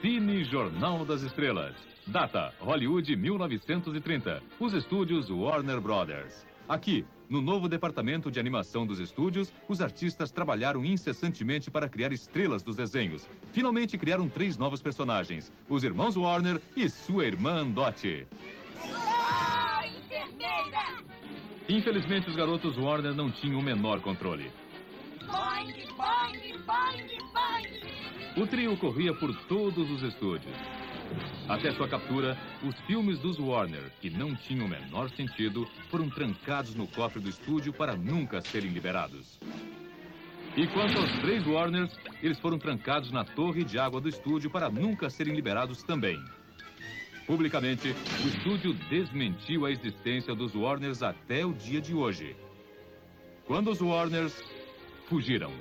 Cine 0.00 0.44
Jornal 0.44 1.04
das 1.04 1.22
Estrelas. 1.22 1.74
Data: 2.06 2.52
Hollywood 2.60 3.14
1930. 3.14 4.42
Os 4.58 4.72
estúdios 4.74 5.30
Warner 5.30 5.80
Brothers. 5.80 6.44
Aqui, 6.68 7.04
no 7.30 7.40
novo 7.40 7.68
departamento 7.68 8.28
de 8.28 8.40
animação 8.40 8.84
dos 8.84 8.98
estúdios, 8.98 9.52
os 9.68 9.80
artistas 9.80 10.32
trabalharam 10.32 10.84
incessantemente 10.84 11.70
para 11.70 11.88
criar 11.88 12.12
estrelas 12.12 12.60
dos 12.60 12.74
desenhos. 12.74 13.28
Finalmente 13.52 13.96
criaram 13.96 14.28
três 14.28 14.58
novos 14.58 14.82
personagens: 14.82 15.52
os 15.68 15.84
irmãos 15.84 16.16
Warner 16.16 16.60
e 16.76 16.88
sua 16.90 17.24
irmã 17.24 17.64
Dottie. 17.64 18.26
Infelizmente, 21.68 22.28
os 22.28 22.34
garotos 22.34 22.76
Warner 22.76 23.14
não 23.14 23.30
tinham 23.30 23.60
o 23.60 23.62
menor 23.62 24.00
controle. 24.00 24.50
Boing, 25.20 25.72
boing, 25.96 26.58
boing, 26.66 27.18
boing! 27.32 28.42
O 28.42 28.46
trio 28.46 28.76
corria 28.76 29.14
por 29.14 29.32
todos 29.46 29.88
os 29.88 30.02
estúdios. 30.02 30.56
Até 31.48 31.72
sua 31.72 31.88
captura, 31.88 32.38
os 32.62 32.78
filmes 32.86 33.18
dos 33.18 33.38
Warner, 33.38 33.90
que 34.00 34.08
não 34.08 34.34
tinham 34.34 34.66
o 34.66 34.68
menor 34.68 35.10
sentido, 35.10 35.66
foram 35.90 36.08
trancados 36.08 36.74
no 36.74 36.86
cofre 36.86 37.20
do 37.20 37.28
estúdio 37.28 37.72
para 37.72 37.96
nunca 37.96 38.40
serem 38.40 38.70
liberados. 38.70 39.38
E 40.56 40.66
quanto 40.68 40.98
aos 40.98 41.10
três 41.20 41.46
Warners, 41.46 41.96
eles 42.22 42.38
foram 42.38 42.58
trancados 42.58 43.10
na 43.10 43.24
torre 43.24 43.64
de 43.64 43.78
água 43.78 44.00
do 44.00 44.08
estúdio 44.08 44.50
para 44.50 44.68
nunca 44.68 45.08
serem 45.08 45.34
liberados 45.34 45.82
também. 45.82 46.22
Publicamente, 47.26 47.94
o 48.24 48.28
estúdio 48.28 48.74
desmentiu 48.88 49.64
a 49.64 49.70
existência 49.70 50.34
dos 50.34 50.54
Warners 50.54 51.02
até 51.02 51.46
o 51.46 51.52
dia 51.52 51.80
de 51.80 51.94
hoje. 51.94 52.36
Quando 53.46 53.70
os 53.70 53.80
Warners 53.80 54.42
fugiram. 55.06 55.52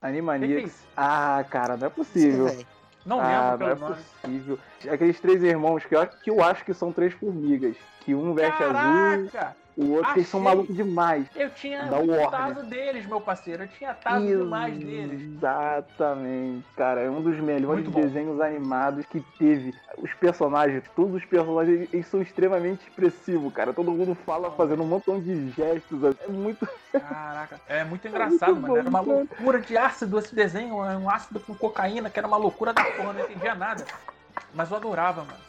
Animaniacs. 0.00 0.86
Ah, 0.96 1.44
cara, 1.50 1.76
não 1.76 1.86
é 1.86 1.90
Sim, 1.90 1.96
possível. 1.96 2.66
Não 3.08 3.20
ah, 3.20 3.52
lembro 3.52 3.66
não 3.66 3.72
é 3.72 3.74
nome. 3.74 3.94
possível. 3.94 4.58
Aqueles 4.92 5.18
três 5.18 5.42
irmãos 5.42 5.82
que 5.82 5.96
eu, 5.96 6.06
que 6.06 6.30
eu 6.30 6.42
acho 6.44 6.62
que 6.62 6.74
são 6.74 6.92
três 6.92 7.14
formigas. 7.14 7.74
Que 8.00 8.14
um 8.14 8.34
veste 8.34 8.62
azul, 8.62 9.30
Caraca! 9.32 9.56
O 9.78 9.92
outro, 9.92 10.10
eles 10.16 10.26
são 10.28 10.40
Achei. 10.40 10.52
malucos 10.52 10.74
demais. 10.76 11.26
Eu 11.36 11.50
tinha 11.50 11.84
Da 11.84 12.30
taso 12.30 12.64
deles, 12.66 13.06
meu 13.06 13.20
parceiro. 13.20 13.62
Eu 13.62 13.68
tinha 13.68 13.94
taso 13.94 14.26
demais 14.26 14.76
deles. 14.76 15.20
Exatamente, 15.22 16.64
cara. 16.76 17.00
É 17.02 17.08
um 17.08 17.22
dos 17.22 17.38
melhores 17.38 17.88
desenhos 17.88 18.40
animados 18.40 19.06
que 19.06 19.20
teve. 19.38 19.72
Os 19.96 20.12
personagens, 20.14 20.82
todos 20.96 21.14
os 21.14 21.24
personagens, 21.24 21.88
eles- 21.92 22.06
são 22.08 22.20
extremamente 22.20 22.80
expressivos, 22.88 23.52
cara. 23.52 23.72
Todo 23.72 23.92
mundo 23.92 24.16
fala 24.26 24.50
fazendo 24.50 24.82
um 24.82 24.86
montão 24.86 25.20
de 25.20 25.50
gestos. 25.50 26.00
É 26.26 26.28
muito. 26.28 26.66
Caraca, 26.90 27.60
é 27.68 27.84
muito 27.84 28.08
engraçado, 28.08 28.56
muito 28.56 28.62
mano. 28.68 28.78
Era 28.78 28.88
uma 28.88 29.00
loucura 29.00 29.60
de 29.60 29.76
ácido 29.76 30.18
esse 30.18 30.34
desenho, 30.34 30.74
um 30.76 31.08
ácido 31.08 31.38
com 31.38 31.54
cocaína, 31.54 32.10
que 32.10 32.18
era 32.18 32.26
uma 32.26 32.36
loucura 32.36 32.72
da 32.72 32.82
porra, 32.82 33.12
não 33.12 33.20
entendia 33.20 33.54
nada. 33.54 33.84
Mas 34.52 34.70
eu 34.72 34.76
adorava, 34.76 35.22
mano. 35.22 35.47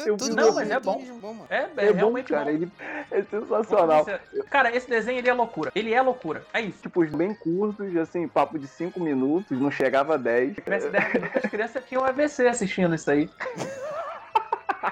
Eu 0.00 0.16
tudo 0.16 0.34
Não, 0.36 0.48
bom, 0.48 0.54
mas 0.54 0.70
é 0.70 0.80
bom. 0.80 1.46
É, 1.48 1.56
é, 1.56 1.70
É, 1.76 1.92
bom, 1.92 1.96
realmente 1.98 2.28
cara. 2.32 2.44
bom. 2.44 2.50
Ele 2.50 2.72
é 3.10 3.22
sensacional. 3.22 4.06
Cara, 4.50 4.74
esse 4.74 4.88
desenho 4.88 5.18
ele 5.18 5.28
é 5.28 5.32
loucura. 5.34 5.72
Ele 5.74 5.92
é 5.92 6.00
loucura. 6.02 6.44
É 6.52 6.60
isso. 6.60 6.82
Tipo, 6.82 7.04
bem 7.06 7.34
curtos, 7.34 7.96
assim, 7.96 8.26
papo 8.28 8.58
de 8.58 8.66
5 8.66 9.00
minutos, 9.00 9.58
não 9.58 9.70
chegava 9.70 10.14
a 10.14 10.16
10. 10.16 10.56
Tivesse 10.56 10.88
10 10.88 11.12
minutos, 11.14 11.44
as 11.44 11.50
crianças 11.50 11.84
tinham 11.86 12.04
AVC 12.04 12.46
assistindo 12.48 12.94
isso 12.94 13.10
aí. 13.10 13.28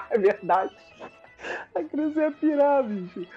É 0.09 0.17
verdade. 0.17 0.75
A 1.75 1.83
criança 1.83 2.21
ia 2.21 2.31
pirar, 2.31 2.83
bicho. 2.83 3.27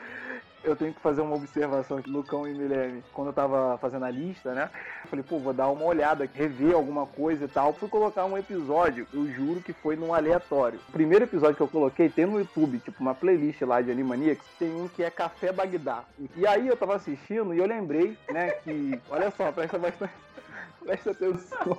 Eu 0.66 0.74
tenho 0.74 0.92
que 0.92 1.00
fazer 1.00 1.20
uma 1.20 1.36
observação 1.36 1.98
aqui, 1.98 2.10
Lucão 2.10 2.44
e 2.44 2.52
Milene. 2.52 3.04
Quando 3.12 3.28
eu 3.28 3.32
tava 3.32 3.78
fazendo 3.78 4.04
a 4.04 4.10
lista, 4.10 4.52
né? 4.52 4.68
Falei, 5.08 5.24
pô, 5.24 5.38
vou 5.38 5.52
dar 5.52 5.68
uma 5.68 5.84
olhada, 5.84 6.28
rever 6.34 6.74
alguma 6.74 7.06
coisa 7.06 7.44
e 7.44 7.48
tal. 7.48 7.72
Fui 7.72 7.88
colocar 7.88 8.24
um 8.24 8.36
episódio, 8.36 9.06
eu 9.14 9.28
juro 9.28 9.60
que 9.60 9.72
foi 9.72 9.94
num 9.94 10.12
aleatório. 10.12 10.80
O 10.88 10.92
primeiro 10.92 11.24
episódio 11.24 11.54
que 11.54 11.62
eu 11.62 11.68
coloquei 11.68 12.08
tem 12.08 12.26
no 12.26 12.40
YouTube, 12.40 12.80
tipo, 12.80 13.00
uma 13.00 13.14
playlist 13.14 13.62
lá 13.62 13.80
de 13.80 13.92
Animaniacs, 13.92 14.44
tem 14.58 14.74
um 14.74 14.88
que 14.88 15.04
é 15.04 15.10
Café 15.10 15.52
Bagdá. 15.52 16.02
E 16.34 16.44
aí 16.44 16.66
eu 16.66 16.76
tava 16.76 16.96
assistindo 16.96 17.54
e 17.54 17.58
eu 17.58 17.66
lembrei, 17.66 18.18
né, 18.28 18.50
que. 18.64 19.00
Olha 19.08 19.30
só, 19.30 19.52
presta 19.52 19.78
bastante. 19.78 20.12
Presta 20.84 21.10
atenção. 21.12 21.78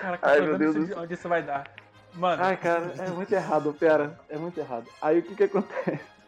Cara, 0.00 0.18
que 0.18 0.24
Ai, 0.24 0.40
meu 0.40 0.58
Deus 0.58 0.74
do 0.74 1.00
onde 1.00 1.14
isso 1.14 1.28
vai 1.28 1.42
dar. 1.42 1.68
Mano, 2.14 2.42
Ai, 2.42 2.56
cara, 2.56 2.92
é 2.98 3.10
muito 3.10 3.32
errado, 3.32 3.72
pera. 3.72 4.18
É 4.28 4.36
muito 4.36 4.58
errado. 4.58 4.86
Aí 5.00 5.20
o 5.20 5.22
que 5.22 5.34
que 5.34 5.44
acontece? 5.44 6.19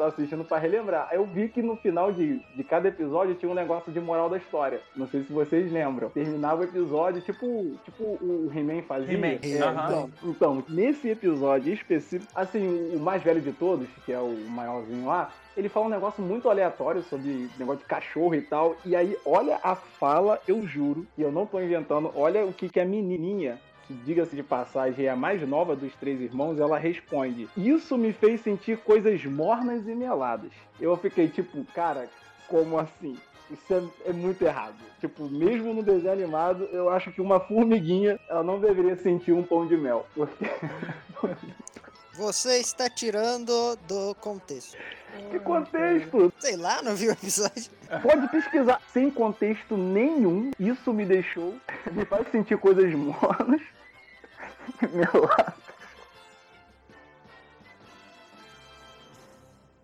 Tô 0.00 0.04
assistindo 0.06 0.42
pra 0.46 0.56
relembrar. 0.56 1.10
Eu 1.12 1.26
vi 1.26 1.46
que 1.50 1.60
no 1.60 1.76
final 1.76 2.10
de, 2.10 2.40
de 2.56 2.64
cada 2.64 2.88
episódio 2.88 3.34
tinha 3.34 3.52
um 3.52 3.54
negócio 3.54 3.92
de 3.92 4.00
moral 4.00 4.30
da 4.30 4.38
história. 4.38 4.80
Não 4.96 5.06
sei 5.06 5.24
se 5.24 5.30
vocês 5.30 5.70
lembram. 5.70 6.08
Terminava 6.08 6.62
o 6.62 6.64
episódio, 6.64 7.20
tipo, 7.20 7.76
tipo 7.84 8.02
o 8.02 8.50
He-Man 8.50 8.80
fazia. 8.84 9.12
He-Man, 9.12 9.38
É, 9.42 9.60
aham. 9.60 9.84
então, 9.84 10.10
então, 10.24 10.64
nesse 10.70 11.10
episódio 11.10 11.70
específico, 11.74 12.32
assim, 12.34 12.66
o, 12.66 12.96
o 12.96 12.98
mais 12.98 13.22
velho 13.22 13.42
de 13.42 13.52
todos, 13.52 13.86
que 14.06 14.10
é 14.10 14.18
o 14.18 14.34
maiorzinho 14.48 15.04
lá, 15.06 15.30
ele 15.54 15.68
fala 15.68 15.84
um 15.84 15.90
negócio 15.90 16.22
muito 16.22 16.48
aleatório 16.48 17.02
sobre 17.02 17.50
negócio 17.58 17.80
de 17.80 17.84
cachorro 17.84 18.34
e 18.34 18.40
tal. 18.40 18.76
E 18.86 18.96
aí, 18.96 19.18
olha 19.26 19.60
a 19.62 19.74
fala, 19.76 20.40
eu 20.48 20.66
juro, 20.66 21.06
e 21.18 21.20
eu 21.20 21.30
não 21.30 21.44
tô 21.44 21.60
inventando, 21.60 22.10
olha 22.14 22.46
o 22.46 22.54
que, 22.54 22.70
que 22.70 22.80
a 22.80 22.86
menininha 22.86 23.58
que 23.90 23.94
diga-se 24.04 24.36
de 24.36 24.42
passagem, 24.42 25.06
é 25.06 25.08
a 25.08 25.16
mais 25.16 25.46
nova 25.46 25.74
dos 25.74 25.92
três 25.96 26.20
irmãos, 26.20 26.60
ela 26.60 26.78
responde: 26.78 27.48
Isso 27.56 27.98
me 27.98 28.12
fez 28.12 28.40
sentir 28.40 28.78
coisas 28.78 29.24
mornas 29.24 29.86
e 29.88 29.94
meladas. 29.96 30.52
Eu 30.80 30.96
fiquei 30.96 31.26
tipo, 31.26 31.64
cara, 31.74 32.08
como 32.46 32.78
assim? 32.78 33.18
Isso 33.50 33.74
é, 33.74 34.10
é 34.10 34.12
muito 34.12 34.42
errado. 34.42 34.76
Tipo, 35.00 35.28
mesmo 35.28 35.74
no 35.74 35.82
desenho 35.82 36.12
animado, 36.12 36.68
eu 36.70 36.88
acho 36.88 37.10
que 37.10 37.20
uma 37.20 37.40
formiguinha, 37.40 38.16
ela 38.28 38.44
não 38.44 38.60
deveria 38.60 38.94
sentir 38.94 39.32
um 39.32 39.42
pão 39.42 39.66
de 39.66 39.76
mel. 39.76 40.06
Porque 40.14 40.44
Você 42.14 42.60
está 42.60 42.88
tirando 42.88 43.76
do 43.88 44.14
contexto. 44.16 44.76
Que 45.30 45.38
contexto? 45.40 46.32
Sei 46.38 46.56
lá, 46.56 46.82
não 46.82 46.94
viu 46.94 47.10
o 47.10 47.12
episódio? 47.12 47.70
Pode 48.02 48.28
pesquisar. 48.28 48.80
Sem 48.92 49.10
contexto 49.10 49.76
nenhum, 49.76 50.50
isso 50.58 50.92
me 50.92 51.04
deixou, 51.04 51.56
me 51.92 52.04
faz 52.04 52.30
sentir 52.30 52.58
coisas 52.58 52.92
mornas. 52.94 53.60
Meladas. 54.92 55.54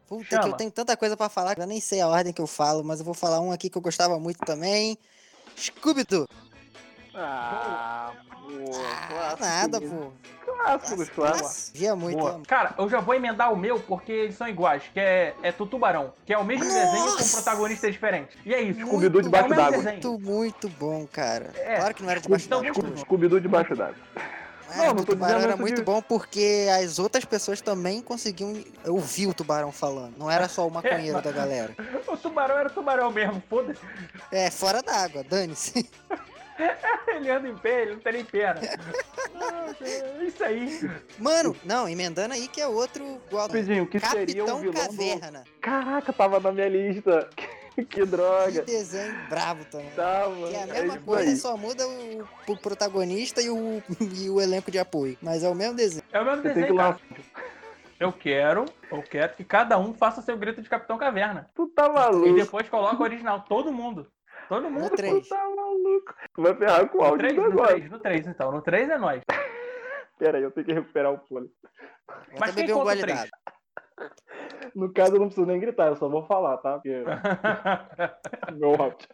Puta, 0.07 0.25
que 0.25 0.37
Chama. 0.37 0.49
eu 0.49 0.53
tenho 0.53 0.71
tanta 0.71 0.97
coisa 0.97 1.17
pra 1.17 1.29
falar 1.29 1.55
que 1.55 1.61
eu 1.61 1.67
nem 1.67 1.81
sei 1.81 2.01
a 2.01 2.09
ordem 2.09 2.33
que 2.33 2.41
eu 2.41 2.47
falo, 2.47 2.85
mas 2.85 3.01
eu 3.01 3.05
vou 3.05 3.15
falar 3.15 3.41
um 3.41 3.51
aqui 3.51 3.69
que 3.69 3.77
eu 3.77 3.83
gostava 3.83 4.19
muito 4.21 4.39
também. 4.39 4.97
Scooby-Doo. 5.57 6.29
Ah, 7.19 8.13
pô. 8.43 8.73
Ah, 9.17 9.37
nada, 9.41 9.81
pô. 9.81 10.13
Clássico. 10.45 11.21
Nossa, 11.25 11.71
Via 11.75 11.97
muito. 11.97 12.19
boa. 12.19 12.41
Cara, 12.47 12.75
eu 12.79 12.89
já 12.89 13.01
vou 13.01 13.15
emendar 13.15 13.53
o 13.53 13.57
meu 13.57 13.81
porque 13.81 14.13
eles 14.13 14.37
são 14.37 14.47
iguais, 14.49 14.83
que 14.93 15.01
é, 15.01 15.35
é 15.43 15.51
Tutubarão, 15.53 16.13
que 16.25 16.33
é 16.33 16.39
o 16.39 16.45
mesmo 16.45 16.65
desenho 16.65 17.05
com 17.05 17.11
Nossa! 17.11 17.31
protagonistas 17.37 17.93
diferentes. 17.93 18.37
E 18.45 18.53
é 18.55 18.61
isso. 18.61 18.81
Scooby-Doo 18.81 19.23
debaixo 19.23 19.49
é 19.49 19.53
o 19.53 19.57
d'água. 19.57 19.83
Muito, 19.83 20.19
muito 20.19 20.69
bom, 20.69 21.07
cara. 21.11 21.51
É, 21.57 21.77
Claro 21.77 21.95
que 21.95 22.03
não 22.03 22.11
era 22.11 22.21
debaixo 22.21 22.47
então, 22.47 22.63
d'água. 22.63 22.97
Scooby-Doo 22.97 23.41
debaixo 23.41 23.75
d'água. 23.75 23.97
Ah, 24.69 24.79
Não, 24.79 24.87
não 24.87 24.95
do 24.97 25.05
tô 25.05 25.13
tubarão 25.13 25.41
era 25.41 25.57
muito 25.57 25.77
de- 25.77 25.83
bom 25.83 26.03
porque 26.03 26.67
as 26.83 26.99
outras 26.99 27.25
pessoas 27.25 27.61
também 27.61 28.03
conseguiam 28.03 28.53
ouvir 28.87 29.29
o 29.29 29.33
tubarão 29.35 29.71
falando. 29.73 30.15
Não 30.19 30.29
era 30.31 30.49
só 30.49 30.67
o 30.67 30.71
maconheiro 30.71 31.21
da 31.23 31.33
galera. 31.33 31.75
O 32.07 32.17
tubarão 32.17 32.57
era 32.59 32.69
o 32.69 32.73
tubarão 32.73 33.11
mesmo, 33.11 33.43
foda-se. 33.49 33.81
É, 34.31 34.51
fora 34.51 34.83
d'água, 34.83 35.23
dane-se. 35.25 35.89
Ele 37.09 37.31
anda 37.31 37.49
em 37.49 37.57
pé, 37.57 37.83
ele 37.83 37.93
não 37.93 38.01
tem 38.01 38.13
nem 38.15 38.25
perna. 38.25 38.61
Ah, 39.35 39.67
é 39.81 40.25
Isso 40.25 40.45
aí. 40.45 40.81
Mano, 41.19 41.57
não, 41.65 41.89
emendando 41.89 42.35
aí 42.35 42.49
que 42.49 42.61
é 42.61 42.67
outro 42.67 43.05
igual. 43.27 43.47
Rapidinho, 43.47 43.85
o 43.85 43.87
que 43.87 43.99
seria 44.01 44.43
o 44.45 44.47
Capitão 44.47 44.61
vilão 44.61 44.73
do... 44.75 44.97
Caverna. 44.97 45.45
Caraca, 45.61 46.13
tava 46.13 46.41
na 46.41 46.53
minha 46.53 46.69
lista. 46.69 47.29
que 47.37 47.47
Que 47.85 48.07
droga. 48.07 48.63
desenho 48.63 49.15
bravo 49.29 49.65
também. 49.67 49.91
Tava. 49.95 50.49
Que 50.49 50.55
é 50.55 50.59
a 50.59 50.63
é 50.63 50.67
mesma 50.67 50.95
isso 50.97 51.05
coisa, 51.05 51.31
aí. 51.31 51.37
só 51.37 51.57
muda 51.59 51.87
o, 51.87 52.27
o 52.49 52.57
protagonista 52.57 53.43
e 53.43 53.51
o, 53.51 53.83
e 54.01 54.31
o 54.31 54.41
elenco 54.41 54.71
de 54.71 54.79
apoio. 54.79 55.17
Mas 55.21 55.43
é 55.45 55.49
o 55.49 55.55
mesmo 55.55 55.75
desenho. 55.77 56.03
É 56.13 56.21
o 56.21 56.25
mesmo 56.25 56.43
Você 56.43 56.49
que 56.49 56.55
desenho, 56.55 56.77
cara. 56.77 56.99
Eu 57.99 58.13
quero, 58.13 58.65
eu 58.91 59.03
quero 59.03 59.35
que 59.35 59.45
cada 59.45 59.79
um 59.79 59.95
faça 59.95 60.21
seu 60.23 60.37
grito 60.37 60.61
de 60.63 60.69
Capitão 60.69 60.99
Caverna. 60.99 61.51
Tu 61.55 61.67
tá 61.69 61.87
E 61.87 61.93
maluco. 61.93 62.35
depois 62.35 62.69
coloca 62.69 62.97
o 63.01 63.03
original, 63.03 63.45
todo 63.49 63.73
mundo. 63.73 64.07
Todo 64.49 64.63
No 64.65 64.71
mundo. 64.71 64.91
Tu 64.91 64.97
3. 64.97 65.29
tá 65.29 65.37
maluco. 65.37 65.66
Tu 66.35 66.43
vai 66.43 66.55
ferrar 66.55 66.89
com 66.89 66.99
o 66.99 67.03
áudio 67.03 67.19
3, 67.19 67.35
do 67.37 67.43
no 67.43 67.49
negócio. 67.51 67.75
3, 67.77 67.91
no 67.91 67.99
3 68.01 68.27
então. 68.27 68.53
No 68.53 68.63
3 68.63 68.89
é 68.91 68.99
nós. 68.99 69.23
Pera 70.19 70.39
aí, 70.39 70.45
eu 70.45 70.51
tenho 70.51 70.67
que 70.67 70.73
recuperar 70.73 71.13
o 71.13 71.19
fôlego. 71.27 71.53
Vou 72.31 72.41
Mas 72.41 72.55
quem 72.55 72.67
conta 72.69 72.81
o 72.81 72.85
gole 72.85 73.01
três? 73.01 73.19
d'água. 73.19 73.31
No 74.75 74.93
caso, 74.93 75.15
eu 75.15 75.19
não 75.21 75.27
preciso 75.27 75.47
nem 75.47 75.61
gritar, 75.61 75.89
eu 75.89 75.97
só 75.97 76.09
vou 76.09 76.27
falar, 76.27 76.57
tá? 76.59 76.75
Porque 76.75 76.91
meu 78.59 78.71
áudio. 78.81 79.09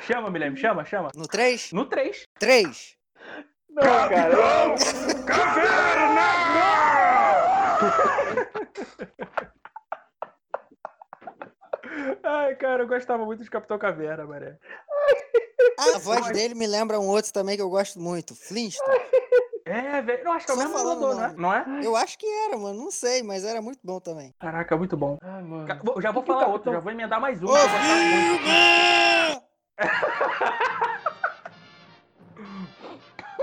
chama, 0.00 0.30
Guilherme, 0.30 0.56
chama, 0.56 0.84
chama. 0.84 1.08
No 1.16 1.26
3? 1.26 1.72
No 1.72 1.86
3. 1.86 2.24
3. 2.38 2.96
Não, 3.70 3.82
cara. 4.08 4.32
eu- 4.34 4.74
Ai, 12.22 12.54
cara, 12.56 12.82
eu 12.82 12.86
gostava 12.88 13.24
muito 13.24 13.42
de 13.42 13.50
Capitão 13.50 13.78
Caverna, 13.78 14.24
mané. 14.24 14.58
Ah, 15.78 15.96
a 15.96 15.98
voz 15.98 16.26
dele 16.32 16.54
me 16.54 16.66
lembra 16.66 16.98
um 17.00 17.06
outro 17.08 17.32
também 17.32 17.56
que 17.56 17.62
eu 17.62 17.70
gosto 17.70 18.00
muito. 18.00 18.34
Flintstone. 18.34 19.00
É, 19.64 20.02
velho. 20.02 20.24
Eu 20.24 20.32
acho 20.32 20.44
que 20.46 20.52
é 20.52 20.54
o 20.54 20.58
mesmo 20.58 20.76
dublador, 20.76 21.14
não 21.14 21.24
é? 21.24 21.64
Não 21.66 21.78
é? 21.78 21.86
Eu 21.86 21.96
acho 21.96 22.18
que 22.18 22.26
era, 22.26 22.58
mano. 22.58 22.78
Não 22.78 22.90
sei, 22.90 23.22
mas 23.22 23.44
era 23.44 23.62
muito 23.62 23.78
bom 23.82 24.00
também. 24.00 24.34
Caraca, 24.40 24.76
muito 24.76 24.96
bom. 24.96 25.18
Ai, 25.22 25.42
mano. 25.42 25.66
Ca- 25.66 25.80
vou- 25.82 26.00
Já 26.02 26.10
vou 26.10 26.22
Que 26.22 26.26
que 26.26 26.32
falar 26.32 26.44
tá 26.46 26.50
outro, 26.50 26.64
tão- 26.64 26.72
já 26.74 26.80
vou 26.80 26.92
emendar 26.92 27.20
mais 27.20 27.40
um. 27.42 27.46
Ô, 27.46 27.52
que 27.54 27.58
muito. 27.68 29.42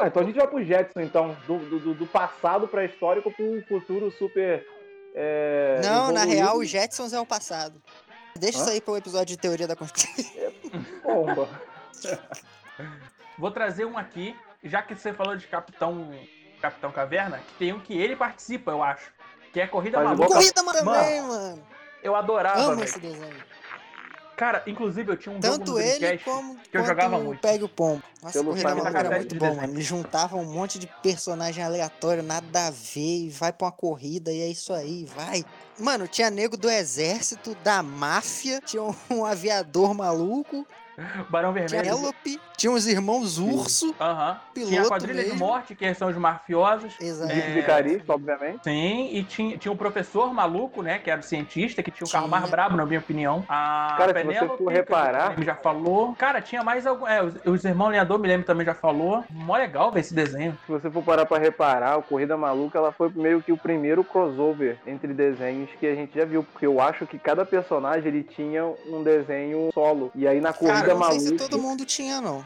Ah, 0.02 0.08
então 0.08 0.22
a 0.22 0.26
gente 0.26 0.36
vai 0.38 0.48
pro 0.48 0.64
Jetson, 0.64 1.02
então. 1.02 1.36
Do, 1.46 1.58
do, 1.70 1.80
do- 1.80 1.94
do 1.94 2.08
passado 2.08 2.68
pré-histórico 2.68 3.32
pro 3.32 3.62
futuro 3.68 4.12
super. 4.12 4.66
é, 5.16 5.82
Não, 5.84 6.12
na 6.12 6.22
evoluído. 6.22 6.32
real, 6.44 6.58
o 6.58 6.64
Jetsons 6.66 7.12
é 7.14 7.20
o 7.20 7.26
passado. 7.26 7.82
Deixa 8.38 8.60
Hã? 8.60 8.62
isso 8.62 8.72
aí 8.72 8.80
pro 8.82 8.96
episódio 8.96 9.36
de 9.36 9.38
teoria 9.38 9.68
da 9.68 9.76
conspiração. 9.76 10.54
Bomba. 11.04 11.50
Vou 13.38 13.52
trazer 13.52 13.86
um 13.86 13.98
aqui, 13.98 14.36
já 14.64 14.82
que 14.82 14.96
você 14.96 15.14
falou 15.14 15.36
de 15.36 15.48
Capitão, 15.48 16.12
Capitão 16.62 16.92
Caverna, 16.92 17.38
que 17.40 17.54
tem 17.56 17.74
um 17.74 17.80
que 17.80 17.98
ele 17.98 18.16
participa, 18.16 18.72
eu 18.72 18.84
acho. 18.84 19.12
Que 19.54 19.62
é 19.62 19.68
Corrida 19.68 19.98
Faz 19.98 20.10
Maluca. 20.10 20.36
Corrida 20.36 20.64
mano, 20.64 20.80
também, 20.80 21.22
mano. 21.22 21.64
Eu 22.04 22.16
adorava, 22.16 22.60
Amo 22.60 22.84
esse 22.84 23.00
desenho. 23.00 23.50
Cara, 24.40 24.64
inclusive 24.66 25.12
eu 25.12 25.18
tinha 25.18 25.36
um 25.36 25.42
jogo 25.42 25.58
Tanto 25.58 25.72
no 25.74 25.82
ele 25.82 26.18
como 26.20 26.56
que 26.56 26.78
eu 26.78 26.86
jogava 26.86 27.18
o 27.18 27.24
muito. 27.26 27.42
Pegue 27.42 27.66
o 27.66 27.68
Pombo. 27.68 28.02
Nossa, 28.24 28.40
Pelo 28.40 28.52
Corrida 28.52 28.70
Maluca 28.70 29.00
era 29.00 29.10
muito 29.10 29.34
série 29.34 29.40
bom, 29.40 29.50
de 29.50 29.56
mano. 29.58 29.74
Eles 29.74 29.86
juntavam 29.86 30.42
um 30.42 30.46
monte 30.46 30.80
de 30.80 30.88
personagem 31.04 31.62
aleatório, 31.62 32.24
nada 32.24 32.68
a 32.68 32.72
ver, 32.72 33.26
e 33.26 33.30
vai 33.30 33.52
pra 33.52 33.66
uma 33.66 33.72
corrida, 33.74 34.32
e 34.32 34.40
é 34.40 34.48
isso 34.48 34.72
aí, 34.72 35.04
vai. 35.14 35.44
Mano, 35.78 36.08
tinha 36.08 36.30
nego 36.30 36.56
do 36.56 36.70
exército, 36.70 37.54
da 37.56 37.84
máfia, 37.84 38.62
tinha 38.62 38.82
um 39.10 39.26
aviador 39.28 39.94
maluco, 39.94 40.66
Barão 41.30 41.54
tinha 41.54 41.68
Vermelho. 41.68 41.96
Penelope, 41.98 42.42
tinha 42.60 42.72
uns 42.72 42.86
irmãos 42.86 43.38
urso. 43.38 43.96
Aham. 44.00 44.38
Tinha 44.54 44.66
a 44.66 44.70
Piloto 44.70 44.90
quadrilha 44.90 45.24
de 45.24 45.30
mesmo. 45.30 45.46
morte, 45.46 45.74
que 45.76 45.94
são 45.94 46.10
os 46.10 46.18
mafiosos. 46.18 46.94
Exato. 47.00 47.34
Dick 47.34 47.52
de 47.54 47.62
Carista, 47.64 48.14
obviamente. 48.14 48.64
Sim, 48.64 49.10
e 49.14 49.24
tinha, 49.24 49.58
tinha 49.58 49.72
um 49.72 49.78
professor 49.78 50.34
maluco, 50.34 50.82
né? 50.82 51.00
Que 51.00 51.10
era 51.10 51.22
o 51.22 51.24
cientista, 51.24 51.82
que 51.82 51.90
tinha 51.92 52.06
o 52.06 52.10
carro 52.12 52.28
mais 52.28 52.50
brabo, 52.50 52.76
na 52.76 52.86
minha 52.86 53.00
opinião. 53.00 53.44
A 53.48 53.96
Cara, 53.98 54.20
se 54.20 54.26
você 54.26 54.48
for 54.58 54.68
reparar- 54.72 55.36
já 55.42 55.56
falou. 55.56 56.14
Cara, 56.16 56.42
tinha 56.42 56.64
mais 56.64 56.86
algum. 56.86 57.08
É, 57.08 57.24
os, 57.24 57.34
os 57.46 57.64
irmãos 57.64 57.90
Leandro, 57.90 58.20
me 58.20 58.28
lembro 58.28 58.46
também 58.46 58.66
já 58.66 58.74
falou. 58.76 59.24
Mó 59.30 59.56
legal 59.56 59.92
ver 59.92 60.02
esse 60.02 60.14
desenho. 60.14 60.58
Se 60.66 60.72
você 60.72 60.90
for 60.92 61.02
parar 61.04 61.26
pra 61.26 61.38
reparar, 61.38 61.98
o 61.98 62.04
Corrida 62.04 62.36
Maluca 62.36 62.78
ela 62.78 62.92
foi 62.92 63.10
meio 63.16 63.42
que 63.42 63.52
o 63.52 63.58
primeiro 63.58 64.04
crossover 64.04 64.78
entre 64.86 65.14
desenhos 65.14 65.70
que 65.80 65.88
a 65.88 65.96
gente 65.96 66.18
já 66.18 66.26
viu, 66.26 66.44
porque 66.44 66.66
eu 66.66 66.82
acho 66.82 67.08
que 67.08 67.18
cada 67.18 67.46
personagem 67.46 68.08
ele 68.10 68.24
tinha 68.24 68.66
um 68.88 69.02
desenho 69.04 69.70
solo. 69.74 70.12
E 70.14 70.28
aí 70.28 70.42
na 70.42 70.52
Corrida 70.52 70.80
Cara, 70.82 70.94
não 70.94 71.04
sei 71.06 71.18
Maluca, 71.20 71.44
se 71.44 71.50
todo 71.50 71.62
mundo 71.62 71.86
tinha, 71.86 72.20
não. 72.20 72.46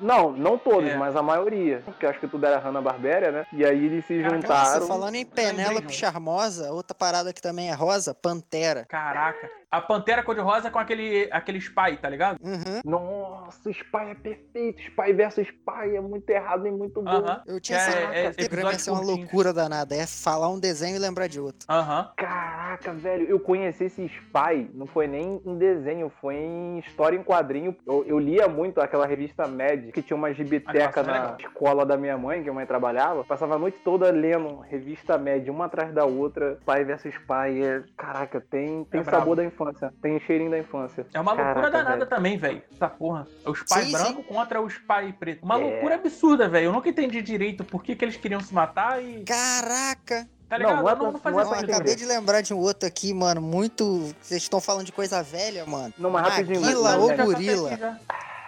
não, 0.00 0.32
não 0.32 0.58
todos, 0.58 0.90
É. 0.90 0.96
mas 0.96 1.14
a 1.16 1.22
maioria, 1.22 1.82
porque 1.84 2.06
acho 2.06 2.18
que 2.20 2.28
tudo 2.28 2.44
era 2.46 2.58
Hanna 2.58 2.80
Barbera, 2.80 3.30
né? 3.30 3.46
E 3.52 3.64
aí 3.64 3.86
eles 3.86 4.04
se 4.04 4.22
juntaram. 4.22 4.40
Nossa, 4.48 4.80
falando 4.86 5.14
em 5.14 5.24
Penélope. 5.24 5.92
Charmosa, 5.92 6.72
outra 6.72 6.94
parada 6.94 7.32
que 7.32 7.40
também 7.42 7.70
é 7.70 7.74
rosa, 7.74 8.14
Pantera. 8.14 8.84
Caraca. 8.88 9.48
A 9.70 9.80
Pantera 9.80 10.20
Cor-de-Rosa 10.24 10.68
com 10.68 10.80
aquele, 10.80 11.28
aquele 11.30 11.58
spy, 11.58 11.96
tá 12.02 12.08
ligado? 12.08 12.38
Uhum. 12.42 12.80
Nossa, 12.84 13.68
o 13.68 13.72
Spy 13.72 14.10
é 14.10 14.14
perfeito. 14.16 14.80
Spy 14.82 15.12
versus 15.12 15.46
Spy 15.46 15.94
é 15.94 16.00
muito 16.00 16.28
errado 16.28 16.66
e 16.66 16.72
muito 16.72 17.00
bom. 17.00 17.08
Aham. 17.08 17.40
Eu 17.46 17.60
tinha 17.60 17.78
É, 17.78 18.26
essa 18.26 18.40
é, 18.40 18.44
o 18.44 18.48
programa 18.48 18.72
ia 18.72 18.78
ser 18.80 18.90
uma 18.90 19.00
loucura 19.00 19.52
danada. 19.52 19.94
É 19.94 20.04
falar 20.08 20.48
um 20.48 20.58
desenho 20.58 20.96
e 20.96 20.98
lembrar 20.98 21.28
de 21.28 21.38
outro. 21.38 21.66
Aham. 21.68 22.10
Caraca, 22.16 22.92
velho, 22.92 23.26
eu 23.28 23.38
conheci 23.38 23.84
esse 23.84 24.02
Spy, 24.06 24.68
não 24.74 24.86
foi 24.88 25.06
nem 25.06 25.40
em 25.46 25.56
desenho, 25.56 26.10
foi 26.20 26.34
em 26.34 26.80
história 26.80 27.16
em 27.16 27.22
quadrinho. 27.22 27.76
Eu, 27.86 28.04
eu 28.08 28.18
lia 28.18 28.48
muito 28.48 28.80
aquela 28.80 29.06
revista 29.06 29.46
Mad, 29.46 29.89
que 29.90 30.02
tinha 30.02 30.16
uma 30.16 30.32
gibiteca 30.32 31.00
é 31.00 31.02
na 31.02 31.12
legal. 31.12 31.36
escola 31.38 31.84
da 31.86 31.96
minha 31.96 32.16
mãe, 32.18 32.42
que 32.42 32.48
a 32.48 32.52
mãe 32.52 32.66
trabalhava. 32.66 33.24
Passava 33.24 33.54
a 33.54 33.58
noite 33.58 33.78
toda 33.84 34.10
lendo 34.10 34.58
revista 34.60 35.16
Mad, 35.18 35.46
uma 35.48 35.66
atrás 35.66 35.92
da 35.92 36.04
outra. 36.04 36.58
Spy 36.60 36.84
versus 36.84 37.14
Spy, 37.14 37.62
é... 37.62 37.82
caraca, 37.96 38.40
tem, 38.40 38.84
tem 38.84 39.00
É 39.00 39.04
sabor 39.04 39.36
da 39.36 39.44
infância, 39.44 39.92
tem 40.02 40.18
cheirinho 40.20 40.50
da 40.50 40.58
infância. 40.58 41.06
É 41.12 41.20
uma 41.20 41.32
loucura 41.32 41.54
Caraca, 41.54 41.70
danada 41.70 41.96
velho. 41.98 42.06
também, 42.10 42.38
velho. 42.38 42.62
Essa 42.72 42.88
porra. 42.88 43.26
O 43.44 43.52
spy 43.54 43.84
Sim, 43.86 43.92
branco 43.92 44.22
contra 44.24 44.60
o 44.60 44.66
spy 44.68 45.12
preto. 45.18 45.44
Uma 45.44 45.56
É. 45.58 45.62
loucura 45.64 45.94
absurda, 45.96 46.48
velho. 46.48 46.66
Eu 46.66 46.72
nunca 46.72 46.88
entendi 46.88 47.20
direito 47.22 47.64
por 47.64 47.82
que, 47.82 47.94
que 47.96 48.04
eles 48.04 48.16
queriam 48.16 48.40
se 48.40 48.54
matar 48.54 49.02
e. 49.02 49.24
Caraca! 49.24 50.28
Tá 50.48 50.58
Não, 50.58 50.66
ligado? 50.70 50.82
não 50.82 50.88
é 50.88 50.92
Eu 50.92 50.96
não, 50.96 51.12
não 51.12 51.18
fazia 51.20 51.44
não 51.44 51.54
é 51.54 51.58
acabei 51.60 51.94
de 51.94 52.04
lembrar 52.04 52.40
de 52.40 52.52
um 52.52 52.58
outro 52.58 52.88
aqui, 52.88 53.14
mano. 53.14 53.40
Muito. 53.40 54.12
Vocês 54.20 54.42
estão 54.42 54.60
falando 54.60 54.84
de 54.84 54.90
coisa 54.92 55.22
velha, 55.22 55.64
mano. 55.64 55.94
Não, 55.96 56.10
mas 56.10 56.26
rapidinho, 56.26 56.60
Maguila 56.60 56.82
mas- 56.90 56.98
ou 57.00 57.16
tá 57.16 57.24
gorila? 57.24 57.98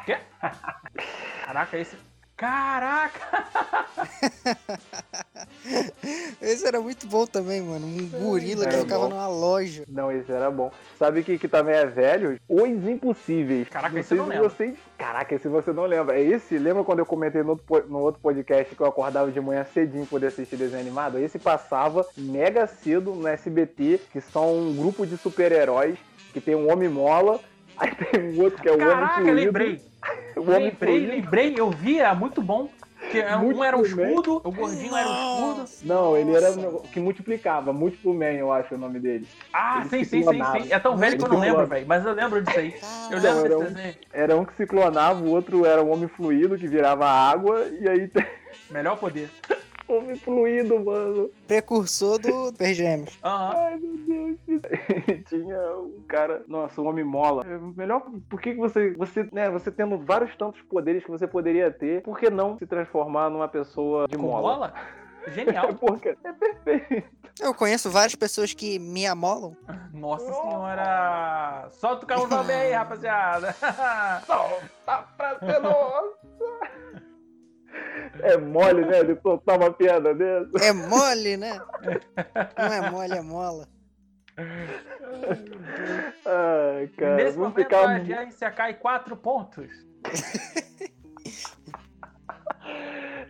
Quê? 0.05 0.19
Caraca, 1.45 1.79
esse. 1.79 1.97
Caraca! 2.37 3.45
Esse 6.43 6.67
era 6.67 6.81
muito 6.81 7.07
bom 7.07 7.25
também, 7.25 7.63
mano. 7.63 7.87
Um 7.87 8.09
gorila 8.09 8.67
que 8.67 8.79
ficava 8.79 9.09
numa 9.09 9.29
loja. 9.29 9.85
Não, 9.87 10.11
esse 10.11 10.33
era 10.33 10.51
bom. 10.51 10.73
Sabe 10.99 11.21
o 11.21 11.25
que, 11.25 11.39
que 11.39 11.47
também 11.47 11.77
é 11.77 11.87
velho? 11.87 12.37
Os 12.49 12.89
Impossíveis. 12.89 13.69
Caraca, 13.69 13.95
não 13.95 14.01
esse 14.01 14.15
não 14.15 14.27
vocês. 14.27 14.77
Caraca, 14.99 15.35
esse 15.37 15.47
você 15.47 15.73
não 15.73 15.85
lembra. 15.85 16.19
É 16.19 16.23
esse? 16.23 16.59
Lembra 16.59 16.83
quando 16.83 16.99
eu 16.99 17.07
comentei 17.07 17.45
no 17.45 17.51
outro, 17.51 17.89
no 17.89 17.99
outro 18.01 18.21
podcast 18.21 18.75
que 18.75 18.81
eu 18.81 18.87
acordava 18.87 19.31
de 19.31 19.41
manhã 19.41 19.65
cedinho 19.65 20.05
pra 20.05 20.11
poder 20.11 20.27
assistir 20.27 20.57
desenho 20.57 20.81
animado? 20.81 21.19
Esse 21.19 21.39
passava 21.39 22.05
mega 22.17 22.67
cedo 22.67 23.15
no 23.15 23.29
SBT, 23.29 24.01
que 24.13 24.21
são 24.21 24.59
um 24.59 24.75
grupo 24.75 25.07
de 25.07 25.17
super-heróis, 25.17 25.97
que 26.33 26.41
tem 26.41 26.57
um 26.57 26.73
Homem 26.73 26.89
Mola, 26.89 27.39
aí 27.79 27.95
tem 27.95 28.33
um 28.33 28.43
outro 28.43 28.61
que 28.61 28.69
é 28.69 28.73
o 28.73 28.75
Homem 28.75 28.89
Caraca, 28.89 29.31
lembrei. 29.31 29.92
O 30.37 30.41
Homem 30.43 30.65
Lembrei, 30.71 31.07
lembrei. 31.07 31.55
Eu 31.57 31.71
via, 31.71 32.15
muito 32.15 32.41
bom. 32.43 32.69
Que 33.11 33.21
é- 33.21 33.37
Muito 33.37 33.59
um 33.59 33.65
era 33.65 33.77
um 33.77 33.83
bem. 33.83 33.91
escudo, 34.11 34.41
o 34.45 34.53
gordinho 34.53 34.97
era 34.97 35.09
um 35.09 35.65
escudo. 35.65 35.69
Não, 35.83 36.17
ele 36.17 36.35
era 36.35 36.53
o 36.53 36.81
que 36.83 37.01
multiplicava. 37.01 37.73
Múltiplo 37.73 38.15
Man, 38.15 38.33
eu 38.33 38.51
acho 38.53 38.75
o 38.75 38.79
nome 38.79 39.01
dele. 39.01 39.27
Ah, 39.53 39.81
Ele 39.81 39.89
sim, 39.91 40.05
sim, 40.05 40.19
sim, 40.19 40.23
clonava. 40.23 40.61
sim. 40.61 40.73
É 40.73 40.79
tão 40.79 40.97
velho 40.97 41.19
que 41.19 41.25
eu 41.25 41.29
não 41.29 41.41
lembro, 41.41 41.67
velho. 41.67 41.87
Mas 41.87 42.07
eu 42.07 42.13
lembro 42.13 42.41
disso 42.43 42.59
aí. 42.59 42.75
Eu 43.11 43.19
lembro 43.19 43.29
era 43.41 43.49
desse 43.49 43.55
um- 43.57 43.75
desenho. 43.75 43.95
Era 44.13 44.37
um 44.37 44.45
que 44.45 44.55
se 44.57 44.67
clonava, 44.67 45.21
o 45.21 45.31
outro 45.31 45.67
era 45.67 45.83
um 45.83 45.93
Homem 45.93 46.09
Fluido, 46.09 46.57
que 46.57 46.69
virava 46.69 47.07
água, 47.09 47.67
e 47.81 47.89
aí 47.89 48.09
tem 48.09 48.25
Melhor 48.71 48.97
poder. 48.97 49.29
Homem 49.97 50.17
Fluido, 50.17 50.79
mano. 50.85 51.31
Precursor 51.47 52.19
do 52.19 52.47
Super 52.47 52.75
Gêmeos. 52.75 53.19
Aham. 53.23 53.53
Ai, 53.57 53.77
meu 53.79 54.39
Deus. 54.47 54.63
Tinha 55.29 55.59
um 55.77 56.03
cara, 56.09 56.43
nossa, 56.49 56.81
um 56.81 56.87
homem 56.89 57.05
mola. 57.05 57.45
É, 57.47 57.59
Melhor, 57.77 58.03
por 58.29 58.41
que 58.41 58.53
que 58.53 58.59
você, 58.59 58.93
você, 58.93 59.29
né, 59.33 59.51
você 59.51 59.71
tendo 59.71 59.99
vários 59.99 60.35
tantos 60.37 60.61
poderes 60.63 61.05
que 61.05 61.11
você 61.11 61.27
poderia 61.27 61.71
ter, 61.71 62.03
por 62.03 62.19
que 62.19 62.31
não 62.31 62.59
se 62.59 62.67
transformar 62.67 63.31
numa 63.31 63.49
pessoa 63.49 64.07
de 64.09 64.17
Com 64.17 64.25
mola? 64.25 64.43
bola? 64.43 64.75
Genial. 65.29 65.75
Porque 65.79 66.17
é 66.25 66.33
perfeito. 66.33 67.09
Eu 67.41 67.55
conheço 67.55 67.91
várias 67.91 68.15
pessoas 68.15 68.53
que 68.53 68.79
me 68.79 69.07
amolam. 69.07 69.57
Nossa 69.95 70.31
senhora! 70.33 71.69
Solta 71.71 72.05
o 72.05 72.07
carro 72.07 72.27
do 72.27 72.45
bem 72.45 72.57
aí, 72.57 72.73
rapaziada! 72.73 73.55
Solta 74.27 75.05
pra 75.17 75.39
ser 75.39 75.61
nossa. 75.61 76.13
É 78.21 78.37
mole, 78.37 78.85
né, 78.85 79.03
de 79.05 79.21
soltar 79.21 79.59
uma 79.59 79.73
piada 79.73 80.15
dessa. 80.15 80.51
É 80.63 80.73
mole, 80.73 81.37
né? 81.37 81.61
Não 82.59 82.73
é 82.73 82.91
mole, 82.91 83.15
é 83.15 83.21
mola. 83.23 83.69
Ai, 86.25 86.89
cara, 86.97 87.17
Nesse 87.17 87.37
vamos 87.37 87.51
momento 87.51 87.55
ficar... 87.57 87.87
a 87.89 87.97
agência 87.97 88.51
cai 88.51 88.75
4 88.75 89.17
pontos. 89.17 89.69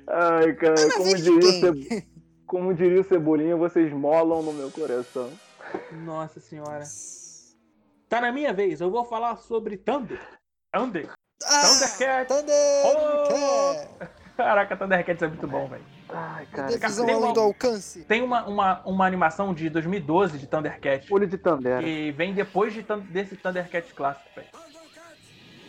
Ai, 0.07 0.53
cara, 0.55 0.74
como 0.97 1.14
diria? 1.16 1.72
Ce- 1.72 2.07
como 2.47 2.74
diria 2.74 3.01
o 3.01 3.05
Cebolinha, 3.05 3.57
vocês 3.57 3.91
molam 3.93 4.43
no 4.43 4.53
meu 4.53 4.70
coração. 4.70 5.30
Nossa 6.05 6.39
senhora. 6.39 6.85
Tá 8.09 8.20
na 8.20 8.30
minha 8.30 8.53
vez, 8.53 8.80
eu 8.80 8.91
vou 8.91 9.05
falar 9.07 9.37
sobre 9.37 9.76
Thunder. 9.78 10.20
Thunder. 10.72 11.09
Ah, 11.45 11.62
Thundercat. 11.62 12.28
Thunder! 12.28 14.11
Caraca, 14.37 14.76
Thundercats 14.76 15.22
é 15.22 15.28
muito 15.28 15.47
bom, 15.47 15.66
velho. 15.68 15.83
Ai, 16.09 16.47
cara, 16.47 16.68
Divisão 16.68 17.07
tem 17.07 17.14
uma- 17.14 17.33
do 17.33 17.41
alcance. 17.41 18.05
Tem 18.05 18.22
uma, 18.22 18.45
uma, 18.47 18.80
uma 18.85 19.07
animação 19.07 19.53
de 19.55 19.68
2012 19.70 20.39
de 20.39 20.47
Thundercats. 20.47 21.11
olho 21.11 21.26
de 21.26 21.37
Tandera. 21.39 21.83
Que 21.83 22.11
vem 22.12 22.33
depois 22.33 22.72
de, 22.72 22.85
desse 23.11 23.37
Thundercats 23.37 23.93
clássico, 23.93 24.28
velho. 24.35 24.49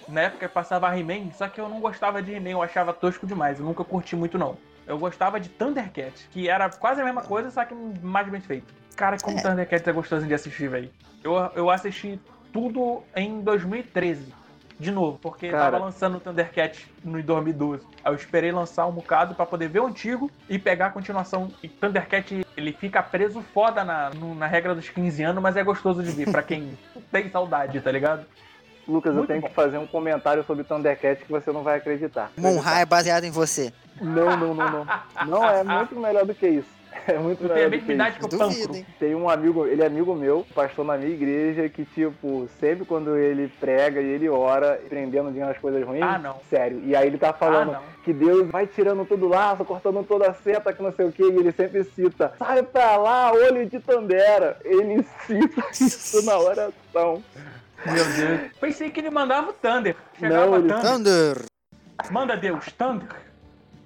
Na 0.08 0.22
época 0.22 0.50
passava 0.50 0.98
He-Man, 0.98 1.32
só 1.34 1.48
que 1.48 1.60
eu 1.62 1.70
não 1.70 1.80
gostava 1.80 2.22
de 2.22 2.34
He-Man, 2.34 2.50
eu 2.52 2.62
achava 2.62 2.92
tosco 2.94 3.26
demais, 3.26 3.60
eu 3.60 3.66
nunca 3.66 3.84
curti 3.84 4.16
muito 4.16 4.38
não. 4.38 4.58
Eu 4.86 4.98
gostava 4.98 5.40
de 5.40 5.48
Thundercats, 5.50 6.28
que 6.32 6.50
era 6.50 6.70
quase 6.70 7.00
a 7.02 7.06
mesma 7.06 7.22
coisa, 7.22 7.50
só 7.52 7.64
que 7.64 7.74
mais 7.74 8.28
bem 8.28 8.42
feito. 8.42 8.74
Cara, 8.98 9.18
como 9.22 9.38
É. 9.40 9.42
Thundercats 9.42 9.88
é 9.88 9.92
gostoso 9.94 10.26
de 10.28 10.34
assistir, 10.34 10.68
velho. 10.68 10.92
Eu, 11.24 11.36
eu 11.56 11.70
assisti 11.70 12.20
tudo 12.52 13.02
em 13.16 13.42
2013. 13.42 14.34
De 14.84 14.92
novo, 14.92 15.18
porque 15.22 15.50
Cara. 15.50 15.72
tava 15.72 15.86
lançando 15.86 16.18
o 16.18 16.20
Thundercats 16.20 16.86
no 17.04 17.24
2012. 17.24 17.86
Aí 18.04 18.12
eu 18.12 18.16
esperei 18.16 18.52
lançar 18.52 18.86
um 18.86 18.92
bocado 18.92 19.34
pra 19.34 19.46
poder 19.46 19.70
ver 19.70 19.80
o 19.80 19.88
antigo 19.88 20.30
e 20.50 20.60
pegar 20.60 20.88
a 20.88 20.90
continuação. 20.90 21.50
E 21.64 21.70
Thundercat, 21.70 22.46
ele 22.58 22.74
fica 22.74 23.02
preso 23.02 23.42
foda 23.54 23.84
na, 23.86 24.10
no- 24.10 24.36
na 24.36 24.46
regra 24.46 24.76
dos 24.76 24.90
15 24.90 25.24
anos, 25.24 25.42
mas 25.42 25.56
é 25.56 25.64
gostoso 25.64 26.04
de 26.04 26.12
ver, 26.12 26.30
pra 26.30 26.44
quem 26.44 26.78
tem 27.12 27.30
saudade, 27.30 27.80
tá 27.80 27.92
ligado? 27.92 28.26
Lucas, 28.86 29.12
eu 29.12 29.20
Muito 29.20 29.28
tenho 29.30 29.40
bom. 29.42 29.48
que 29.48 29.54
fazer 29.54 29.78
um 29.78 29.88
comentário 29.88 30.44
sobre 30.44 30.66
Thundercat 30.66 31.24
que 31.24 31.32
você 31.32 31.50
não 31.54 31.64
vai 31.64 31.78
acreditar. 31.78 32.30
Monra 32.38 32.80
é 32.82 32.86
baseado 32.86 33.24
em 33.24 33.32
você. 33.32 33.72
Não, 34.02 34.36
não, 34.36 34.54
não, 34.54 34.70
não. 34.70 34.88
Não, 35.26 35.50
é 35.50 35.64
muito 35.64 35.96
melhor 35.96 36.26
do 36.26 36.36
que 36.36 36.46
isso. 36.46 36.68
É 37.06 37.18
muito 37.18 37.48
tem 37.50 37.66
a 37.66 37.70
mesma 37.70 37.86
que 37.86 37.92
idade 37.94 38.18
isso. 38.20 38.30
que 38.30 38.36
o 38.36 38.40
Duvido, 38.40 38.76
hein? 38.78 38.86
Tem 39.00 39.14
um 39.16 39.30
amigo, 39.30 39.66
ele 39.68 39.82
é 39.82 39.86
amigo 39.86 40.16
meu, 40.16 40.46
pastor 40.56 40.86
na 40.86 40.96
minha 40.98 41.12
igreja, 41.12 41.68
que, 41.68 41.84
tipo, 41.86 42.48
sempre 42.60 42.86
quando 42.86 43.18
ele 43.18 43.52
prega 43.60 44.00
e 44.00 44.06
ele 44.06 44.30
ora, 44.30 44.80
prendendo 44.88 45.32
de 45.32 45.40
umas 45.40 45.58
coisas 45.58 45.84
ruins, 45.86 46.02
Ah, 46.02 46.18
não. 46.18 46.40
sério. 46.50 46.82
E 46.86 46.96
aí 46.96 47.08
ele 47.08 47.18
tá 47.18 47.32
Ah, 47.32 47.34
falando 47.34 47.74
não. 47.74 47.82
que 48.06 48.14
Deus 48.14 48.48
vai 48.50 48.68
tirando 48.68 49.06
todo 49.06 49.26
o 49.26 49.30
laço, 49.30 49.66
cortando 49.66 50.02
toda 50.06 50.30
a 50.30 50.34
seta, 50.34 50.72
que 50.72 50.82
não 50.82 50.94
sei 50.94 51.06
o 51.08 51.12
que, 51.12 51.24
e 51.24 51.36
ele 51.36 51.52
sempre 51.52 51.84
cita, 51.84 52.34
sai 52.40 52.64
pra 52.64 52.96
lá, 52.96 53.34
olho 53.34 53.66
de 53.66 53.80
Tandera. 53.80 54.58
Ele 54.64 55.04
cita 55.26 55.62
isso 55.74 56.26
na 56.26 56.38
oração. 56.40 57.22
Meu 57.86 58.06
Deus. 58.06 58.52
Pensei 58.62 58.90
que 58.90 59.02
ele 59.02 59.10
mandava 59.10 59.50
o 59.50 59.54
Thunder. 59.54 59.96
Chegava 60.18 60.46
Não, 60.46 60.56
ele- 60.56 60.70
Thunder. 60.70 60.90
Thunder! 60.90 61.46
Manda 62.12 62.38
Deus, 62.38 62.66
Thunder. 62.78 63.10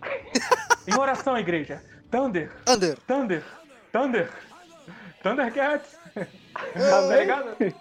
Em 0.87 0.95
oração, 0.97 1.37
igreja. 1.37 1.81
Thunder, 2.09 2.51
Thunder. 2.65 2.97
Thunder, 3.07 3.43
Thunder. 3.91 4.29
Thundercats. 5.21 5.97
Tá 6.13 6.97
Amém. 6.99 7.73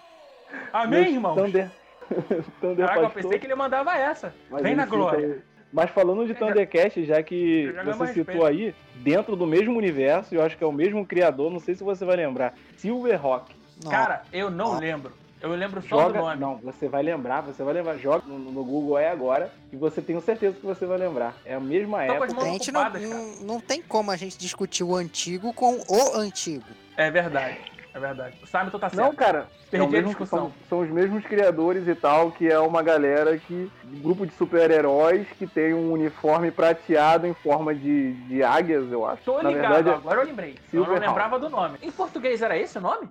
Amém, 0.73 1.01
Meus 1.01 1.13
irmãos. 1.13 1.35
Thunder... 1.35 1.71
Thunder 2.61 2.87
Caraca, 2.87 3.05
eu 3.07 3.09
pensei 3.09 3.39
que 3.39 3.47
ele 3.47 3.55
mandava 3.55 3.95
essa. 3.97 4.33
Mas 4.49 4.63
Vem 4.63 4.75
na 4.75 4.85
glória. 4.85 5.35
tá- 5.35 5.41
Mas 5.73 5.89
falando 5.91 6.25
de 6.25 6.33
Thundercast, 6.33 7.03
já 7.05 7.21
que 7.21 7.71
já 7.73 7.83
você 7.83 8.07
citou 8.13 8.43
respeito. 8.43 8.45
aí, 8.45 8.75
dentro 8.95 9.35
do 9.35 9.45
mesmo 9.45 9.77
universo, 9.77 10.33
eu 10.33 10.41
acho 10.41 10.57
que 10.57 10.63
é 10.63 10.67
o 10.67 10.71
mesmo 10.71 11.05
criador, 11.05 11.51
não 11.51 11.59
sei 11.59 11.75
se 11.75 11.83
você 11.83 12.05
vai 12.05 12.15
lembrar, 12.15 12.53
Silverhawk. 12.77 13.53
Não. 13.83 13.91
Cara, 13.91 14.23
eu 14.31 14.49
não 14.49 14.75
Ó. 14.75 14.79
lembro. 14.79 15.11
Eu 15.39 15.51
lembro 15.51 15.81
só 15.81 16.01
Joga, 16.01 16.19
do 16.19 16.25
nome. 16.25 16.41
não, 16.41 16.57
você 16.57 16.87
vai 16.87 17.03
lembrar, 17.03 17.41
você 17.41 17.63
vai 17.63 17.73
lembrar, 17.73 17.97
joga 17.97 18.25
no, 18.27 18.39
no 18.39 18.63
Google 18.63 18.97
é 18.97 19.09
agora 19.09 19.51
e 19.71 19.75
você 19.75 20.01
tenho 20.01 20.19
certeza 20.19 20.55
que 20.57 20.65
você 20.65 20.85
vai 20.85 20.97
lembrar. 20.97 21.35
É 21.45 21.53
a 21.53 21.59
mesma 21.59 22.05
Tô 22.05 22.23
as 22.23 22.31
época. 22.31 22.41
a 22.41 22.45
gente 22.45 22.71
não, 22.71 22.89
não, 22.89 23.35
não 23.41 23.59
tem 23.59 23.81
como 23.81 24.09
a 24.09 24.15
gente 24.15 24.37
discutir 24.37 24.83
o 24.83 24.95
antigo 24.95 25.53
com 25.53 25.79
o 25.87 26.17
antigo. 26.17 26.65
É 26.95 27.11
verdade. 27.11 27.59
É 27.93 27.99
verdade. 27.99 28.37
O 28.43 28.45
Simon 28.45 28.69
tá 28.69 28.89
certo. 28.89 28.95
Não, 28.95 29.15
cara, 29.15 29.47
é 29.67 29.77
Perdi 29.77 29.95
o 29.95 29.99
a 29.99 30.01
discussão. 30.03 30.39
São, 30.39 30.53
são 30.69 30.79
os 30.81 30.89
mesmos 30.89 31.23
criadores 31.25 31.87
e 31.87 31.95
tal, 31.95 32.31
que 32.31 32.47
é 32.47 32.59
uma 32.59 32.83
galera 32.83 33.37
que. 33.37 33.71
um 33.85 33.99
grupo 34.01 34.25
de 34.25 34.33
super-heróis 34.35 35.27
que 35.37 35.47
tem 35.47 35.73
um 35.73 35.91
uniforme 35.91 36.51
prateado 36.51 37.25
em 37.25 37.33
forma 37.33 37.73
de, 37.73 38.13
de 38.27 38.43
águias, 38.43 38.91
eu 38.91 39.03
acho. 39.05 39.23
Tô 39.23 39.41
Na 39.41 39.49
ligado, 39.49 39.73
verdade, 39.73 39.89
agora 39.97 40.21
eu 40.21 40.25
lembrei. 40.25 40.55
Eu 40.71 40.85
não 40.85 40.93
lembrava 40.93 41.39
do 41.39 41.49
nome. 41.49 41.79
Em 41.81 41.91
português 41.91 42.41
era 42.41 42.55
esse 42.57 42.77
o 42.77 42.81
nome? 42.81 43.09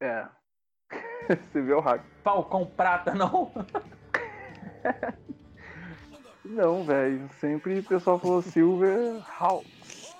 é. 0.00 0.26
Silverhawk. 1.52 2.04
Falcão 2.22 2.66
Prata, 2.66 3.14
não? 3.14 3.50
Não, 6.44 6.84
velho. 6.84 7.28
Sempre 7.40 7.80
o 7.80 7.82
pessoal 7.82 8.20
falou 8.20 8.40
Silverhawk, 8.40 9.66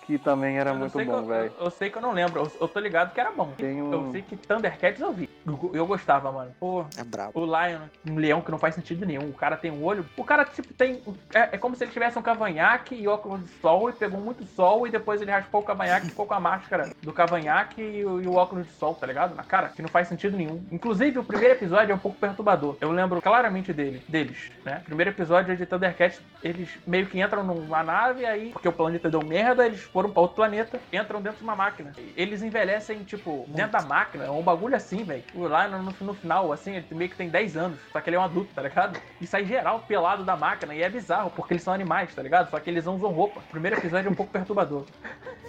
que 0.07 0.19
também 0.19 0.57
era 0.59 0.73
muito 0.73 0.93
bom, 1.05 1.23
velho. 1.25 1.53
Eu, 1.59 1.65
eu 1.65 1.71
sei 1.71 1.91
que 1.91 1.99
eu 1.99 2.03
não 2.03 2.13
lembro. 2.13 2.41
Eu, 2.43 2.53
eu 2.61 2.69
tô 2.69 2.79
ligado 2.79 3.13
que 3.13 3.21
era 3.21 3.33
bom. 3.33 3.53
Tem 3.57 3.83
um- 3.83 3.93
Eu 3.93 4.13
sei 4.13 4.23
que 4.23 4.37
Thundercats 4.37 5.01
eu 5.01 5.13
vi. 5.13 5.29
Eu, 5.47 5.71
eu 5.75 5.87
gostava, 5.87 6.31
mano. 6.31 6.53
Pô, 6.61 6.85
É 6.97 7.03
brabo. 7.05 7.33
o 7.35 7.45
Lion, 7.45 7.81
um 8.09 8.15
leão 8.17 8.41
que 8.41 8.51
não 8.51 8.59
faz 8.59 8.75
sentido 8.75 9.05
nenhum. 9.05 9.29
O 9.29 9.33
cara 9.35 9.57
tem 9.57 9.71
um 9.71 9.83
olho. 9.85 10.07
O 10.17 10.23
cara, 10.25 10.45
tipo, 10.45 10.73
tem. 10.75 11.03
É, 11.35 11.57
é 11.57 11.59
como 11.59 11.75
se 11.75 11.83
ele 11.85 11.91
tivesse 11.91 12.19
um 12.19 12.23
cavanhaque 12.23 12.95
e 12.95 13.09
óculos 13.09 13.41
de 13.41 13.49
sol 13.61 13.91
e 13.91 13.93
pegou 13.93 14.21
muito 14.21 14.45
sol 14.45 14.87
e 14.87 14.91
depois 14.91 15.21
ele 15.21 15.31
raspou 15.31 15.61
o 15.61 15.65
cavanhaque 15.65 16.07
e 16.07 16.11
ficou 16.11 16.27
com 16.27 16.35
a 16.35 16.41
máscara 16.41 16.91
do 17.03 17.13
cavanhaque 17.13 17.83
e, 17.83 18.05
o- 18.05 18.23
e 18.23 18.27
o 18.29 18.35
óculos 18.35 18.65
de 18.67 18.73
sol, 18.75 18.95
tá 18.95 19.07
ligado? 19.07 19.35
Na 19.35 19.43
cara, 19.43 19.71
que 19.71 19.83
não 19.83 19.89
faz 19.89 20.07
sentido 20.09 20.37
nenhum. 20.37 20.65
Inclusive, 20.71 21.19
o 21.19 21.25
primeiro 21.25 21.55
episódio 21.55 21.93
é 21.93 21.95
um 21.95 21.99
pouco 21.99 22.17
perturbador. 22.19 22.77
Eu 22.81 22.93
lembro 22.93 23.21
claramente 23.21 23.73
dele, 23.73 24.03
deles, 24.09 24.51
né? 24.65 24.83
Primeiro 24.85 25.11
episódio 25.11 25.53
é 25.53 25.57
de 25.57 25.67
Thundercats, 25.67 26.21
eles 26.45 26.69
meio 26.87 27.07
que 27.07 27.21
entram 27.21 27.43
numa 27.43 27.83
nave 27.83 28.25
aí, 28.25 28.51
porque 28.53 28.69
o 28.69 28.73
planeta 28.73 29.11
deu 29.11 29.23
merda, 29.25 29.67
eles 29.67 29.85
foram 29.97 30.11
pra 30.11 30.21
outro 30.21 30.37
planeta, 30.37 30.79
entram 30.93 31.23
dentro 31.23 31.39
de 31.39 31.43
uma 31.43 31.57
máquina. 31.57 31.95
Eles 32.15 32.43
envelhecem, 32.43 33.03
tipo, 33.03 33.47
dentro 33.49 33.73
da 33.73 33.81
máquina, 33.81 34.25
é 34.25 34.31
um 34.31 34.43
bagulho 34.43 34.77
assim, 34.77 35.03
velho. 35.03 35.25
Lá 35.35 35.67
no, 35.69 35.91
no 35.99 36.13
final, 36.13 36.53
assim, 36.53 36.77
ele 36.77 36.87
meio 36.91 37.09
que 37.09 37.17
tem 37.17 37.31
10 37.31 37.57
anos, 37.57 37.79
só 37.91 37.99
que 38.03 38.11
ele 38.11 38.17
é 38.17 38.21
um 38.21 38.23
adulto, 38.23 38.53
tá 38.55 38.61
ligado? 38.61 39.01
E 39.19 39.27
sai 39.27 39.47
geral 39.47 39.81
pelado 39.89 40.23
da 40.23 40.37
máquina, 40.37 40.75
e 40.75 40.83
é 40.83 40.91
bizarro, 40.91 41.31
porque 41.31 41.55
eles 41.55 41.63
são 41.63 41.73
animais, 41.73 42.15
tá 42.15 42.23
ligado? 42.23 42.51
Só 42.51 42.61
que 42.61 42.69
eles 42.69 42.85
não 42.85 42.97
usam 42.97 43.11
roupa. 43.11 43.41
O 43.41 43.45
primeiro 43.45 43.79
episódio 43.79 44.09
é 44.09 44.11
um 44.11 44.15
pouco 44.15 44.31
perturbador. 44.31 44.85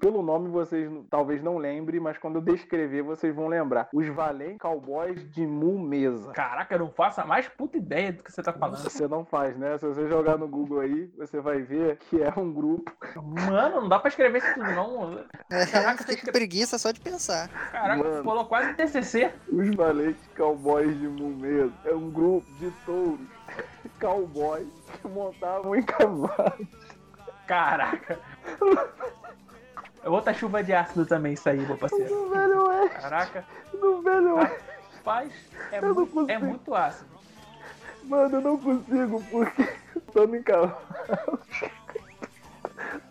Pelo 0.01 0.23
nome 0.23 0.49
vocês 0.49 0.91
talvez 1.11 1.43
não 1.43 1.59
lembrem, 1.59 1.99
mas 1.99 2.17
quando 2.17 2.37
eu 2.37 2.41
descrever 2.41 3.03
vocês 3.03 3.35
vão 3.35 3.47
lembrar. 3.47 3.87
Os 3.93 4.07
Valentes 4.07 4.57
Cowboys 4.57 5.31
de 5.31 5.45
Mu 5.45 5.77
Mesa. 5.77 6.31
Caraca, 6.31 6.73
eu 6.73 6.79
não 6.79 6.89
faço 6.89 7.21
a 7.21 7.25
mais 7.25 7.47
puta 7.47 7.77
ideia 7.77 8.11
do 8.11 8.23
que 8.23 8.31
você 8.31 8.41
tá 8.41 8.51
falando. 8.51 8.81
Você 8.81 9.07
não 9.07 9.23
faz, 9.23 9.55
né? 9.55 9.77
Se 9.77 9.85
você 9.85 10.07
jogar 10.07 10.39
no 10.39 10.47
Google 10.47 10.79
aí, 10.79 11.05
você 11.15 11.39
vai 11.39 11.61
ver 11.61 11.97
que 11.97 12.19
é 12.19 12.33
um 12.35 12.51
grupo. 12.51 12.91
Mano, 13.15 13.81
não 13.81 13.89
dá 13.89 13.99
pra 13.99 14.09
escrever 14.09 14.39
isso 14.39 14.53
tudo, 14.55 14.71
não. 14.71 15.23
Caraca, 15.71 16.01
você 16.03 16.17
com 16.17 16.31
preguiça 16.31 16.79
só 16.79 16.89
de 16.89 16.99
pensar. 16.99 17.47
Caraca, 17.71 18.03
Mano. 18.03 18.15
você 18.15 18.23
falou 18.23 18.45
quase 18.45 18.73
TCC. 18.73 19.31
Os 19.49 19.75
Valentes 19.75 20.27
Cowboys 20.35 20.99
de 20.99 21.07
Mu 21.07 21.29
Mesa. 21.29 21.73
É 21.85 21.93
um 21.93 22.09
grupo 22.09 22.51
de 22.53 22.71
touros 22.87 23.19
cowboys 23.99 24.67
que 24.99 25.07
montavam 25.07 25.75
em 25.75 25.83
cavalos. 25.83 26.67
Caraca. 27.45 28.19
É 30.03 30.09
outra 30.09 30.33
chuva 30.33 30.63
de 30.63 30.73
ácido 30.73 31.05
também 31.05 31.33
isso 31.33 31.47
aí, 31.47 31.59
meu 31.59 31.77
parceiro. 31.77 32.13
No 32.13 32.29
Velho 32.29 32.67
Oeste. 32.67 33.01
Caraca, 33.01 33.45
No 33.73 34.01
Velho 34.01 34.35
Oeste. 34.35 34.59
rapaz, 34.95 35.31
é, 35.71 35.77
Eu 35.77 35.93
não 35.93 36.05
muito, 36.05 36.31
é 36.31 36.37
muito 36.39 36.75
ácido. 36.75 37.09
Mano, 38.03 38.37
eu 38.37 38.41
não 38.41 38.57
consigo 38.57 39.23
porque 39.29 39.69
tô 40.11 40.23
em 40.23 40.41
cavalo. 40.41 40.75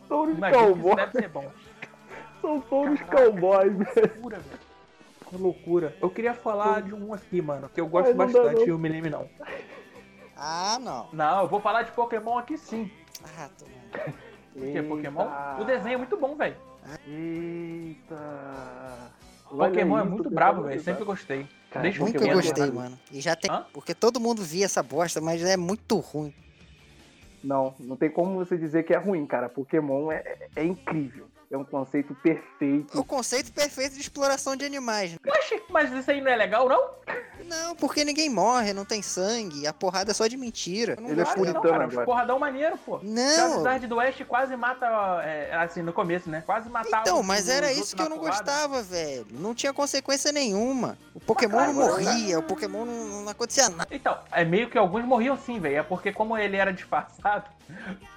Touros 0.09 0.37
cowboys. 0.39 0.97
deve 0.97 1.13
ser 1.13 1.29
bom. 1.29 1.53
São 2.41 2.61
touros 2.63 3.01
cowboys, 3.03 3.73
velho. 3.73 4.13
Loucura, 4.15 4.39
velho. 4.39 4.61
Que 5.29 5.37
loucura. 5.37 5.97
Eu 6.01 6.11
queria 6.11 6.35
falar 6.35 6.83
de 6.83 6.93
um 6.93 7.15
aqui, 7.15 7.41
mano, 7.41 7.69
que 7.69 7.81
eu 7.81 7.87
gosto 7.87 8.09
Ai, 8.09 8.15
bastante 8.15 8.69
e 8.69 8.73
o 8.73 8.79
Milime 8.79 9.11
não. 9.11 9.29
Ah, 10.37 10.79
não. 10.81 11.09
Não, 11.13 11.43
eu 11.43 11.49
vou 11.49 11.61
falar 11.61 11.83
de 11.85 11.93
Pokémon 11.93 12.37
aqui 12.39 12.59
sim. 12.59 12.91
Ah, 13.39 13.49
tô... 13.57 13.65
Porque 14.53 14.83
Pokémon, 14.83 15.29
o 15.61 15.65
desenho 15.65 15.95
é 15.95 15.99
muito 15.99 16.17
bom, 16.17 16.35
velho. 16.35 16.57
Eita. 17.07 18.17
Pokémon 19.49 19.99
é 19.99 20.05
muito 20.05 20.31
brabo, 20.31 20.63
velho. 20.63 20.81
Sempre 20.81 21.05
gostei. 21.05 21.47
Cara, 21.71 21.83
Desde 21.83 22.01
Nunca 22.01 22.25
é 22.25 22.33
gostei, 22.35 22.71
mano. 22.71 22.99
E 23.13 23.21
já 23.21 23.37
tem. 23.37 23.51
Hã? 23.51 23.65
Porque 23.73 23.95
todo 23.95 24.21
mundo 24.21 24.43
via 24.43 24.65
essa 24.65 24.83
bosta, 24.83 25.21
mas 25.21 25.43
é 25.43 25.57
muito 25.57 25.99
ruim. 25.99 26.35
Não, 27.43 27.75
não 27.79 27.97
tem 27.97 28.11
como 28.11 28.35
você 28.35 28.57
dizer 28.57 28.83
que 28.83 28.93
é 28.93 28.99
ruim, 28.99 29.27
cara. 29.27 29.49
Pokémon 29.49 30.13
é, 30.13 30.49
é 30.55 30.65
incrível. 30.65 31.27
É 31.51 31.57
um 31.59 31.65
conceito 31.65 32.15
perfeito. 32.15 32.97
O 32.97 33.03
conceito 33.05 33.53
perfeito 33.53 33.95
de 33.95 34.01
exploração 34.01 34.55
de 34.55 34.65
animais. 34.65 35.11
né? 35.13 35.19
Oxe, 35.27 35.61
mas 35.69 35.91
isso 35.93 36.09
aí 36.09 36.21
não 36.21 36.31
é 36.31 36.37
legal, 36.37 36.69
não? 36.69 36.91
Não, 37.45 37.75
porque 37.75 38.05
ninguém 38.05 38.31
morre, 38.31 38.73
não 38.73 38.85
tem 38.85 39.03
sangue, 39.03 39.67
a 39.67 39.73
porrada 39.73 40.13
é 40.13 40.15
só 40.15 40.29
de 40.29 40.37
mentira. 40.37 40.97
Não 41.01 41.09
Ele 41.11 41.21
é 41.21 41.25
que 41.25 41.41
não. 41.41 41.61
cara. 41.61 41.85
agora. 41.87 42.05
Porradão 42.07 42.39
maneiro, 42.39 42.79
pô. 42.79 43.01
Não. 43.03 43.59
Cidade 43.59 43.89
do 43.89 43.97
Oeste 43.97 44.25
quase 44.25 44.55
mata, 44.57 44.87
é, 45.25 45.53
assim, 45.57 45.83
no 45.83 45.93
começo, 45.93 46.31
né? 46.31 46.41
Quase 46.47 46.69
matava 46.71 47.03
Então, 47.03 47.19
os- 47.19 47.27
mas 47.27 47.49
era 47.49 47.67
os 47.73 47.79
isso 47.79 47.97
que 47.97 48.03
eu 48.03 48.09
não 48.09 48.19
porrada. 48.19 48.37
gostava, 48.45 48.83
velho. 48.85 49.27
Não 49.33 49.53
tinha 49.53 49.73
consequência 49.73 50.31
nenhuma. 50.31 50.97
O 51.13 51.19
Pokémon 51.19 51.59
cara, 51.59 51.73
não 51.73 51.75
morria, 51.75 52.39
o 52.39 52.43
Pokémon 52.45 52.85
não, 52.85 53.23
não 53.23 53.29
acontecia 53.29 53.69
nada. 53.71 53.89
Então, 53.91 54.17
é 54.31 54.45
meio 54.45 54.71
que 54.71 54.79
alguns 54.79 55.05
morriam 55.05 55.37
sim, 55.37 55.59
velho. 55.59 55.79
É 55.79 55.83
porque 55.83 56.13
como 56.13 56.39
ele 56.39 56.57
era 56.57 56.73
disfarçado, 56.73 57.47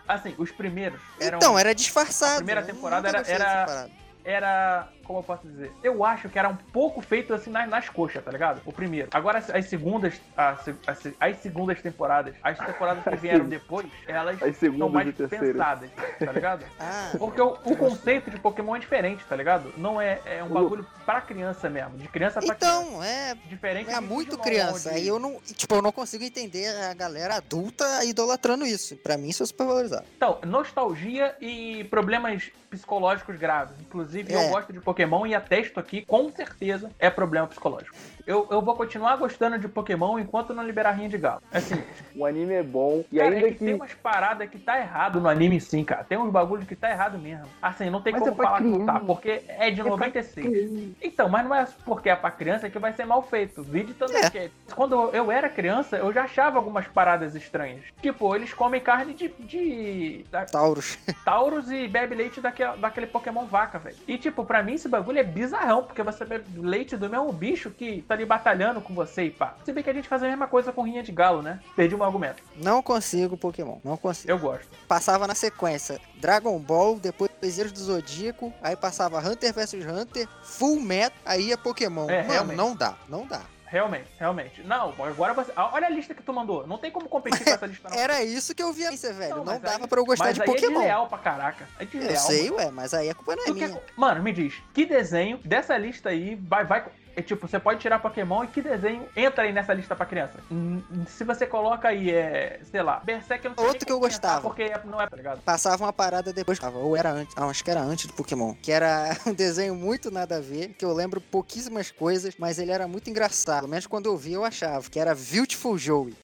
assim, 0.07 0.33
os 0.37 0.51
primeiros 0.51 0.99
eram... 1.19 1.37
Então, 1.37 1.57
era 1.57 1.73
disfarçado. 1.73 2.33
a 2.33 2.37
primeira 2.37 2.61
Eu 2.61 2.65
temporada 2.65 3.07
era- 3.07 3.21
era- 3.27 3.89
era. 4.23 4.87
Como 5.03 5.19
eu 5.19 5.23
posso 5.23 5.47
dizer? 5.47 5.71
Eu 5.83 6.03
acho 6.05 6.29
que 6.29 6.39
era 6.39 6.47
um 6.49 6.55
pouco 6.55 7.01
feito 7.01 7.33
assim 7.33 7.49
nas, 7.49 7.67
nas 7.69 7.89
coxas, 7.89 8.23
tá 8.23 8.31
ligado? 8.31 8.61
O 8.65 8.71
primeiro. 8.71 9.09
Agora 9.13 9.39
as, 9.39 9.49
as 9.49 9.65
segundas. 9.65 10.13
As, 10.35 10.67
as, 10.87 11.07
as 11.19 11.37
segundas 11.37 11.81
temporadas, 11.81 12.35
as 12.43 12.57
temporadas 12.57 13.03
que 13.03 13.15
vieram 13.17 13.45
depois, 13.49 13.87
elas 14.07 14.41
As 14.41 14.55
são 14.57 14.89
mais 14.89 15.07
e 15.09 15.11
pensadas, 15.13 15.89
tá 16.19 16.31
ligado? 16.31 16.63
Ah, 16.79 17.11
Porque 17.17 17.41
o, 17.41 17.57
o 17.65 17.75
conceito 17.77 18.29
de 18.31 18.39
Pokémon 18.39 18.75
é 18.75 18.79
diferente, 18.79 19.23
tá 19.25 19.35
ligado? 19.35 19.73
Não 19.77 19.99
é, 20.01 20.19
é 20.25 20.43
um 20.43 20.49
bagulho 20.49 20.85
pra 21.05 21.21
criança 21.21 21.69
mesmo. 21.69 21.97
De 21.97 22.07
criança 22.07 22.41
pra 22.41 22.55
criança. 22.55 22.81
então, 22.83 23.03
é. 23.03 23.35
Diferente 23.47 23.89
É 23.91 23.99
muito 23.99 24.37
criança. 24.37 24.89
onde- 24.89 24.99
Aí 24.99 25.07
eu 25.07 25.19
não. 25.19 25.39
Tipo, 25.41 25.75
eu 25.75 25.81
não 25.81 25.91
consigo 25.91 26.23
entender 26.23 26.67
a 26.89 26.93
galera 26.93 27.35
adulta 27.37 28.03
idolatrando 28.05 28.65
isso. 28.65 28.95
Pra 28.97 29.17
mim, 29.17 29.29
isso 29.29 29.43
é 29.43 29.45
super 29.45 29.65
valorizado. 29.65 30.05
Então, 30.15 30.39
nostalgia 30.45 31.35
e 31.41 31.83
problemas 31.85 32.51
psicológicos 32.69 33.37
graves. 33.37 33.75
Inclusive, 33.79 34.33
É. 34.33 34.45
eu 34.47 34.49
gosto 34.49 34.73
de 34.73 34.79
Pokémon 34.79 34.92
e 35.27 35.35
atesto 35.35 35.79
aqui, 35.79 36.05
com 36.05 36.29
certeza, 36.31 36.91
é 36.99 37.09
problema 37.09 37.47
psicológico. 37.47 37.95
Eu, 38.25 38.47
eu 38.49 38.61
vou 38.61 38.75
continuar 38.75 39.17
gostando 39.17 39.59
de 39.59 39.67
Pokémon 39.67 40.17
enquanto 40.17 40.53
não 40.53 40.63
liberar 40.63 40.91
rinha 40.91 41.09
de 41.09 41.17
galo. 41.17 41.41
Assim, 41.51 41.75
O 42.15 42.25
anime 42.25 42.53
é 42.53 42.63
bom. 42.63 43.03
E 43.11 43.17
cara, 43.17 43.29
ainda 43.33 43.47
é 43.47 43.51
que, 43.51 43.57
que. 43.57 43.65
tem 43.65 43.73
umas 43.73 43.93
paradas 43.93 44.49
que 44.49 44.57
tá 44.59 44.79
errado 44.79 45.19
no 45.19 45.27
anime 45.27 45.59
sim, 45.59 45.83
cara. 45.83 46.03
Tem 46.03 46.17
uns 46.17 46.31
bagulhos 46.31 46.65
que 46.65 46.75
tá 46.75 46.89
errado 46.89 47.17
mesmo. 47.17 47.45
Assim, 47.61 47.89
não 47.89 48.01
tem 48.01 48.13
Mas 48.13 48.21
como 48.21 48.33
é 48.33 48.45
falar 48.45 48.57
que 48.59 48.63
não 48.67 48.85
tá, 48.85 48.99
porque 48.99 49.41
é 49.47 49.71
de 49.71 49.81
pra 49.81 49.91
96. 49.91 50.93
Então, 51.01 51.27
mas 51.27 51.43
não 51.45 51.55
é 51.55 51.67
porque 51.85 52.09
é 52.09 52.15
pra 52.15 52.31
criança 52.31 52.69
que 52.69 52.79
vai 52.79 52.93
ser 52.93 53.05
mal 53.05 53.21
feito. 53.23 53.63
Vídeo 53.63 53.95
É. 53.99 54.05
Thundercats. 54.05 54.51
Quando 54.75 55.09
eu 55.13 55.31
era 55.31 55.49
criança, 55.49 55.97
eu 55.97 56.13
já 56.13 56.23
achava 56.23 56.57
algumas 56.57 56.87
paradas 56.87 57.35
estranhas. 57.35 57.83
Tipo, 58.01 58.35
eles 58.35 58.53
comem 58.53 58.79
carne 58.79 59.13
de. 59.13 59.27
de 59.39 60.25
da- 60.31 60.45
Taurus. 60.45 60.97
Taurus 61.25 61.69
e 61.71 61.87
bebe 61.87 62.15
leite 62.15 62.39
daquele, 62.39 62.77
daquele 62.77 63.07
Pokémon 63.07 63.45
vaca, 63.45 63.79
velho. 63.79 63.97
E, 64.07 64.17
tipo, 64.17 64.45
pra 64.45 64.61
mim 64.63 64.73
esse 64.73 64.87
bagulho 64.87 65.19
é 65.19 65.23
bizarrão, 65.23 65.83
porque 65.83 66.03
você 66.03 66.23
bebe 66.25 66.45
leite 66.57 66.95
do 66.95 67.09
mesmo 67.09 67.31
bicho 67.33 67.69
que 67.71 68.01
tá 68.13 68.15
ali 68.15 68.25
batalhando 68.25 68.79
com 68.81 68.93
você 68.93 69.23
e 69.25 69.31
pá. 69.31 69.55
Se 69.65 69.73
bem 69.73 69.83
que 69.83 69.89
a 69.89 69.93
gente 69.93 70.07
faz 70.07 70.21
a 70.23 70.27
mesma 70.27 70.47
coisa 70.47 70.71
com 70.71 70.83
rinha 70.83 71.01
de 71.03 71.11
galo, 71.11 71.41
né? 71.41 71.59
Perdi 71.75 71.95
um 71.95 72.03
argumento. 72.03 72.43
Não 72.55 72.81
consigo 72.81 73.35
Pokémon. 73.37 73.79
Não 73.83 73.97
consigo. 73.97 74.31
Eu 74.31 74.37
gosto. 74.39 74.67
Passava 74.87 75.27
na 75.27 75.35
sequência 75.35 75.99
Dragon 76.19 76.57
Ball, 76.59 76.99
depois 76.99 77.31
Bezerros 77.41 77.71
do 77.71 77.79
Zodíaco, 77.79 78.53
aí 78.61 78.75
passava 78.75 79.19
Hunter 79.19 79.53
vs 79.53 79.73
Hunter, 79.85 80.27
Full 80.43 80.79
Metal, 80.79 81.17
aí 81.25 81.47
ia 81.47 81.57
Pokémon. 81.57 82.09
É, 82.09 82.23
Mano, 82.23 82.53
não 82.53 82.75
dá, 82.75 82.95
não 83.09 83.25
dá. 83.25 83.41
Realmente, 83.65 84.07
realmente. 84.19 84.61
Não, 84.61 84.93
agora 85.03 85.33
você. 85.33 85.51
ah, 85.55 85.71
Olha 85.73 85.87
a 85.87 85.89
lista 85.89 86.13
que 86.13 86.21
tu 86.21 86.31
mandou. 86.31 86.67
Não 86.67 86.77
tem 86.77 86.91
como 86.91 87.09
competir 87.09 87.43
com 87.43 87.49
essa 87.49 87.65
lista, 87.65 87.89
não. 87.89 87.97
Era 87.97 88.23
isso 88.23 88.53
que 88.53 88.61
eu 88.61 88.71
via, 88.71 88.91
velho. 88.91 89.37
Não, 89.37 89.43
mas 89.45 89.59
dava 89.59 89.83
aí- 89.85 89.87
pra 89.89 89.99
eu 89.99 90.05
gostar 90.05 90.25
mas 90.25 90.35
de 90.35 90.43
aí 90.43 90.47
É 90.47 90.51
Pokémon. 90.51 90.73
desleal 90.79 91.07
pra 91.07 91.17
caraca. 91.17 91.67
É 91.79 91.83
eu 91.83 91.87
desleal. 91.87 92.17
sei, 92.27 92.51
ué, 92.51 92.69
mas 92.69 92.93
aí 92.93 93.09
a 93.09 93.15
culpa 93.15 93.35
não 93.35 93.43
é 93.47 93.49
minha. 93.51 93.81
Mano, 93.97 94.21
me 94.21 94.31
diz, 94.31 94.53
que 94.75 94.85
desenho 94.85 95.39
dessa 95.43 95.75
lista 95.75 96.09
aí 96.09 96.35
vai. 96.35 96.63
vai 96.65 96.85
é 97.15 97.21
tipo, 97.21 97.47
você 97.47 97.59
pode 97.59 97.79
tirar 97.79 97.99
Pokémon 97.99 98.43
e 98.43 98.47
que 98.47 98.61
desenho 98.61 99.07
entra 99.15 99.43
aí 99.43 99.53
nessa 99.53 99.73
lista 99.73 99.95
pra 99.95 100.05
criança? 100.05 100.39
Hum, 100.51 100.81
Se 101.07 101.23
você 101.23 101.45
coloca 101.45 101.87
aí, 101.87 102.11
é. 102.11 102.59
Sei 102.63 102.81
lá, 102.81 102.99
Berserk 102.99 103.45
eu 103.45 103.51
não 103.51 103.57
sei 103.57 103.67
Outro 103.67 103.85
que 103.85 103.91
eu 103.91 103.99
gostava. 103.99 104.41
Porque 104.41 104.71
não 104.85 104.99
é, 105.01 105.07
tá 105.07 105.15
ligado? 105.15 105.41
Passava 105.41 105.83
uma 105.83 105.93
parada 105.93 106.33
depois. 106.33 106.59
Ou 106.61 106.95
era 106.97 107.11
antes. 107.11 107.35
Não, 107.35 107.49
acho 107.49 107.63
que 107.63 107.71
era 107.71 107.81
antes 107.81 108.07
do 108.07 108.13
Pokémon. 108.13 108.53
Que 108.61 108.71
era 108.71 109.15
um 109.27 109.33
desenho 109.33 109.75
muito 109.75 110.09
nada 110.11 110.37
a 110.37 110.41
ver. 110.41 110.69
Que 110.69 110.85
eu 110.85 110.93
lembro 110.93 111.21
pouquíssimas 111.21 111.91
coisas, 111.91 112.35
mas 112.37 112.57
ele 112.59 112.71
era 112.71 112.87
muito 112.87 113.09
engraçado. 113.09 113.61
Pelo 113.61 113.69
menos 113.69 113.87
quando 113.87 114.07
eu 114.07 114.17
vi, 114.17 114.33
eu 114.33 114.43
achava. 114.43 114.89
Que 114.89 114.99
era 114.99 115.13
Beautiful 115.15 115.77
Joey. 115.77 116.15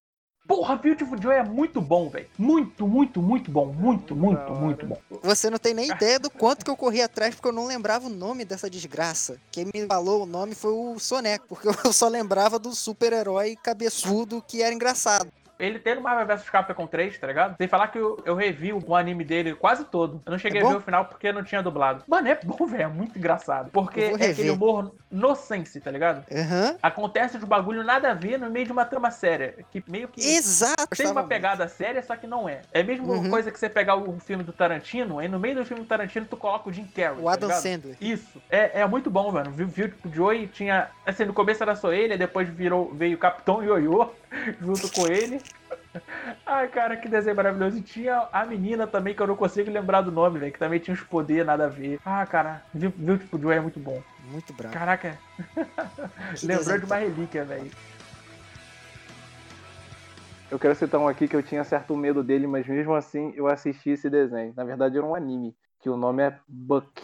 Porra, 0.49 0.75
Beautiful 0.75 1.21
Joe 1.21 1.35
é 1.35 1.43
muito 1.43 1.79
bom, 1.79 2.09
velho. 2.09 2.25
Muito, 2.35 2.87
muito, 2.87 3.21
muito 3.21 3.51
bom. 3.51 3.67
Muito, 3.67 4.15
muito, 4.15 4.39
Da 4.39 4.45
hora. 4.45 4.59
muito 4.59 4.83
bom. 4.83 4.97
Você 5.21 5.47
não 5.47 5.59
tem 5.59 5.75
nem 5.75 5.91
ideia 5.91 6.19
do 6.19 6.27
quanto 6.27 6.65
que 6.65 6.71
eu 6.71 6.75
corri 6.75 7.03
atrás, 7.03 7.35
porque 7.35 7.49
eu 7.49 7.53
não 7.53 7.67
lembrava 7.67 8.07
o 8.07 8.09
nome 8.09 8.43
dessa 8.43 8.67
desgraça. 8.67 9.39
Quem 9.51 9.65
me 9.65 9.85
falou 9.85 10.23
o 10.23 10.25
nome 10.25 10.55
foi 10.55 10.71
o 10.71 10.97
Soneco, 10.97 11.45
porque 11.47 11.67
eu 11.85 11.93
só 11.93 12.07
lembrava 12.07 12.57
do 12.57 12.73
super-herói 12.73 13.55
cabeçudo 13.61 14.43
que 14.47 14.63
era 14.63 14.73
engraçado. 14.73 15.31
Ele 15.59 15.77
tem 15.77 15.95
no 15.95 16.01
Marvel 16.01 16.25
vs 16.37 16.49
Capcom 16.49 16.87
3, 16.87 17.17
tá 17.17 17.27
ligado? 17.27 17.55
Sem 17.57 17.67
falar 17.67 17.89
que 17.89 17.97
eu, 17.99 18.17
eu 18.25 18.33
revi 18.33 18.71
o 18.71 18.95
anime 18.95 19.23
dele 19.23 19.53
quase 19.53 19.83
todo. 19.85 20.21
Eu 20.25 20.31
não 20.31 20.39
cheguei 20.39 20.61
É 20.61 20.65
a 20.65 20.69
ver 20.69 20.75
o 20.75 20.81
final 20.81 21.05
porque 21.05 21.31
não 21.31 21.43
tinha 21.43 21.61
dublado. 21.61 22.03
Mano, 22.07 22.27
é 22.29 22.39
bom, 22.43 22.65
velho. 22.65 22.83
É 22.83 22.87
muito 22.87 23.17
engraçado. 23.19 23.69
Porque 23.71 23.99
é 23.99 24.29
aquele 24.31 24.49
humor 24.51 24.91
no 25.11 25.35
sense, 25.35 25.81
tá 25.81 25.91
ligado? 25.91 26.23
Aham. 26.31 26.77
Acontece 26.81 27.37
de 27.37 27.43
um 27.45 27.47
bagulho 27.47 27.83
nada 27.83 28.11
a 28.11 28.13
ver 28.13 28.39
no 28.39 28.49
meio 28.49 28.65
de 28.65 28.71
uma 28.71 28.85
trama 28.85 29.11
séria. 29.11 29.55
Que 29.71 29.83
meio 29.87 30.07
que. 30.07 30.21
Exato. 30.21 30.87
Tem 30.95 31.07
uma 31.07 31.23
pegada 31.23 31.67
séria, 31.67 32.01
só 32.01 32.15
que 32.15 32.25
não 32.25 32.47
é. 32.47 32.61
É 32.71 32.81
a 32.81 32.83
mesma 32.83 33.05
Uhum. 33.09 33.29
coisa 33.29 33.51
que 33.51 33.59
você 33.59 33.67
pegar 33.67 33.95
o 33.95 34.19
filme 34.19 34.43
do 34.43 34.53
Tarantino, 34.53 35.19
aí 35.19 35.27
no 35.27 35.39
meio 35.39 35.55
do 35.55 35.65
filme 35.65 35.83
do 35.83 35.87
Tarantino 35.87 36.25
tu 36.29 36.37
coloca 36.37 36.69
o 36.69 36.71
Jim 36.73 36.85
Carrey. 36.85 37.19
O 37.19 37.25
tá 37.25 37.33
Adam 37.33 37.49
ligado? 37.49 37.61
Sandler. 37.63 37.97
Isso. 37.99 38.41
É, 38.49 38.81
é 38.81 38.85
muito 38.87 39.09
bom, 39.09 39.31
mano. 39.31 39.51
Viu, 39.51 39.67
viu 39.67 39.89
tipo, 39.89 40.07
o 40.07 40.13
Joey 40.13 40.47
tinha. 40.47 40.87
Assim, 41.05 41.25
no 41.25 41.33
começo 41.33 41.61
era 41.63 41.75
só 41.75 41.91
ele, 41.91 42.15
depois 42.17 42.47
virou, 42.47 42.93
veio 42.93 43.15
o 43.15 43.19
Capitão 43.19 43.63
Yoyo 43.63 44.09
junto 44.61 44.89
com 44.91 45.07
ele. 45.07 45.41
Ai, 46.45 46.67
cara, 46.67 46.97
que 46.97 47.07
desenho 47.07 47.35
maravilhoso. 47.35 47.77
E 47.77 47.81
tinha 47.81 48.27
a 48.31 48.45
menina 48.45 48.85
também, 48.85 49.13
que 49.13 49.21
eu 49.21 49.27
não 49.27 49.35
consigo 49.35 49.71
lembrar 49.71 50.01
do 50.01 50.11
nome, 50.11 50.39
velho, 50.39 50.51
que 50.51 50.59
também 50.59 50.79
tinha 50.79 50.93
uns 50.93 51.01
poderes 51.01 51.45
nada 51.45 51.65
a 51.65 51.69
ver. 51.69 51.99
Ah, 52.05 52.25
cara, 52.25 52.63
viu, 52.73 52.91
viu 52.95 53.17
tipo, 53.17 53.37
o 53.37 53.41
Joey 53.41 53.57
é 53.57 53.61
muito 53.61 53.79
bom. 53.79 54.01
Muito 54.31 54.53
bravo. 54.53 54.73
Caraca, 54.73 55.17
lembrou 56.43 56.77
de 56.77 56.85
uma 56.85 56.95
relíquia, 56.97 57.43
velho. 57.43 57.71
Eu 60.51 60.57
quero 60.57 60.73
citar 60.75 60.99
um 60.99 61.07
aqui 61.07 61.27
que 61.27 61.35
eu 61.35 61.43
tinha 61.43 61.63
certo 61.63 61.95
medo 61.95 62.23
dele, 62.23 62.47
mas 62.47 62.67
mesmo 62.67 62.95
assim 62.95 63.31
eu 63.35 63.47
assisti 63.47 63.91
esse 63.91 64.09
desenho. 64.09 64.53
Na 64.55 64.63
verdade 64.63 64.97
era 64.97 65.05
um 65.05 65.13
anime, 65.13 65.55
que 65.79 65.89
o 65.89 65.97
nome 65.97 66.23
é 66.23 66.35
Buck. 66.47 67.01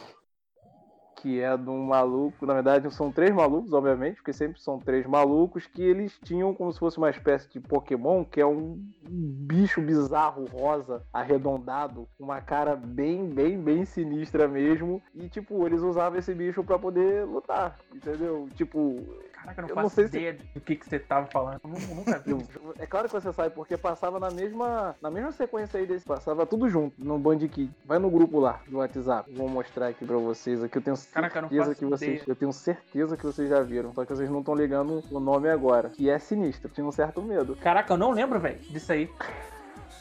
Que 1.25 1.41
é 1.41 1.57
de 1.57 1.67
um 1.71 1.83
maluco, 1.87 2.45
na 2.45 2.53
verdade 2.53 2.93
são 2.93 3.11
três 3.11 3.33
malucos, 3.33 3.73
obviamente, 3.73 4.17
porque 4.17 4.31
sempre 4.31 4.61
são 4.61 4.77
três 4.77 5.07
malucos, 5.07 5.65
que 5.65 5.81
eles 5.81 6.19
tinham 6.23 6.53
como 6.53 6.71
se 6.71 6.77
fosse 6.77 6.99
uma 6.99 7.09
espécie 7.09 7.49
de 7.49 7.59
Pokémon, 7.59 8.23
que 8.23 8.39
é 8.39 8.45
um 8.45 8.77
bicho 9.09 9.81
bizarro, 9.81 10.45
rosa, 10.45 11.01
arredondado, 11.11 12.07
uma 12.19 12.41
cara 12.41 12.75
bem, 12.75 13.27
bem, 13.27 13.57
bem 13.59 13.85
sinistra 13.85 14.47
mesmo. 14.47 15.01
E 15.15 15.27
tipo, 15.27 15.65
eles 15.65 15.81
usavam 15.81 16.19
esse 16.19 16.31
bicho 16.33 16.63
pra 16.63 16.77
poder 16.77 17.25
lutar, 17.25 17.75
entendeu? 17.91 18.47
Tipo, 18.53 18.95
Caraca, 19.33 19.61
eu 19.61 19.67
não 19.67 19.75
Eu 19.75 19.83
não 19.83 19.89
sei 19.89 20.07
se- 20.07 20.17
ideia 20.17 20.37
do 20.55 20.59
que, 20.61 20.75
que 20.75 20.85
você 20.89 20.97
tava 20.97 21.27
falando. 21.27 21.59
Eu 21.63 21.69
nu- 21.69 21.95
nunca 21.95 22.19
vi. 22.19 22.35
É 22.79 22.85
claro 22.87 23.07
que 23.07 23.13
você 23.13 23.31
sabe, 23.31 23.53
porque 23.53 23.77
passava 23.77 24.19
na 24.19 24.29
mesma, 24.31 24.95
na 25.01 25.09
mesma 25.11 25.31
sequência 25.31 25.79
aí 25.79 25.85
desse. 25.85 26.03
Passava 26.05 26.45
tudo 26.45 26.67
junto 26.69 26.95
no 27.03 27.17
Band 27.17 27.37
Kid. 27.39 27.71
Vai 27.85 27.99
no 27.99 28.09
grupo 28.09 28.39
lá 28.39 28.59
do 28.67 28.77
WhatsApp. 28.77 29.31
Vou 29.33 29.47
mostrar 29.47 29.87
aqui 29.89 30.03
pra 30.05 30.17
vocês 30.17 30.63
aqui. 30.63 30.77
Eu 30.77 30.81
tenho 30.81 30.97
Caraca, 31.15 31.41
não 31.41 31.47
certeza 31.49 31.69
faço 31.69 31.79
que 31.79 31.85
vocês. 31.85 32.11
ideia. 32.11 32.23
Eu 32.27 32.35
tenho 32.35 32.51
certeza 32.51 33.15
que 33.17 33.25
vocês 33.25 33.49
já 33.49 33.61
viram. 33.61 33.93
Só 33.93 34.03
que 34.05 34.13
vocês 34.13 34.29
não 34.29 34.39
estão 34.39 34.53
ligando 34.53 35.01
o 35.09 35.19
nome 35.19 35.49
agora. 35.49 35.89
Que 35.89 36.09
é 36.09 36.19
sinistro. 36.19 36.69
Tinha 36.69 36.85
um 36.85 36.91
certo 36.91 37.21
medo. 37.21 37.55
Caraca, 37.55 37.93
eu 37.93 37.97
não 37.97 38.11
lembro, 38.11 38.37
velho, 38.37 38.59
disso 38.59 38.91
aí. 38.91 39.09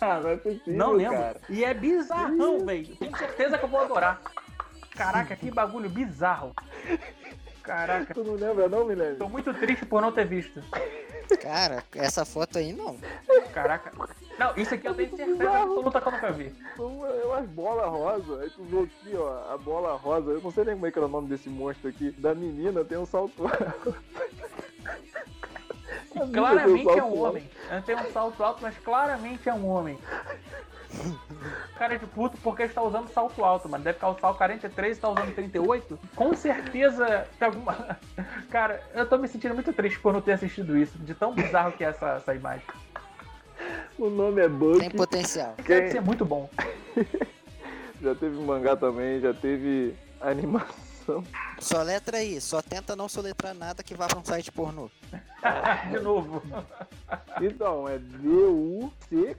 Ah, 0.01 0.19
não 0.21 0.31
é 0.31 0.37
possível. 0.37 0.75
Não 0.75 0.93
lembro. 0.93 1.17
Cara. 1.17 1.41
E 1.49 1.65
é 1.65 1.73
bizarrão, 1.73 2.67
velho. 2.67 2.97
Tenho 2.97 3.17
certeza 3.17 3.57
que 3.57 3.65
eu 3.65 3.69
vou 3.69 3.81
adorar. 3.81 4.21
Caraca, 4.97 5.37
que 5.37 5.51
bagulho 5.53 5.89
bizarro. 5.89 6.53
Caraca, 7.63 8.13
Tu 8.13 8.23
não 8.25 8.35
lembra, 8.35 8.69
não, 8.69 8.85
Milene? 8.85 9.17
tô 9.17 9.29
muito 9.29 9.55
triste 9.55 9.87
por 9.87 10.03
não 10.03 10.13
ter 10.13 10.27
visto. 10.27 10.61
Cara, 11.41 11.83
essa 11.95 12.25
foto 12.25 12.59
aí 12.59 12.73
não. 12.73 12.99
Caraca. 13.55 13.91
Não, 14.39 14.53
isso 14.57 14.75
aqui 14.75 14.87
eu 14.87 14.95
tenho 14.95 15.17
certeza 15.17 15.51
absoluta 15.51 16.01
que 16.01 16.09
eu 16.09 16.13
nunca 16.13 16.33
vi. 16.33 16.55
São 16.77 17.07
é 17.07 17.25
umas 17.25 17.47
bolas 17.49 17.87
rosa. 17.87 18.43
Aí 18.43 18.51
tu 18.51 18.65
vê 18.65 18.81
aqui, 18.81 19.17
ó, 19.17 19.53
a 19.53 19.59
bola 19.59 19.97
rosa. 19.97 20.31
Eu 20.31 20.41
não 20.41 20.51
sei 20.51 20.65
nem 20.65 20.75
como 20.75 20.87
é 20.87 20.91
que 20.91 20.99
era 20.99 21.07
o 21.07 21.11
nome 21.11 21.29
desse 21.29 21.49
monstro 21.49 21.89
aqui. 21.89 22.11
Da 22.13 22.35
menina 22.35 22.85
tem 22.85 22.99
um 22.99 23.07
salto 23.07 23.47
alto. 23.47 23.97
Claramente 26.33 26.87
tem 26.87 26.99
é 26.99 27.05
um 27.05 27.21
homem. 27.21 27.51
Tem 27.85 27.97
um 27.97 28.13
salto 28.13 28.43
alto, 28.43 28.63
mas 28.63 28.77
claramente 28.79 29.49
é 29.49 29.55
um 29.55 29.67
homem. 29.67 29.99
Cara 31.77 31.99
de 31.99 32.07
puto 32.07 32.39
porque 32.39 32.63
está 32.63 32.81
usando 32.81 33.09
salto 33.09 33.45
alto, 33.45 33.69
mano. 33.69 33.83
Deve 33.83 33.99
calçar 33.99 34.31
o 34.31 34.35
43 34.35 34.97
e 34.97 35.01
tá 35.01 35.09
usando 35.09 35.35
38. 35.35 35.99
Com 36.15 36.35
certeza 36.35 37.27
tem 37.39 37.47
alguma. 37.47 37.99
Cara, 38.51 38.81
eu 38.95 39.09
tô 39.09 39.19
me 39.19 39.27
sentindo 39.27 39.55
muito 39.55 39.73
triste 39.73 39.99
por 39.99 40.13
não 40.13 40.21
ter 40.21 40.33
assistido 40.33 40.77
isso. 40.79 40.97
De 40.99 41.15
tão 41.15 41.35
bizarro 41.35 41.73
que 41.73 41.85
é 41.85 41.89
essa, 41.89 42.11
essa 42.17 42.35
imagem. 42.35 42.65
O 43.99 44.11
nome 44.11 44.43
é 44.43 44.49
Buck. 44.49 44.79
Tem 44.81 44.91
potencial. 44.91 45.55
Isso 45.59 45.69
deve 45.69 45.91
ser 45.91 46.01
muito 46.01 46.25
bom. 46.25 46.49
Já 48.03 48.15
teve 48.15 48.37
mangá 48.39 48.77
também, 48.77 49.19
já 49.21 49.33
teve 49.33 49.95
animação. 50.21 51.25
Só 51.59 51.81
letra 51.83 52.19
aí, 52.19 52.39
só 52.39 52.61
tenta 52.61 52.95
não 52.95 53.09
soletrar 53.09 53.55
nada 53.55 53.83
que 53.83 53.95
vá 53.95 54.07
pra 54.07 54.19
um 54.19 54.25
site 54.25 54.53
pornô. 54.53 54.91
De 55.91 56.01
novo. 56.01 56.43
Então, 57.41 57.89
é 57.89 57.97
D-U-C-K-Y. 57.99 59.39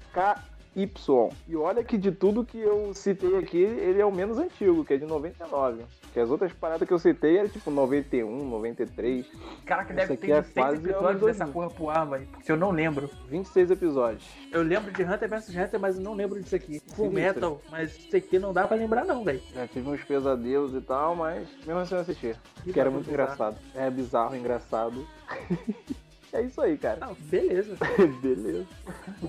E 1.48 1.56
olha 1.56 1.84
que 1.84 1.96
de 1.98 2.12
tudo 2.12 2.44
que 2.44 2.58
eu 2.58 2.92
citei 2.96 3.38
aqui, 3.38 3.62
ele 3.62 4.02
é 4.02 4.06
o 4.06 4.12
menos 4.12 4.40
antigo, 4.40 4.84
que 4.84 4.96
é 4.96 4.98
de 4.98 5.06
99. 5.06 5.84
Que 6.16 6.22
as 6.22 6.30
outras 6.30 6.54
paradas 6.54 6.88
que 6.88 6.94
eu 6.94 6.98
citei 6.98 7.40
eram 7.40 7.50
tipo 7.50 7.70
91, 7.70 8.48
93, 8.48 9.26
Caraca, 9.66 9.94
Esse 9.94 10.08
deve 10.08 10.16
ter 10.16 10.32
é 10.32 10.40
uns 10.40 10.46
seis 10.46 10.54
quase 10.56 10.78
episódios 10.78 11.04
anos 11.10 11.22
dessa 11.26 11.44
2000. 11.44 11.54
porra 11.54 11.70
pro 11.70 11.90
ar, 11.90 12.10
velho. 12.10 12.28
Porque 12.28 12.52
eu 12.54 12.56
não 12.56 12.72
lembro. 12.72 13.10
26 13.28 13.72
episódios. 13.72 14.24
Eu 14.50 14.64
lembro 14.64 14.94
de 14.94 15.04
Hunter 15.04 15.28
vs 15.28 15.50
Hunter, 15.50 15.78
mas 15.78 15.98
eu 15.98 16.02
não 16.02 16.14
lembro 16.14 16.42
disso 16.42 16.56
aqui. 16.56 16.82
Full. 16.96 17.12
Metal, 17.12 17.62
mas 17.70 17.98
isso 17.98 18.16
aqui 18.16 18.40
não 18.40 18.54
dá 18.54 18.66
pra 18.66 18.78
lembrar 18.78 19.04
não, 19.04 19.26
velho. 19.26 19.42
Já 19.54 19.68
tive 19.68 19.90
uns 19.90 20.02
pesadelos 20.06 20.74
e 20.74 20.80
tal, 20.80 21.18
mas 21.18 21.50
mesmo 21.68 21.82
assim 21.82 21.96
eu 21.96 22.00
assisti. 22.00 22.34
Que 22.64 22.80
era 22.80 22.90
muito 22.90 23.08
bizarro. 23.10 23.24
engraçado. 23.26 23.58
É 23.76 23.90
bizarro, 23.90 24.36
engraçado. 24.38 25.08
é 26.32 26.42
isso 26.44 26.62
aí, 26.62 26.78
cara. 26.78 26.98
Não, 27.08 27.14
beleza. 27.30 27.76
Beleza. 28.22 28.66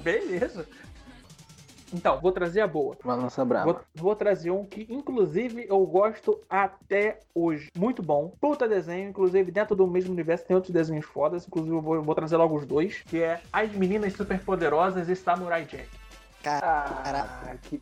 beleza. 0.05 0.69
Então, 1.93 2.21
vou 2.21 2.33
trazer 2.33 2.61
a 2.61 2.67
boa. 2.67 2.97
Balança 3.05 3.45
brava. 3.45 3.73
Vou, 3.73 3.81
vou 3.95 4.17
trazer 4.17 4.51
um 4.51 4.65
que, 4.65 4.87
inclusive, 4.91 5.67
eu 5.69 5.85
gosto 5.87 6.41
até 6.49 7.21
hoje. 7.35 7.71
Muito 7.77 8.03
bom. 8.03 8.33
Puta 8.41 8.69
desenho. 8.69 9.09
Inclusive, 9.09 9.51
dentro 9.51 9.77
do 9.77 9.87
mesmo 9.87 10.13
universo 10.13 10.45
tem 10.45 10.55
outros 10.57 10.73
desenhos 10.73 11.07
fodas. 11.07 11.47
Inclusive, 11.47 11.75
eu 11.77 11.81
vou, 11.81 12.03
vou 12.03 12.15
trazer 12.15 12.37
logo 12.37 12.57
os 12.57 12.67
dois. 12.67 13.03
Que 13.03 13.23
é 13.23 13.41
As 13.53 13.71
Meninas 13.73 14.13
Superpoderosas 14.15 15.09
e 15.09 15.17
Samurai 15.17 15.65
Jack. 15.65 15.89
Cara, 16.43 16.85
Ah, 17.05 17.55
que 17.63 17.81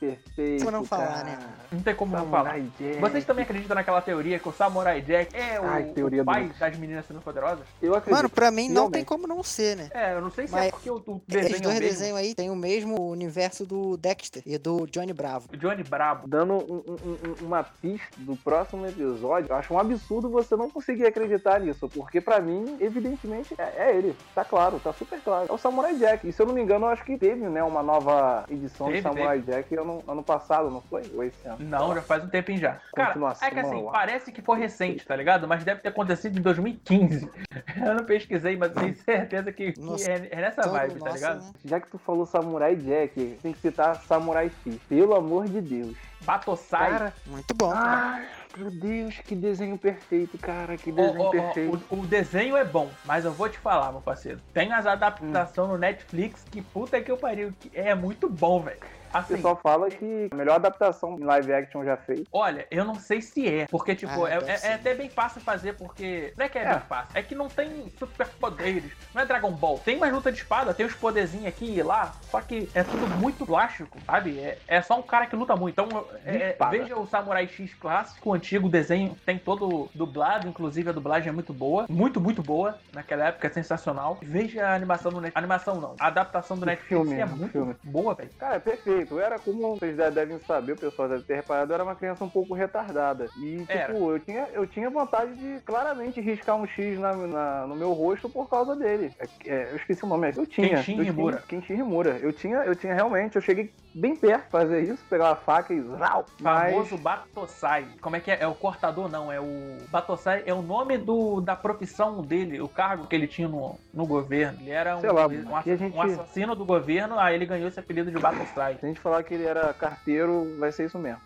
perfeito. 0.00 0.58
Como 0.64 0.70
não 0.70 0.84
falar, 0.84 1.06
cara. 1.06 1.24
né? 1.24 1.38
Não 1.72 1.80
tem 1.82 1.94
como 1.94 2.16
não 2.16 2.26
falar. 2.26 2.50
Samurai 2.50 2.68
Jack. 2.78 3.00
Vocês 3.00 3.24
também 3.24 3.42
acreditam 3.44 3.74
naquela 3.74 4.00
teoria 4.00 4.38
que 4.38 4.48
o 4.48 4.52
Samurai 4.52 5.00
Jack 5.00 5.34
é 5.36 5.60
o, 5.60 5.64
Ai, 5.64 5.84
teoria 5.84 6.22
o 6.22 6.24
pai 6.24 6.44
do- 6.48 6.58
das 6.58 6.76
meninas 6.78 7.06
superpoderosas? 7.06 7.66
Eu 7.82 7.94
acredito. 7.94 8.16
Mano, 8.16 8.28
pra 8.30 8.50
mim 8.50 8.68
não 8.68 8.90
tem 8.90 9.04
como 9.04 9.26
não 9.26 9.42
ser, 9.42 9.76
né? 9.76 9.88
É, 9.92 10.14
eu 10.14 10.20
não 10.20 10.30
sei 10.30 10.46
se 10.46 10.52
Mas 10.52 10.66
é 10.66 10.70
porque 10.70 10.90
o, 10.90 10.96
o 11.06 11.22
Esses 11.28 11.42
desenho 11.50 11.56
é 11.56 11.58
o 11.58 11.62
dois 11.62 11.74
mesmo. 11.80 11.88
desenhos 11.90 12.18
aí 12.18 12.34
tem 12.34 12.50
o 12.50 12.56
mesmo 12.56 13.08
universo 13.10 13.64
do 13.66 13.96
Dexter 13.96 14.42
e 14.46 14.56
do 14.58 14.86
Johnny 14.86 15.12
Bravo. 15.12 15.48
O 15.52 15.56
Johnny 15.56 15.82
Brabo. 15.82 16.26
Dando 16.28 16.54
um- 16.54 16.82
um- 16.86 17.18
um- 17.42 17.46
uma 17.46 17.62
pista 17.64 18.06
do 18.18 18.36
próximo 18.36 18.86
episódio, 18.86 19.50
eu 19.50 19.56
acho 19.56 19.72
um 19.74 19.78
absurdo 19.78 20.28
você 20.30 20.56
não 20.56 20.70
conseguir 20.70 21.06
acreditar 21.06 21.60
nisso, 21.60 21.88
porque 21.88 22.20
pra 22.20 22.40
mim, 22.40 22.76
evidentemente, 22.80 23.54
é, 23.58 23.88
é 23.90 23.96
ele. 23.96 24.16
Tá 24.34 24.44
claro, 24.44 24.78
tá 24.80 24.92
super 24.92 25.20
claro. 25.20 25.46
É 25.48 25.52
o 25.52 25.58
Samurai 25.58 25.94
Jack. 25.96 26.26
E 26.28 26.32
se 26.32 26.40
eu 26.40 26.46
não 26.46 26.54
me 26.54 26.62
engano, 26.62 26.86
eu 26.86 26.90
acho 26.90 27.04
que 27.04 27.16
teve, 27.16 27.46
né, 27.48 27.62
uma 27.62 27.82
nova 27.82 28.44
edição 28.50 28.86
Teve, 28.88 29.00
do 29.00 29.02
Samurai 29.02 29.40
Jack 29.40 29.74
ano, 29.86 30.04
ano 30.06 30.22
passado, 30.22 30.70
não 30.70 30.80
foi? 30.80 31.02
Ou 31.14 31.22
esse 31.24 31.46
ano? 31.46 31.58
Não, 31.60 31.94
já 31.94 32.02
faz 32.02 32.24
um 32.24 32.28
tempinho 32.28 32.58
já. 32.58 32.78
Cara, 32.94 33.14
é 33.40 33.50
que 33.50 33.60
assim, 33.60 33.86
parece 33.90 34.32
que 34.32 34.42
foi 34.42 34.58
recente, 34.58 35.06
tá 35.06 35.14
ligado? 35.14 35.46
Mas 35.46 35.64
deve 35.64 35.80
ter 35.80 35.88
acontecido 35.88 36.38
em 36.38 36.42
2015. 36.42 37.30
Eu 37.76 37.94
não 37.94 38.04
pesquisei, 38.04 38.56
mas 38.56 38.72
tenho 38.72 38.94
certeza 38.96 39.52
que, 39.52 39.74
Nossa, 39.78 40.10
é, 40.10 40.28
é 40.30 40.36
nessa 40.36 40.62
vibe, 40.68 40.94
tá 40.94 40.98
nossa, 41.06 41.14
ligado? 41.14 41.44
né? 41.44 41.50
Já 41.64 41.80
que 41.80 41.88
tu 41.88 41.98
falou 41.98 42.26
Samurai 42.26 42.74
Jack, 42.76 43.38
tem 43.42 43.52
que 43.52 43.60
citar 43.60 43.96
Samurai 44.02 44.50
X. 44.64 44.78
Pelo 44.88 45.14
amor 45.14 45.46
de 45.46 45.60
Deus. 45.60 45.96
Batosai. 46.22 46.90
Cara, 46.90 47.12
Muito 47.26 47.54
bom. 47.54 47.70
cara. 47.70 48.14
Ai, 48.16 48.26
Meu 48.56 48.70
Deus, 48.70 49.18
que 49.18 49.34
desenho 49.34 49.76
perfeito, 49.78 50.38
cara. 50.38 50.76
Que 50.76 50.90
desenho 50.90 51.20
ó, 51.20 51.26
ó, 51.28 51.30
perfeito. 51.30 51.80
o, 51.90 52.00
o 52.00 52.06
desenho 52.06 52.56
é 52.56 52.64
bom, 52.64 52.90
mas 53.04 53.24
eu 53.24 53.32
vou 53.32 53.48
te 53.48 53.58
falar, 53.58 53.92
meu 53.92 54.00
parceiro. 54.00 54.40
Tem 54.52 54.72
as 54.72 54.86
adaptações 54.86 55.68
no 55.68 55.78
Netflix 55.78 56.42
que 56.50 56.62
puta 56.62 57.00
que 57.00 57.10
eu 57.10 57.16
pariu. 57.16 57.52
que 57.60 57.70
É 57.74 57.94
muito 57.94 58.28
bom, 58.28 58.60
velho. 58.62 58.78
O 59.12 59.18
Assim, 59.18 59.34
pessoal 59.34 59.58
fala 59.62 59.88
que 59.88 60.28
a 60.30 60.34
melhor 60.34 60.56
adaptação 60.56 61.16
em 61.18 61.24
live 61.24 61.52
action 61.52 61.84
já 61.84 61.96
fez. 61.96 62.22
olha, 62.32 62.66
eu 62.70 62.84
não 62.84 62.94
sei 62.96 63.20
se 63.22 63.48
é. 63.48 63.66
Porque, 63.70 63.94
tipo, 63.94 64.24
Ah, 64.24 64.30
é, 64.30 64.34
é- 64.52 64.70
é 64.70 64.74
até 64.74 64.94
bem 64.94 65.08
fácil 65.08 65.40
fazer, 65.40 65.74
porque. 65.74 66.32
Não 66.36 66.44
é 66.44 66.48
que 66.48 66.58
é, 66.58 66.62
É. 66.64 66.68
bem 66.74 66.80
fácil, 66.88 67.10
é 67.14 67.22
que 67.22 67.34
não 67.34 67.48
tem 67.48 67.88
superpoderes. 67.98 68.92
Não 69.14 69.22
é 69.22 69.26
Dragon 69.26 69.52
Ball. 69.52 69.78
Tem 69.78 69.98
mais 69.98 70.12
luta 70.12 70.30
de 70.30 70.38
espada, 70.38 70.74
tem 70.74 70.84
os 70.86 70.94
poderzinhos 70.94 71.46
aqui 71.46 71.64
e 71.78 71.82
lá. 71.82 72.12
Só 72.30 72.40
que 72.40 72.68
é 72.74 72.82
tudo 72.82 73.06
muito 73.16 73.46
plástico, 73.46 73.98
sabe? 74.04 74.38
É, 74.38 74.58
é 74.68 74.82
só 74.82 74.98
um 74.98 75.02
cara 75.02 75.26
que 75.26 75.36
luta 75.36 75.56
muito. 75.56 75.80
Então, 75.80 76.06
é- 76.24 76.56
veja 76.70 76.96
o 76.98 77.06
Samurai 77.06 77.46
X 77.48 77.74
clássico, 77.74 78.30
o 78.30 78.34
antigo 78.34 78.68
desenho, 78.68 79.16
tem 79.24 79.38
todo 79.38 79.88
dublado, 79.94 80.48
inclusive 80.48 80.90
a 80.90 80.92
dublagem 80.92 81.28
é 81.28 81.32
muito 81.32 81.52
boa. 81.52 81.86
Muito, 81.88 82.20
muito 82.20 82.42
boa. 82.42 82.78
Naquela 82.92 83.26
época 83.28 83.46
é 83.46 83.50
sensacional. 83.50 84.18
Veja 84.22 84.66
a 84.66 84.74
animação 84.74 85.10
do 85.10 85.20
Netflix. 85.20 85.36
Animação 85.36 85.80
não. 85.80 85.96
A 85.98 86.06
adaptação 86.08 86.56
do 86.56 86.62
O 86.62 86.66
Netflix 86.66 86.88
filme, 86.88 87.20
é 87.20 87.24
o 87.24 87.28
muito 87.28 87.52
filme. 87.52 87.76
boa, 87.82 88.14
velho. 88.14 88.30
Cara, 88.38 88.56
é 88.56 88.58
perfeito. 88.60 89.05
Eu 89.10 89.20
era, 89.20 89.38
como 89.38 89.76
vocês 89.76 89.96
já 89.96 90.10
devem 90.10 90.38
saber, 90.40 90.72
o 90.72 90.76
pessoal 90.76 91.08
deve 91.08 91.22
ter 91.24 91.36
reparado, 91.36 91.70
eu 91.70 91.74
era 91.74 91.84
uma 91.84 91.94
criança 91.94 92.24
um 92.24 92.28
pouco 92.28 92.54
retardada. 92.54 93.28
E, 93.38 93.58
tipo, 93.60 93.72
Era. 93.72 93.92
eu 93.92 94.18
tinha, 94.20 94.48
eu 94.52 94.66
tinha 94.66 94.90
vontade 94.90 95.34
de 95.34 95.60
claramente 95.62 96.20
riscar 96.20 96.56
um 96.56 96.66
X 96.66 96.98
na, 96.98 97.14
na- 97.14 97.66
no 97.66 97.76
meu 97.76 97.92
rosto 97.92 98.28
por 98.28 98.48
causa 98.48 98.74
dele. 98.76 99.12
É, 99.18 99.26
é, 99.46 99.68
eu 99.72 99.76
esqueci 99.76 100.04
o 100.04 100.08
nome. 100.08 100.32
Eu 100.36 100.46
tinha. 100.46 100.68
Kenshin 100.76 100.92
eu 100.92 100.98
tinha- 100.98 101.08
Himura. 101.10 101.42
Kenshin 101.48 101.74
Himura. 101.74 102.18
Eu 102.20 102.32
tinha, 102.32 102.58
eu 102.58 102.74
tinha 102.74 102.94
realmente, 102.94 103.36
eu 103.36 103.42
cheguei 103.42 103.72
bem 103.94 104.14
perto 104.14 104.44
de 104.44 104.50
fazer 104.50 104.82
isso, 104.82 105.02
pegar 105.08 105.30
uma 105.30 105.36
faca 105.36 105.72
e 105.72 105.80
zau. 105.80 106.26
Mas 106.40 106.72
famoso 106.72 106.98
Batosai. 106.98 107.86
Como 108.00 108.16
é 108.16 108.20
que 108.20 108.30
é? 108.30 108.38
É 108.40 108.46
o 108.46 108.54
cortador, 108.54 109.08
não. 109.10 109.32
É 109.32 109.40
o. 109.40 109.76
Batosai 109.90 110.42
é 110.46 110.52
o 110.52 110.62
nome 110.62 110.98
do, 110.98 111.40
da 111.40 111.56
profissão 111.56 112.22
dele, 112.22 112.60
o 112.60 112.68
cargo 112.68 113.06
que 113.06 113.14
ele 113.14 113.26
tinha 113.26 113.48
no, 113.48 113.78
no 113.92 114.06
governo. 114.06 114.58
Ele 114.60 114.70
era 114.70 114.96
um, 114.96 115.00
lá, 115.12 115.26
um, 115.26 115.56
ass- 115.56 115.64
gente- 115.64 115.96
um 115.96 116.02
assassino 116.02 116.54
do 116.54 116.64
governo, 116.64 117.18
aí 117.18 117.34
ele 117.34 117.46
ganhou 117.46 117.68
esse 117.68 117.78
apelido 117.80 118.10
de 118.10 118.18
Batosai. 118.18 118.74
Se 118.86 118.90
a 118.90 118.94
gente 118.94 119.00
falar 119.00 119.22
que 119.24 119.34
ele 119.34 119.44
era 119.44 119.74
carteiro, 119.74 120.56
vai 120.58 120.70
ser 120.70 120.86
isso 120.86 120.96
mesmo. 120.98 121.20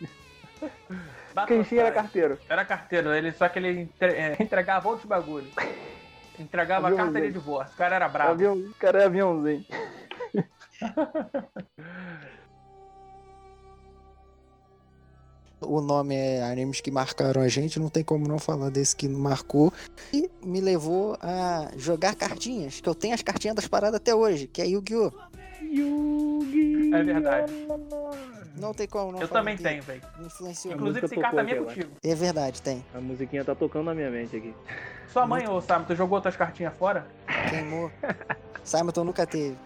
Kenshin 1.46 1.76
era 1.76 1.92
carteiro. 1.92 2.38
Era 2.48 2.64
carteiro, 2.64 3.12
ele, 3.12 3.30
só 3.32 3.46
que 3.48 3.58
ele 3.58 3.80
entre- 3.80 4.12
é, 4.14 4.36
entregava 4.40 4.88
outros 4.88 5.06
bagulho. 5.06 5.46
Entregava 6.38 6.86
a 6.86 6.90
Aviãozinho. 6.90 7.12
carta 7.12 7.26
de 7.26 7.32
divórcio. 7.32 7.74
O 7.74 7.76
cara 7.76 7.96
era 7.96 8.08
bravo. 8.08 8.30
Avião, 8.32 8.54
o 8.56 8.74
cara 8.74 9.02
é 9.02 9.04
aviãozinho. 9.06 9.64
O 15.60 15.80
nome 15.80 16.14
é 16.14 16.42
animes 16.44 16.82
que 16.82 16.90
marcaram 16.90 17.40
a 17.40 17.48
gente, 17.48 17.80
não 17.80 17.88
tem 17.88 18.04
como 18.04 18.28
não 18.28 18.38
falar 18.38 18.70
desse 18.70 18.94
que 18.94 19.08
marcou. 19.08 19.72
E 20.12 20.30
me 20.44 20.60
levou 20.60 21.16
a 21.20 21.70
jogar 21.76 22.14
cartinhas, 22.14 22.78
que 22.80 22.88
eu 22.88 22.94
tenho 22.94 23.14
as 23.14 23.22
cartinhas 23.22 23.56
das 23.56 23.66
paradas 23.66 23.96
até 23.96 24.14
hoje, 24.14 24.46
que 24.46 24.60
é 24.60 24.66
Yu-Gi-Oh! 24.66 25.12
É 26.92 27.02
verdade. 27.02 27.52
Não 28.58 28.72
tem 28.72 28.86
como 28.86 29.12
não 29.12 29.20
Eu 29.20 29.28
também 29.28 29.56
tenho, 29.56 29.82
velho. 29.82 30.00
Influenciou. 30.20 30.74
Inclusive, 30.74 31.06
esse 31.06 31.14
carta 31.16 31.30
tocou 31.30 31.44
minha 31.44 31.56
é 31.56 31.62
contigo. 31.64 31.90
É 32.02 32.14
verdade, 32.14 32.62
tem. 32.62 32.84
A 32.94 33.00
musiquinha 33.00 33.44
tá 33.44 33.54
tocando 33.54 33.84
na 33.86 33.94
minha 33.94 34.10
mente 34.10 34.36
aqui. 34.36 34.54
Sua 35.08 35.26
mãe, 35.26 35.46
ô 35.48 35.60
Sam, 35.60 35.84
tu 35.84 35.94
jogou 35.94 36.20
tuas 36.20 36.36
cartinhas 36.36 36.74
fora? 36.74 37.06
Queimou. 37.50 37.90
Simon 38.64 38.92
nunca 39.04 39.26
teve. 39.26 39.56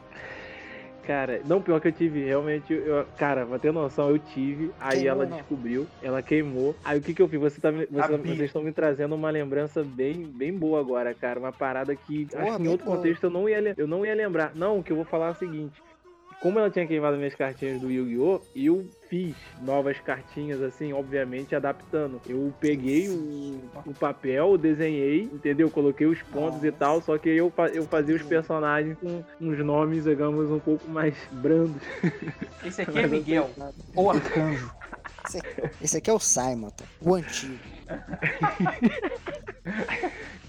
Cara, 1.07 1.41
não, 1.45 1.61
pior 1.63 1.81
que 1.81 1.89
eu 1.89 1.93
tive, 1.93 2.25
realmente, 2.25 2.73
eu, 2.73 3.05
cara, 3.17 3.45
pra 3.47 3.59
ter 3.59 3.73
noção, 3.73 4.11
eu 4.11 4.19
tive, 4.19 4.71
aí 4.79 4.99
Queimou, 4.99 5.09
ela 5.09 5.27
não? 5.27 5.37
descobriu, 5.39 5.87
ela 6.03 6.23
queimou. 6.23 6.77
Aí 6.85 6.99
o 6.99 7.03
que 7.03 7.15
que 7.15 7.23
eu 7.23 7.27
fiz? 7.29 7.41
Você 7.41 7.61
tá, 7.61 7.73
me- 7.73 7.87
você- 7.87 8.17
vocês 8.19 8.41
estão 8.43 8.63
me 8.63 8.71
trazendo 8.71 9.15
uma 9.15 9.31
lembrança 9.31 9.83
bem, 9.83 10.25
bem 10.27 10.53
boa 10.57 10.79
agora, 10.79 11.13
cara. 11.15 11.41
Uma 11.41 11.53
parada 11.53 11.97
que 11.97 12.27
Porra, 12.27 12.43
acho 12.45 12.57
que 12.59 12.63
em 12.63 12.69
outro 12.69 12.85
boa. 12.87 12.97
contexto 12.99 13.25
eu 13.25 13.31
não, 13.31 13.49
ia, 13.49 13.75
eu 13.77 13.89
não 13.89 14.05
ia 14.05 14.15
lembrar. 14.15 14.53
Não, 14.55 14.79
o 14.79 14.83
que 14.85 14.93
eu 14.93 14.97
vou 14.97 15.05
falar 15.05 15.29
é 15.29 15.31
o 15.31 15.35
seguinte. 15.35 15.83
Como 16.41 16.59
ela 16.59 16.71
tinha 16.71 16.87
queimado 16.87 17.19
minhas 17.19 17.35
cartinhas 17.35 17.79
do 17.79 17.91
Yu-Gi-Oh! 17.91 18.41
Eu 18.57 18.89
fiz 19.11 19.37
novas 19.61 20.01
cartinhas, 20.01 20.63
assim, 20.63 20.91
obviamente, 20.91 21.55
adaptando. 21.55 22.19
Eu 22.27 22.51
peguei 22.59 23.11
o, 23.11 23.61
o 23.85 23.93
papel, 23.93 24.57
desenhei, 24.57 25.25
entendeu? 25.25 25.71
Coloquei 25.71 26.07
os 26.07 26.23
pontos 26.23 26.65
e 26.65 26.73
tal, 26.73 27.03
só 27.03 27.19
que 27.19 27.29
eu, 27.29 27.53
eu 27.75 27.85
fazia 27.85 28.17
os 28.17 28.23
personagens 28.23 28.97
com 28.99 29.23
uns 29.39 29.59
nomes, 29.59 30.05
digamos, 30.05 30.51
um 30.51 30.59
pouco 30.59 30.89
mais 30.89 31.15
brandos. 31.31 31.83
Esse 32.65 32.83
aqui 32.83 32.99
é 33.01 33.07
Miguel, 33.07 33.51
ou 33.95 34.11
Arcanjo. 34.11 34.73
Esse, 35.27 35.41
esse 35.83 35.97
aqui 35.99 36.11
é 36.11 36.13
o 36.13 36.19
Simon, 36.19 36.71
tá? 36.71 36.85
o 37.01 37.15
antigo. 37.15 37.59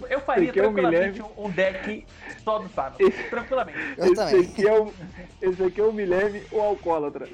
Eu 0.09 0.19
faria 0.21 0.49
Esse 0.49 0.51
aqui 0.51 0.59
eu 0.59 0.71
me 0.71 0.81
tranquilamente 0.81 1.21
um 1.21 1.45
um 1.45 1.49
deck 1.49 2.05
só 2.43 2.59
do 2.59 2.69
Simon. 2.69 3.11
Tranquilamente. 3.29 3.77
Eu 3.97 4.05
esse, 4.05 4.15
também. 4.15 4.41
aqui 4.41 4.67
é 4.67 4.79
o, 4.79 4.93
esse 5.41 5.63
aqui 5.63 5.81
é 5.81 5.83
o 5.83 5.93
Milene, 5.93 6.43
o 6.51 6.59
alcoólatra. 6.59 7.27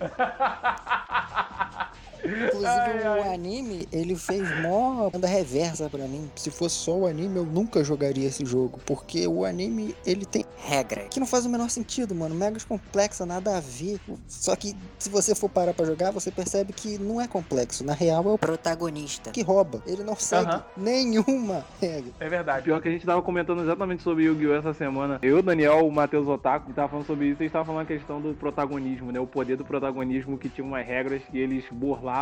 Inclusive 2.24 2.66
Ai, 2.68 3.02
o 3.18 3.22
ai. 3.22 3.34
anime, 3.34 3.88
ele 3.92 4.16
fez 4.16 4.48
mó 4.60 5.10
banda 5.10 5.26
reversa 5.26 5.88
pra 5.90 6.06
mim. 6.06 6.30
Se 6.36 6.50
fosse 6.50 6.76
só 6.76 6.96
o 6.96 7.06
anime, 7.06 7.36
eu 7.36 7.44
nunca 7.44 7.84
jogaria 7.84 8.26
esse 8.26 8.44
jogo. 8.44 8.80
Porque 8.86 9.26
o 9.26 9.44
anime, 9.44 9.94
ele 10.06 10.24
tem 10.24 10.44
regra. 10.56 11.02
Que 11.10 11.20
não 11.20 11.26
faz 11.26 11.44
o 11.44 11.48
menor 11.50 11.68
sentido, 11.70 12.14
mano. 12.14 12.34
Megas 12.34 12.64
complexa, 12.64 13.26
nada 13.26 13.56
a 13.56 13.60
ver. 13.60 14.00
Só 14.26 14.56
que 14.56 14.74
se 14.98 15.08
você 15.08 15.34
for 15.34 15.48
parar 15.48 15.74
pra 15.74 15.84
jogar, 15.84 16.10
você 16.10 16.30
percebe 16.30 16.72
que 16.72 16.98
não 16.98 17.20
é 17.20 17.28
complexo. 17.28 17.84
Na 17.84 17.92
real, 17.92 18.24
é 18.28 18.32
o 18.32 18.38
protagonista 18.38 19.30
que 19.30 19.42
rouba. 19.42 19.82
Ele 19.86 20.02
não 20.02 20.16
segue 20.16 20.50
Aham. 20.50 20.64
nenhuma 20.76 21.64
regra. 21.80 22.12
É 22.20 22.28
verdade. 22.28 22.64
Pior 22.64 22.80
que 22.80 22.88
a 22.88 22.90
gente 22.90 23.04
tava 23.04 23.20
comentando 23.22 23.62
exatamente 23.62 24.02
sobre 24.02 24.24
Yu-Gi-Oh! 24.24 24.54
essa 24.54 24.72
semana. 24.72 25.18
Eu, 25.22 25.42
Daniel, 25.42 25.86
o 25.86 25.92
Matheus 25.92 26.26
Otaku, 26.26 26.68
que 26.68 26.72
tava 26.72 26.88
falando 26.88 27.06
sobre 27.06 27.26
isso, 27.26 27.42
e 27.42 27.50
tava 27.50 27.64
falando 27.64 27.82
a 27.82 27.86
questão 27.86 28.20
do 28.20 28.34
protagonismo, 28.34 29.12
né? 29.12 29.20
O 29.20 29.26
poder 29.26 29.56
do 29.56 29.64
protagonismo 29.64 30.38
que 30.38 30.48
tinha 30.48 30.64
umas 30.66 30.86
regras 30.86 31.22
que 31.30 31.38
eles 31.38 31.64
burlavam, 31.70 32.13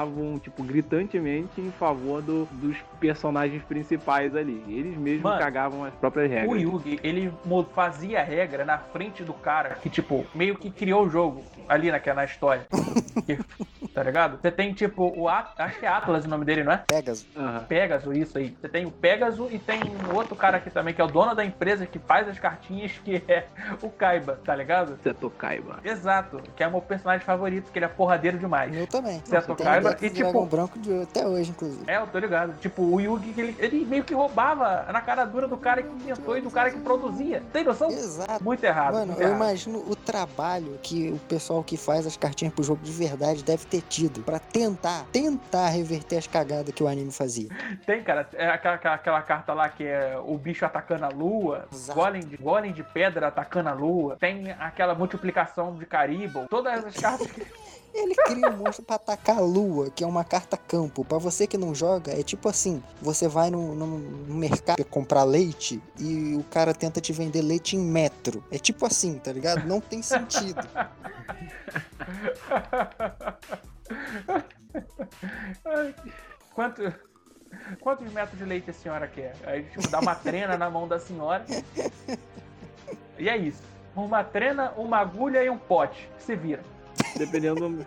tipo, 0.43 0.62
gritantemente 0.62 1.61
em 1.61 1.70
favor 1.72 2.22
do- 2.22 2.47
dos 2.53 2.76
personagens 2.99 3.62
principais 3.64 4.34
ali. 4.34 4.62
Eles 4.68 4.97
mesmos 4.97 5.22
Mano, 5.22 5.38
cagavam 5.38 5.84
as 5.84 5.95
próprias 5.95 6.30
regras. 6.30 6.51
O 6.51 6.57
Yugi, 6.57 6.99
ele 7.03 7.32
mo- 7.45 7.64
fazia 7.64 8.20
a 8.20 8.24
regra 8.24 8.64
na 8.64 8.78
frente 8.78 9.22
do 9.22 9.32
cara 9.34 9.74
que, 9.76 9.90
tipo, 9.90 10.24
meio 10.34 10.57
que 10.57 10.70
criou 10.70 11.05
o 11.07 11.11
jogo 11.11 11.45
ali 11.68 11.90
naquela 11.90 12.12
na 12.12 12.24
história. 12.24 12.66
Tá 13.95 14.03
ligado? 14.03 14.38
Você 14.40 14.51
tem, 14.51 14.72
tipo, 14.72 15.12
o 15.16 15.28
At 15.28 15.53
acho 15.59 15.78
que 15.78 15.84
é 15.86 15.88
Atlas 15.88 16.24
o 16.24 16.28
nome 16.28 16.45
dele, 16.45 16.64
não 16.64 16.72
é? 16.72 16.78
Pegasus. 16.78 17.26
Aham. 17.36 17.64
Pegasus, 17.68 18.16
isso 18.16 18.38
aí. 18.38 18.57
Você 18.61 18.68
tem 18.68 18.86
o 18.86 18.90
Pegasus 18.90 19.53
e 19.53 19.59
tem 19.59 19.80
um 19.84 20.14
outro 20.16 20.34
cara 20.34 20.57
aqui 20.57 20.70
também, 20.70 20.95
que 20.95 21.01
é 21.01 21.05
o 21.05 21.09
dono 21.09 21.34
da 21.34 21.45
empresa 21.45 21.84
que 21.86 21.99
faz 21.99 22.26
as 22.28 22.38
cartinhas, 22.38 22.93
que 23.05 23.22
é 23.28 23.47
o 23.82 23.90
Kaiba, 23.90 24.38
tá 24.45 24.55
ligado? 24.55 24.99
Seto 25.03 25.28
Kaiba. 25.30 25.78
Exato, 25.84 26.40
que 26.57 26.62
é 26.62 26.66
o 26.68 26.70
meu 26.70 26.80
personagem 26.80 27.24
favorito, 27.24 27.70
que 27.70 27.78
ele 27.78 27.84
é 27.84 27.88
porradeiro 27.88 28.38
demais. 28.38 28.74
Eu 28.74 28.86
também. 28.86 29.20
Certo, 29.26 29.55
Tem 29.55 29.66
Kaiba, 29.66 29.97
e 30.01 30.11
tipo- 30.11 30.47
Branco 30.47 30.78
de, 30.78 31.03
até 31.03 31.26
hoje, 31.26 31.51
inclusive. 31.51 31.84
É, 31.86 31.99
eu 31.99 32.07
tô 32.07 32.18
ligado. 32.18 32.55
Tipo, 32.61 32.82
o 32.82 33.01
Yugi, 33.01 33.34
ele, 33.36 33.57
ele 33.59 33.84
meio 33.84 34.05
que 34.05 34.14
roubava 34.14 34.86
na 34.93 35.01
cara 35.01 35.24
dura 35.24 35.47
do 35.47 35.57
cara 35.57 35.82
que 35.82 35.88
inventou 35.88 36.36
e 36.36 36.40
do 36.40 36.51
cara 36.51 36.70
que 36.70 36.78
produzia. 36.78 37.43
Tem 37.53 37.62
noção? 37.64 37.90
Exato. 37.90 38.43
Muito 38.43 38.64
errado. 38.64 38.95
Mano, 38.95 39.07
muito 39.09 39.20
eu 39.20 39.28
errado. 39.28 39.36
imagino 39.36 39.78
o 39.86 39.95
trabalho 39.95 40.78
que 40.82 41.11
o 41.11 41.18
pessoal 41.28 41.62
que 41.62 41.76
faz 41.76 42.07
as 42.07 42.16
cartinhas 42.16 42.55
pro 42.55 42.64
jogo 42.64 42.82
de 42.82 42.93
verdade 42.93 43.43
deve 43.45 43.64
ter 43.66 43.81
tido 43.82 44.22
pra 44.22 44.38
tentar, 44.38 45.04
tentar 45.12 45.68
reverter 45.68 46.16
as 46.18 46.26
cagadas 46.26 46.74
que 46.74 46.82
o 46.82 46.88
anime 46.88 47.12
fazia. 47.12 47.48
Tem, 47.86 48.02
cara, 48.02 48.28
é 48.32 48.48
aquela, 48.48 48.74
aquela, 48.76 49.22
carta 49.22 49.52
lá 49.52 49.68
que 49.68 49.84
é 49.84 50.18
o 50.24 50.36
bicho 50.38 50.64
atacando 50.64 51.04
a 51.04 51.08
lua, 51.08 51.68
golem 51.94 52.22
de, 52.22 52.36
golem 52.36 52.72
de 52.72 52.82
pedra 52.82 53.28
atacando 53.28 53.68
a 53.68 53.72
lua, 53.72 54.16
tem 54.18 54.50
aquela 54.52 54.94
multiplicação 54.94 55.76
de 55.76 55.86
Caribou, 55.86 56.46
todas 56.48 56.84
as 56.84 56.96
cartas 56.96 57.30
que. 57.30 57.46
Ele 57.94 58.14
cria 58.14 58.48
um 58.48 58.56
monstro 58.56 58.82
pra 58.82 58.96
atacar 58.96 59.36
a 59.36 59.40
lua, 59.40 59.90
que 59.90 60.02
é 60.02 60.06
uma 60.06 60.24
carta 60.24 60.56
campo. 60.56 61.04
Pra 61.04 61.18
você 61.18 61.46
que 61.46 61.58
não 61.58 61.74
joga, 61.74 62.18
é 62.18 62.22
tipo 62.22 62.48
assim: 62.48 62.82
você 63.02 63.28
vai 63.28 63.50
no, 63.50 63.74
no- 63.74 63.98
no 63.98 64.34
mercado 64.34 64.82
comprar 64.86 65.24
leite 65.24 65.78
e 65.98 66.34
o 66.34 66.42
cara 66.44 66.72
tenta 66.72 67.02
te 67.02 67.12
vender 67.12 67.42
leite 67.42 67.76
em 67.76 67.80
metro. 67.80 68.42
É 68.50 68.56
tipo 68.58 68.86
assim, 68.86 69.18
tá 69.18 69.30
ligado? 69.30 69.66
Não 69.66 69.78
tem 69.78 70.00
sentido. 70.00 70.66
Quanto, 76.54 76.94
quantos 77.80 78.12
metros 78.12 78.38
de 78.38 78.44
leite 78.44 78.70
a 78.70 78.74
senhora 78.74 79.08
quer? 79.08 79.34
Aí 79.44 79.64
tipo, 79.64 79.88
dá 79.88 80.00
uma 80.00 80.14
trena 80.14 80.56
na 80.56 80.70
mão 80.70 80.86
da 80.86 80.98
senhora. 80.98 81.44
E 83.18 83.28
é 83.28 83.36
isso. 83.36 83.62
Uma 83.94 84.24
trena, 84.24 84.72
uma 84.72 84.98
agulha 84.98 85.44
e 85.44 85.50
um 85.50 85.58
pote. 85.58 86.08
Se 86.18 86.34
vira. 86.34 86.62
Dependendo. 87.16 87.86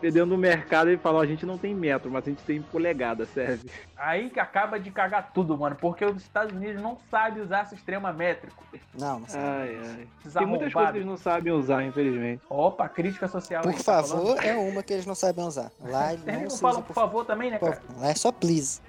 Dentro 0.00 0.26
do 0.26 0.38
mercado 0.38 0.90
ele 0.90 0.98
fala, 0.98 1.18
ó, 1.18 1.22
a 1.22 1.26
gente 1.26 1.46
não 1.46 1.56
tem 1.56 1.74
metro, 1.74 2.10
mas 2.10 2.26
a 2.26 2.30
gente 2.30 2.42
tem 2.42 2.60
polegada, 2.60 3.24
serve. 3.26 3.70
Aí 3.96 4.30
que 4.30 4.38
acaba 4.38 4.78
de 4.78 4.90
cagar 4.90 5.30
tudo, 5.32 5.56
mano. 5.56 5.76
Porque 5.76 6.04
os 6.04 6.22
Estados 6.22 6.52
Unidos 6.54 6.82
não 6.82 6.98
sabem 7.10 7.42
usar 7.42 7.64
sistema 7.66 8.12
métrico. 8.12 8.62
Não, 8.98 9.20
não 9.20 9.28
sei. 9.28 9.40
Ai, 9.40 9.78
ai. 9.82 10.08
Tem 10.32 10.46
muitas 10.46 10.72
coisas 10.72 10.92
que 10.92 10.98
eles 10.98 11.06
não 11.06 11.16
sabem 11.16 11.52
usar, 11.52 11.82
infelizmente. 11.84 12.42
Opa, 12.48 12.88
crítica 12.88 13.26
social. 13.26 13.62
Por 13.62 13.72
tá 13.74 14.02
favor, 14.02 14.44
é 14.44 14.54
uma 14.54 14.82
que 14.82 14.92
eles 14.92 15.06
não 15.06 15.14
sabem 15.14 15.44
usar. 15.44 15.70
Lá 15.80 16.12
eles 16.12 16.24
não 16.24 16.42
não 16.42 16.50
falam 16.50 16.70
usam 16.70 16.82
por 16.82 16.94
favor 16.94 17.24
também, 17.24 17.50
né, 17.50 17.58
por 17.58 17.70
cara? 17.70 17.82
Lá 17.98 18.08
é 18.08 18.14
só 18.14 18.30
please. 18.30 18.80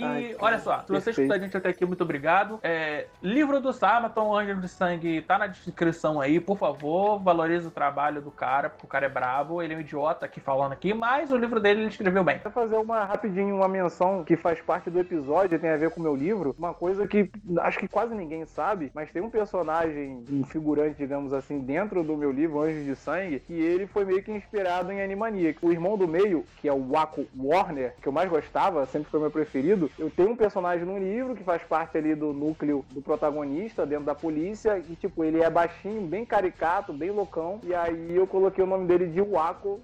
E 0.00 0.04
Ai, 0.04 0.36
olha 0.38 0.58
só, 0.58 0.80
se 0.80 0.90
você 0.90 1.10
escutou 1.10 1.36
a 1.36 1.38
gente 1.38 1.54
até 1.54 1.68
aqui, 1.68 1.84
muito 1.84 2.02
obrigado. 2.02 2.58
É, 2.62 3.06
livro 3.22 3.60
do 3.60 3.70
Samaton, 3.70 4.34
Anjo 4.34 4.58
de 4.58 4.68
Sangue, 4.68 5.20
tá 5.20 5.38
na 5.38 5.46
descrição 5.46 6.20
aí, 6.20 6.40
por 6.40 6.56
favor, 6.56 7.18
valorize 7.18 7.66
o 7.66 7.70
trabalho 7.70 8.22
do 8.22 8.30
cara, 8.30 8.70
porque 8.70 8.86
o 8.86 8.88
cara 8.88 9.04
é 9.06 9.08
brabo, 9.08 9.60
ele 9.60 9.74
é 9.74 9.76
um 9.76 9.80
idiota 9.80 10.24
aqui 10.24 10.40
falando 10.40 10.72
aqui, 10.72 10.94
mas 10.94 11.30
o 11.30 11.36
livro 11.36 11.60
dele 11.60 11.80
ele 11.80 11.90
escreveu 11.90 12.24
bem. 12.24 12.38
Vou 12.42 12.50
fazer 12.50 12.76
uma 12.76 13.04
rapidinho 13.04 13.56
uma 13.56 13.68
menção 13.68 14.24
que 14.24 14.36
faz 14.36 14.60
parte 14.62 14.88
do 14.88 14.98
episódio, 14.98 15.58
tem 15.58 15.70
a 15.70 15.76
ver 15.76 15.90
com 15.90 16.00
o 16.00 16.02
meu 16.02 16.16
livro. 16.16 16.54
Uma 16.58 16.72
coisa 16.72 17.06
que 17.06 17.30
acho 17.58 17.78
que 17.78 17.88
quase 17.88 18.14
ninguém 18.14 18.46
sabe, 18.46 18.90
mas 18.94 19.12
tem 19.12 19.20
um 19.20 19.28
personagem, 19.30 20.24
um 20.30 20.44
figurante, 20.44 20.96
digamos 20.96 21.34
assim, 21.34 21.60
dentro 21.60 22.02
do 22.02 22.16
meu 22.16 22.32
livro, 22.32 22.62
Anjos 22.62 22.84
de 22.84 22.96
Sangue, 22.96 23.40
que 23.40 23.52
ele 23.52 23.86
foi 23.86 24.04
meio 24.06 24.22
que 24.22 24.32
inspirado 24.32 24.90
em 24.90 25.02
Animaniac. 25.02 25.58
O 25.60 25.72
irmão 25.72 25.98
do 25.98 26.08
meio, 26.08 26.44
que 26.60 26.68
é 26.68 26.72
o 26.72 26.88
Waco 26.88 27.26
Warner, 27.36 27.94
que 28.00 28.08
eu 28.08 28.12
mais 28.12 28.30
gostava, 28.30 28.86
sempre 28.86 29.10
foi 29.10 29.20
meu 29.20 29.30
preferido. 29.30 29.89
Eu 29.98 30.10
tenho 30.10 30.30
um 30.30 30.36
personagem 30.36 30.84
no 30.84 30.98
livro 30.98 31.34
que 31.34 31.44
faz 31.44 31.62
parte 31.62 31.98
ali 31.98 32.14
do 32.14 32.32
núcleo 32.32 32.84
do 32.90 33.02
protagonista 33.02 33.84
dentro 33.86 34.04
da 34.04 34.14
polícia 34.14 34.78
e 34.78 34.96
tipo, 34.96 35.24
ele 35.24 35.42
é 35.42 35.50
baixinho, 35.50 36.02
bem 36.02 36.24
caricato, 36.24 36.92
bem 36.92 37.10
loucão. 37.10 37.60
E 37.62 37.74
aí 37.74 38.14
eu 38.14 38.26
coloquei 38.26 38.62
o 38.62 38.66
nome 38.66 38.86
dele 38.86 39.06
de 39.06 39.20
Waco, 39.20 39.80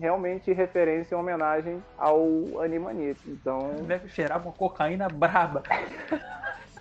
realmente 0.00 0.52
referência 0.52 1.14
em 1.14 1.18
homenagem 1.18 1.82
ao 1.96 2.60
Animaniac. 2.62 3.20
Então, 3.26 3.70
Deve 3.86 4.08
cheirar 4.08 4.40
uma 4.42 4.52
cocaína 4.52 5.08
braba. 5.08 5.62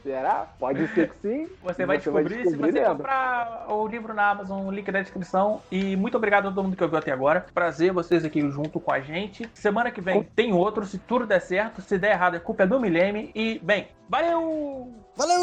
Será? 0.03 0.47
Pode 0.59 0.87
ser 0.89 1.09
que 1.09 1.15
sim. 1.21 1.47
Você 1.63 1.85
vai 1.85 1.97
descobrir, 1.97 2.47
se 2.47 2.55
você 2.55 2.71
lendo. 2.71 2.97
comprar 2.97 3.65
o 3.69 3.87
livro 3.87 4.13
na 4.13 4.29
Amazon, 4.29 4.65
o 4.65 4.71
link 4.71 4.91
na 4.91 5.01
descrição. 5.01 5.61
E 5.71 5.95
muito 5.95 6.17
obrigado 6.17 6.47
a 6.47 6.51
todo 6.51 6.63
mundo 6.63 6.75
que 6.75 6.83
ouviu 6.83 6.99
até 6.99 7.11
agora. 7.11 7.45
Prazer 7.53 7.91
vocês 7.91 8.25
aqui 8.25 8.41
junto 8.49 8.79
com 8.79 8.91
a 8.91 8.99
gente. 8.99 9.49
Semana 9.53 9.91
que 9.91 10.01
vem 10.01 10.23
tem 10.35 10.53
outro, 10.53 10.85
se 10.85 10.97
tudo 10.97 11.25
der 11.25 11.41
certo. 11.41 11.81
Se 11.81 11.97
der 11.97 12.11
errado, 12.11 12.35
a 12.35 12.39
culpa 12.39 12.63
é 12.63 12.67
do 12.67 12.79
Milene. 12.79 13.31
E, 13.35 13.59
bem, 13.59 13.87
valeu! 14.07 14.93
Valeu! 15.15 15.39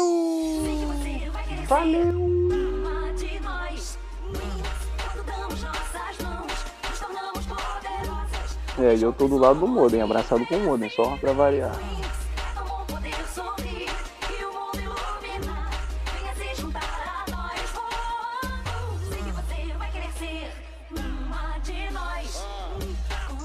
Valeu! 1.67 2.37
É, 8.79 8.95
e 8.95 9.01
eu 9.01 9.11
tô 9.11 9.27
do 9.27 9.37
lado 9.37 9.59
do 9.59 9.67
Modem, 9.67 10.03
abraçado 10.03 10.45
com 10.45 10.55
o 10.55 10.59
Modem, 10.59 10.87
só 10.91 11.17
pra 11.17 11.33
variar. 11.33 11.75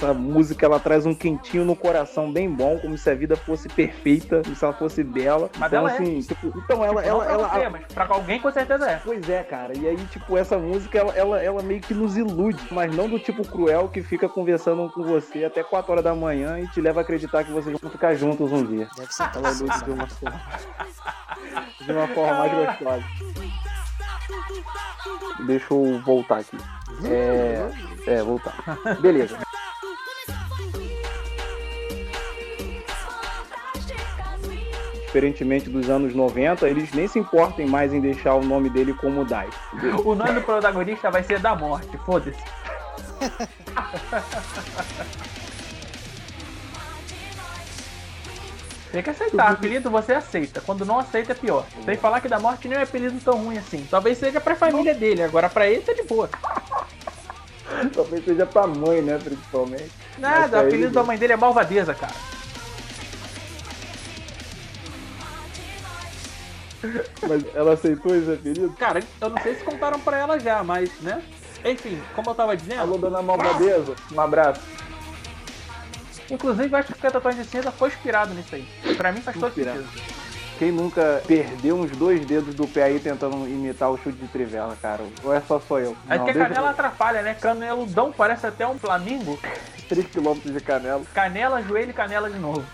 Essa 0.03 0.12
música 0.12 0.66
ela 0.66 0.80
traz 0.80 1.07
um 1.07 1.14
quentinho 1.14 1.64
no 1.64 1.76
coração 1.76 2.32
bem 2.32 2.50
bom, 2.50 2.76
como 2.80 2.98
se 2.98 3.09
a 3.09 3.14
vida 3.14 3.36
fosse 3.36 3.68
perfeita, 3.68 4.42
como 4.42 4.57
se 4.57 4.64
ela 4.64 4.74
fosse 4.74 5.05
bela. 5.05 5.48
Mas 5.57 5.72
então, 5.72 5.78
ela 5.78 5.92
é. 5.92 5.94
assim, 5.94 6.20
tipo, 6.22 6.48
então 6.59 6.84
ela, 6.84 7.00
Não 7.00 7.09
ela, 7.09 7.24
pra 7.24 7.32
ela, 7.32 7.48
você, 7.48 7.68
mas 7.68 7.86
pra 7.86 8.07
alguém 8.09 8.40
com 8.40 8.50
certeza 8.50 8.90
é. 8.90 8.96
Pois 8.96 9.30
é, 9.30 9.44
cara. 9.44 9.78
E 9.78 9.86
aí, 9.86 9.96
tipo, 10.07 10.36
essa 10.36 10.59
música, 10.59 10.98
ela, 10.98 11.12
ela, 11.14 11.40
ela 11.40 11.62
meio 11.62 11.80
que 11.80 11.94
nos 11.94 12.16
ilude, 12.16 12.61
mas 12.72 12.92
não 12.92 13.09
do 13.09 13.16
tipo 13.20 13.46
cruel 13.46 13.88
que 13.90 14.03
fica 14.03 14.28
conversando 14.28 14.90
com 14.90 15.05
você 15.05 15.44
até 15.44 15.62
4 15.62 15.92
horas 15.92 16.03
da 16.03 16.16
manhã 16.16 16.59
e 16.59 16.66
te 16.66 16.80
leva 16.80 16.98
a 16.98 17.03
acreditar 17.05 17.44
que 17.44 17.53
vocês 17.53 17.78
vão 17.78 17.88
ficar 17.88 18.16
juntos 18.16 18.50
um 18.50 18.64
dia. 18.64 18.88
Deve 18.96 19.14
ser 19.14 19.30
Ela 19.36 19.53
ilude 19.53 19.84
de 19.84 19.90
uma 19.92 20.09
forma, 20.09 20.40
de 21.80 21.92
uma 21.92 22.09
forma 22.09 22.38
mais 22.38 22.53
gostosa. 22.53 23.05
Deixa 25.46 25.72
eu 25.72 26.03
voltar 26.05 26.38
aqui. 26.38 26.59
É, 27.05 27.70
é 28.09 28.22
voltar. 28.22 28.53
Beleza. 29.00 29.38
Diferentemente 35.12 35.68
dos 35.68 35.90
anos 35.90 36.14
90, 36.14 36.66
eles 36.66 36.90
nem 36.94 37.06
se 37.06 37.18
importem 37.18 37.66
mais 37.66 37.92
em 37.92 38.00
deixar 38.00 38.32
o 38.34 38.42
nome 38.42 38.70
dele 38.70 38.94
como 38.94 39.26
Dai. 39.26 39.46
O 40.06 40.14
nome 40.14 40.32
do 40.32 40.40
protagonista 40.40 41.10
vai 41.10 41.22
ser 41.22 41.38
da 41.38 41.54
morte, 41.54 41.98
foda-se. 41.98 42.42
Tem 48.90 49.02
que 49.02 49.08
aceitar, 49.10 49.50
apelido 49.52 49.90
você 49.90 50.12
aceita. 50.12 50.60
Quando 50.60 50.84
não 50.84 50.98
aceita 50.98 51.32
é 51.32 51.34
pior. 51.34 51.64
Sem 51.84 51.96
falar 51.96 52.20
que 52.20 52.28
da 52.28 52.38
morte 52.38 52.68
nem 52.68 52.76
é 52.76 52.80
um 52.80 52.84
apelido 52.84 53.18
tão 53.24 53.38
ruim 53.38 53.56
assim. 53.56 53.86
Talvez 53.90 54.18
seja 54.18 54.40
pra 54.40 54.54
família 54.54 54.94
dele, 54.94 55.22
agora 55.22 55.48
pra 55.48 55.66
ele 55.66 55.80
tá 55.80 55.94
de 55.94 56.02
boa. 56.02 56.28
Talvez 57.94 58.24
seja 58.24 58.44
pra 58.44 58.66
mãe, 58.66 59.00
né, 59.00 59.18
principalmente. 59.22 59.90
Nada, 60.18 60.58
o 60.58 60.60
apelido 60.60 60.84
ele- 60.88 60.94
da 60.94 61.02
mãe 61.02 61.16
dele 61.16 61.32
é 61.32 61.36
malvadeza, 61.36 61.94
cara. 61.94 62.12
Mas 67.28 67.45
ela 67.55 67.72
aceitou 67.74 68.14
esse 68.14 68.33
apelido? 68.33 68.70
Cara, 68.78 69.01
eu 69.20 69.30
não 69.30 69.39
sei 69.43 69.55
se 69.55 69.64
contaram 69.64 69.99
pra 70.01 70.18
ela 70.18 70.39
já, 70.39 70.62
mas, 70.64 70.91
né? 71.01 71.22
Enfim, 71.64 72.01
como 72.14 72.30
eu 72.30 72.35
tava 72.35 72.57
dizendo, 72.57 72.80
Alô, 72.80 72.99
dona 72.99 73.22
Malvadeza, 73.22 73.95
um 74.11 74.20
abraço. 74.20 74.61
inclusive 76.30 76.74
acho 76.74 76.93
que 76.93 77.07
o 77.07 77.11
Tatuagem 77.11 77.43
de 77.43 77.49
Cinza 77.49 77.70
foi 77.70 77.89
inspirado 77.89 78.35
nisso 78.35 78.55
aí. 78.55 78.66
Pra 78.97 79.12
mim 79.12 79.20
faz 79.20 79.37
todo 79.39 79.49
Inspirado. 79.49 79.83
sentido. 79.83 80.22
Quem 80.59 80.70
nunca 80.70 81.22
perdeu 81.26 81.76
uns 81.76 81.91
dois 81.93 82.24
dedos 82.24 82.55
do 82.55 82.68
pé 82.68 82.85
aí 82.85 83.01
tentando 83.01 83.49
imitar 83.49 83.91
o 83.91 83.97
chute 83.97 84.16
de 84.18 84.28
trivela, 84.28 84.76
cara? 84.80 85.03
Ou 85.24 85.33
é 85.35 85.41
só 85.41 85.59
sou 85.61 85.78
eu? 85.80 85.97
Não, 86.07 86.18
porque 86.18 86.33
deixa 86.35 86.49
canela 86.49 86.70
atrapalha, 86.70 87.22
né? 87.22 87.35
Caneludão 87.35 88.12
parece 88.12 88.47
até 88.47 88.66
um 88.66 88.78
flamingo. 88.78 89.39
3 89.89 90.07
km 90.07 90.35
de 90.45 90.61
canela. 90.61 91.03
Canela, 91.14 91.62
joelho 91.62 91.91
e 91.91 91.95
canela 91.95 92.30
de 92.30 92.39
novo. 92.39 92.64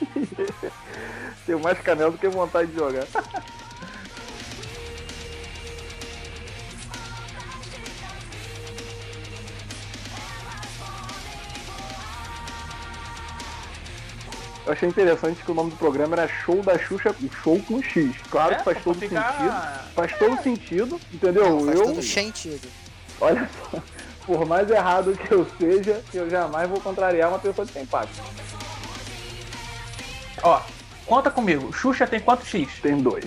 Tenho 1.46 1.60
mais 1.60 1.78
canela 1.80 2.10
do 2.10 2.18
que 2.18 2.28
vontade 2.28 2.70
de 2.70 2.76
jogar. 2.76 3.06
Eu 14.66 14.72
achei 14.72 14.88
interessante 14.88 15.42
que 15.44 15.50
o 15.50 15.54
nome 15.54 15.70
do 15.70 15.76
programa 15.76 16.16
era 16.16 16.26
Show 16.28 16.60
da 16.60 16.76
Xuxa, 16.76 17.14
Show 17.42 17.60
com 17.68 17.80
X. 17.80 18.16
Claro 18.30 18.54
É, 18.54 18.56
que 18.58 18.64
faz 18.64 18.82
todo 18.82 18.98
ficar- 18.98 19.32
sentido. 19.32 19.94
Faz 19.94 20.18
todo 20.18 20.42
sentido, 20.42 21.00
entendeu? 21.12 21.60
Faz 21.66 21.78
eu, 21.78 21.86
todo 21.86 22.02
sentido. 22.02 22.68
olha 23.20 23.48
só, 23.70 23.78
por 24.26 24.44
mais 24.44 24.68
errado 24.68 25.16
que 25.16 25.32
eu 25.32 25.46
seja, 25.56 26.02
eu 26.12 26.28
jamais 26.28 26.68
vou 26.68 26.80
contrariar 26.80 27.28
uma 27.28 27.38
pessoa 27.38 27.64
que 27.64 27.72
tem 27.74 27.84
impacto. 27.84 28.20
Ó, 30.42 30.60
conta 31.06 31.30
comigo. 31.30 31.72
Xuxa 31.72 32.06
tem 32.06 32.20
quanto 32.20 32.44
X? 32.44 32.68
Tem 32.82 32.98
dois. 32.98 33.24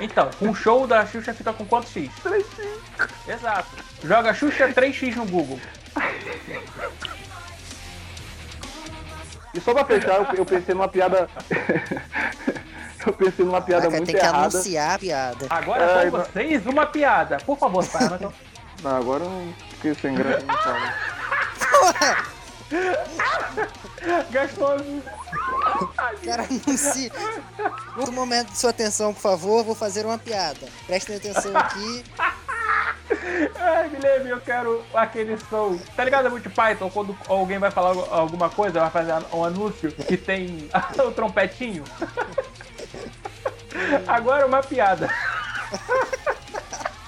Então, 0.00 0.30
um 0.40 0.54
show 0.54 0.86
da 0.86 1.04
Xuxa 1.06 1.32
fica 1.34 1.52
com 1.52 1.64
quanto 1.66 1.88
X? 1.88 2.10
3x. 2.24 2.44
Exato. 3.28 3.68
Joga 4.04 4.32
Xuxa 4.34 4.68
3X 4.68 5.16
no 5.16 5.24
Google. 5.26 5.58
E 9.52 9.60
só 9.60 9.72
pra 9.72 9.84
fechar, 9.84 10.16
eu, 10.16 10.26
eu 10.38 10.44
pensei 10.44 10.74
numa 10.74 10.88
piada. 10.88 11.28
eu 13.06 13.12
pensei 13.12 13.44
numa 13.44 13.60
piada 13.62 13.82
Caraca, 13.82 13.96
muito 13.98 14.06
tem 14.10 14.16
que 14.20 14.26
errada. 14.26 14.38
anunciar 14.56 14.94
a 14.94 14.98
piada. 14.98 15.46
Agora 15.48 15.98
Ai, 15.98 16.10
com 16.10 16.16
não. 16.18 16.24
vocês, 16.24 16.66
uma 16.66 16.86
piada. 16.86 17.36
Por 17.38 17.56
favor, 17.58 17.82
Simon. 17.84 18.32
Não, 18.82 18.96
agora 18.98 19.24
eu 19.24 19.30
não 19.30 19.54
fiquei 19.70 19.94
sem 19.94 20.14
graça. 20.14 20.44
não. 20.44 20.74
Gastou. 24.30 24.76
Cara, 26.24 26.44
anuncie. 26.44 27.10
Um 27.96 28.10
momento 28.12 28.50
de 28.52 28.58
sua 28.58 28.70
atenção, 28.70 29.12
por 29.12 29.20
favor, 29.20 29.64
vou 29.64 29.74
fazer 29.74 30.04
uma 30.06 30.18
piada. 30.18 30.68
Prestem 30.86 31.16
atenção 31.16 31.56
aqui. 31.56 32.04
Ai, 33.56 33.88
Guilherme, 33.90 34.30
eu 34.30 34.40
quero 34.40 34.82
aquele 34.94 35.38
som. 35.50 35.78
Tá 35.96 36.04
ligado 36.04 36.26
a 36.26 36.30
Multi 36.30 36.48
Python? 36.48 36.90
Quando 36.90 37.16
alguém 37.28 37.58
vai 37.58 37.70
falar 37.70 37.90
alguma 38.10 38.48
coisa, 38.48 38.80
vai 38.80 38.90
fazer 38.90 39.14
um 39.32 39.44
anúncio 39.44 39.92
que 39.92 40.16
tem 40.16 40.68
o 41.04 41.10
trompetinho? 41.10 41.84
Agora 44.06 44.46
uma 44.46 44.62
piada. 44.62 45.08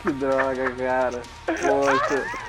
Que 0.02 0.12
droga, 0.12 0.70
cara. 0.72 1.22
Poxa. 1.46 2.45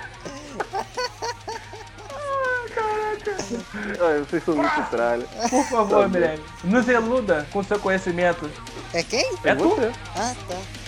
Vocês 4.28 4.44
são 4.44 4.56
muito 4.56 4.90
tralha. 4.90 5.26
Por 5.50 5.64
favor, 5.66 6.02
tá 6.02 6.08
Mirelle, 6.08 6.44
nos 6.64 6.88
eluda 6.88 7.48
com 7.52 7.64
seu 7.64 7.80
conhecimento. 7.80 8.50
É 8.94 9.04
quem? 9.04 9.26
É, 9.44 9.50
é 9.50 9.56
tu. 9.56 9.70
Você. 9.70 9.92
Ah, 10.16 10.36
tá. 10.48 10.88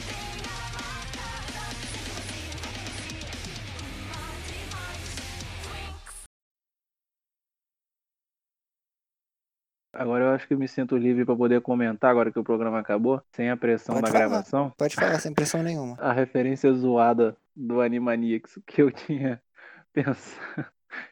Agora 9.92 10.24
eu 10.24 10.30
acho 10.30 10.48
que 10.48 10.56
me 10.56 10.68
sinto 10.68 10.96
livre 10.96 11.26
para 11.26 11.36
poder 11.36 11.62
comentar 11.62 12.10
agora 12.10 12.32
que 12.32 12.40
o 12.40 12.44
programa 12.44 12.80
acabou, 12.80 13.22
sem 13.34 13.50
a 13.50 13.58
pressão 13.58 13.96
Pode 13.96 14.06
da 14.06 14.12
falar. 14.12 14.30
gravação. 14.30 14.74
Pode 14.78 14.96
falar, 14.96 15.20
sem 15.20 15.34
pressão 15.34 15.62
nenhuma. 15.64 15.98
A 16.00 16.14
referência 16.14 16.72
zoada 16.72 17.36
do 17.56 17.82
Animaniacs 17.82 18.60
que 18.66 18.82
eu 18.82 18.92
tinha 18.92 19.42
pensado, 19.92 20.68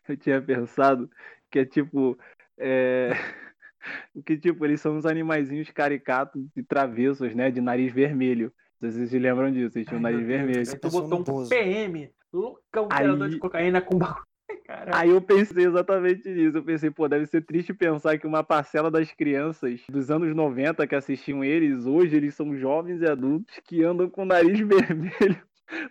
eu 0.07 0.15
tinha 0.15 0.41
pensado 0.41 1.09
que 1.51 1.59
é 1.59 1.65
tipo 1.65 2.17
é... 2.57 3.11
que 4.25 4.37
tipo 4.37 4.65
eles 4.65 4.81
são 4.81 4.97
uns 4.97 5.05
animaizinhos 5.05 5.69
caricatos 5.71 6.43
e 6.55 6.63
travessos, 6.63 7.33
né, 7.35 7.51
de 7.51 7.61
nariz 7.61 7.93
vermelho. 7.93 8.51
Não 8.79 8.89
sei 8.89 8.91
se 8.91 8.97
vocês 8.97 9.09
se 9.11 9.19
lembram 9.19 9.51
disso, 9.51 9.77
eles 9.77 9.87
tinham 9.87 9.97
Ai, 10.05 10.11
nariz 10.11 10.19
Deus, 10.19 10.27
vermelho. 10.27 10.59
aí 10.59 10.65
tu 10.65 10.79
Pensou 10.79 11.01
botou 11.01 11.19
um 11.19 11.23
Bozo. 11.23 11.49
PM, 11.49 12.11
loucão, 12.31 12.87
Aí- 12.91 13.29
de 13.29 13.39
cocaína 13.39 13.81
com 13.81 13.97
bagulho. 13.97 14.25
Aí 14.93 15.09
eu 15.09 15.21
pensei 15.21 15.65
exatamente 15.65 16.27
nisso. 16.29 16.57
Eu 16.57 16.63
pensei, 16.63 16.89
pô, 16.89 17.07
deve 17.07 17.25
ser 17.25 17.41
triste 17.41 17.73
pensar 17.73 18.17
que 18.17 18.27
uma 18.27 18.43
parcela 18.43 18.89
das 18.91 19.11
crianças 19.11 19.81
dos 19.89 20.09
anos 20.11 20.33
90 20.35 20.85
que 20.87 20.95
assistiam 20.95 21.43
eles, 21.43 21.85
hoje 21.85 22.15
eles 22.15 22.35
são 22.35 22.55
jovens 22.55 23.01
e 23.01 23.05
adultos 23.07 23.59
que 23.65 23.83
andam 23.83 24.09
com 24.09 24.23
o 24.23 24.25
nariz 24.25 24.59
vermelho 24.67 25.41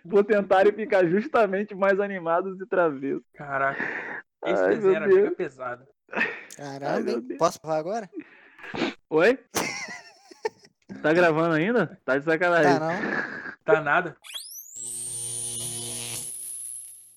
por 0.09 0.23
tentarem 0.23 0.71
ficar 0.73 1.05
justamente 1.07 1.75
mais 1.75 1.99
animados 1.99 2.59
e 2.59 2.65
travessos. 2.67 3.23
Caraca. 3.33 4.23
Esse 4.51 4.61
Ai, 4.63 4.69
desenho 4.75 4.81
meu 4.83 4.95
era 4.95 5.07
Deus. 5.07 5.17
mega 5.23 5.35
pesado. 5.35 5.87
Caramba? 6.55 7.21
Deus. 7.21 7.37
Posso 7.37 7.59
falar 7.61 7.77
agora? 7.77 8.09
Oi? 9.09 9.37
Tá 11.01 11.13
gravando 11.13 11.53
ainda? 11.53 11.99
Tá 12.05 12.17
de 12.17 12.23
sacanagem. 12.23 12.73
Tá, 12.73 12.79
não. 12.79 13.53
Tá 13.65 13.81
nada. 13.81 14.17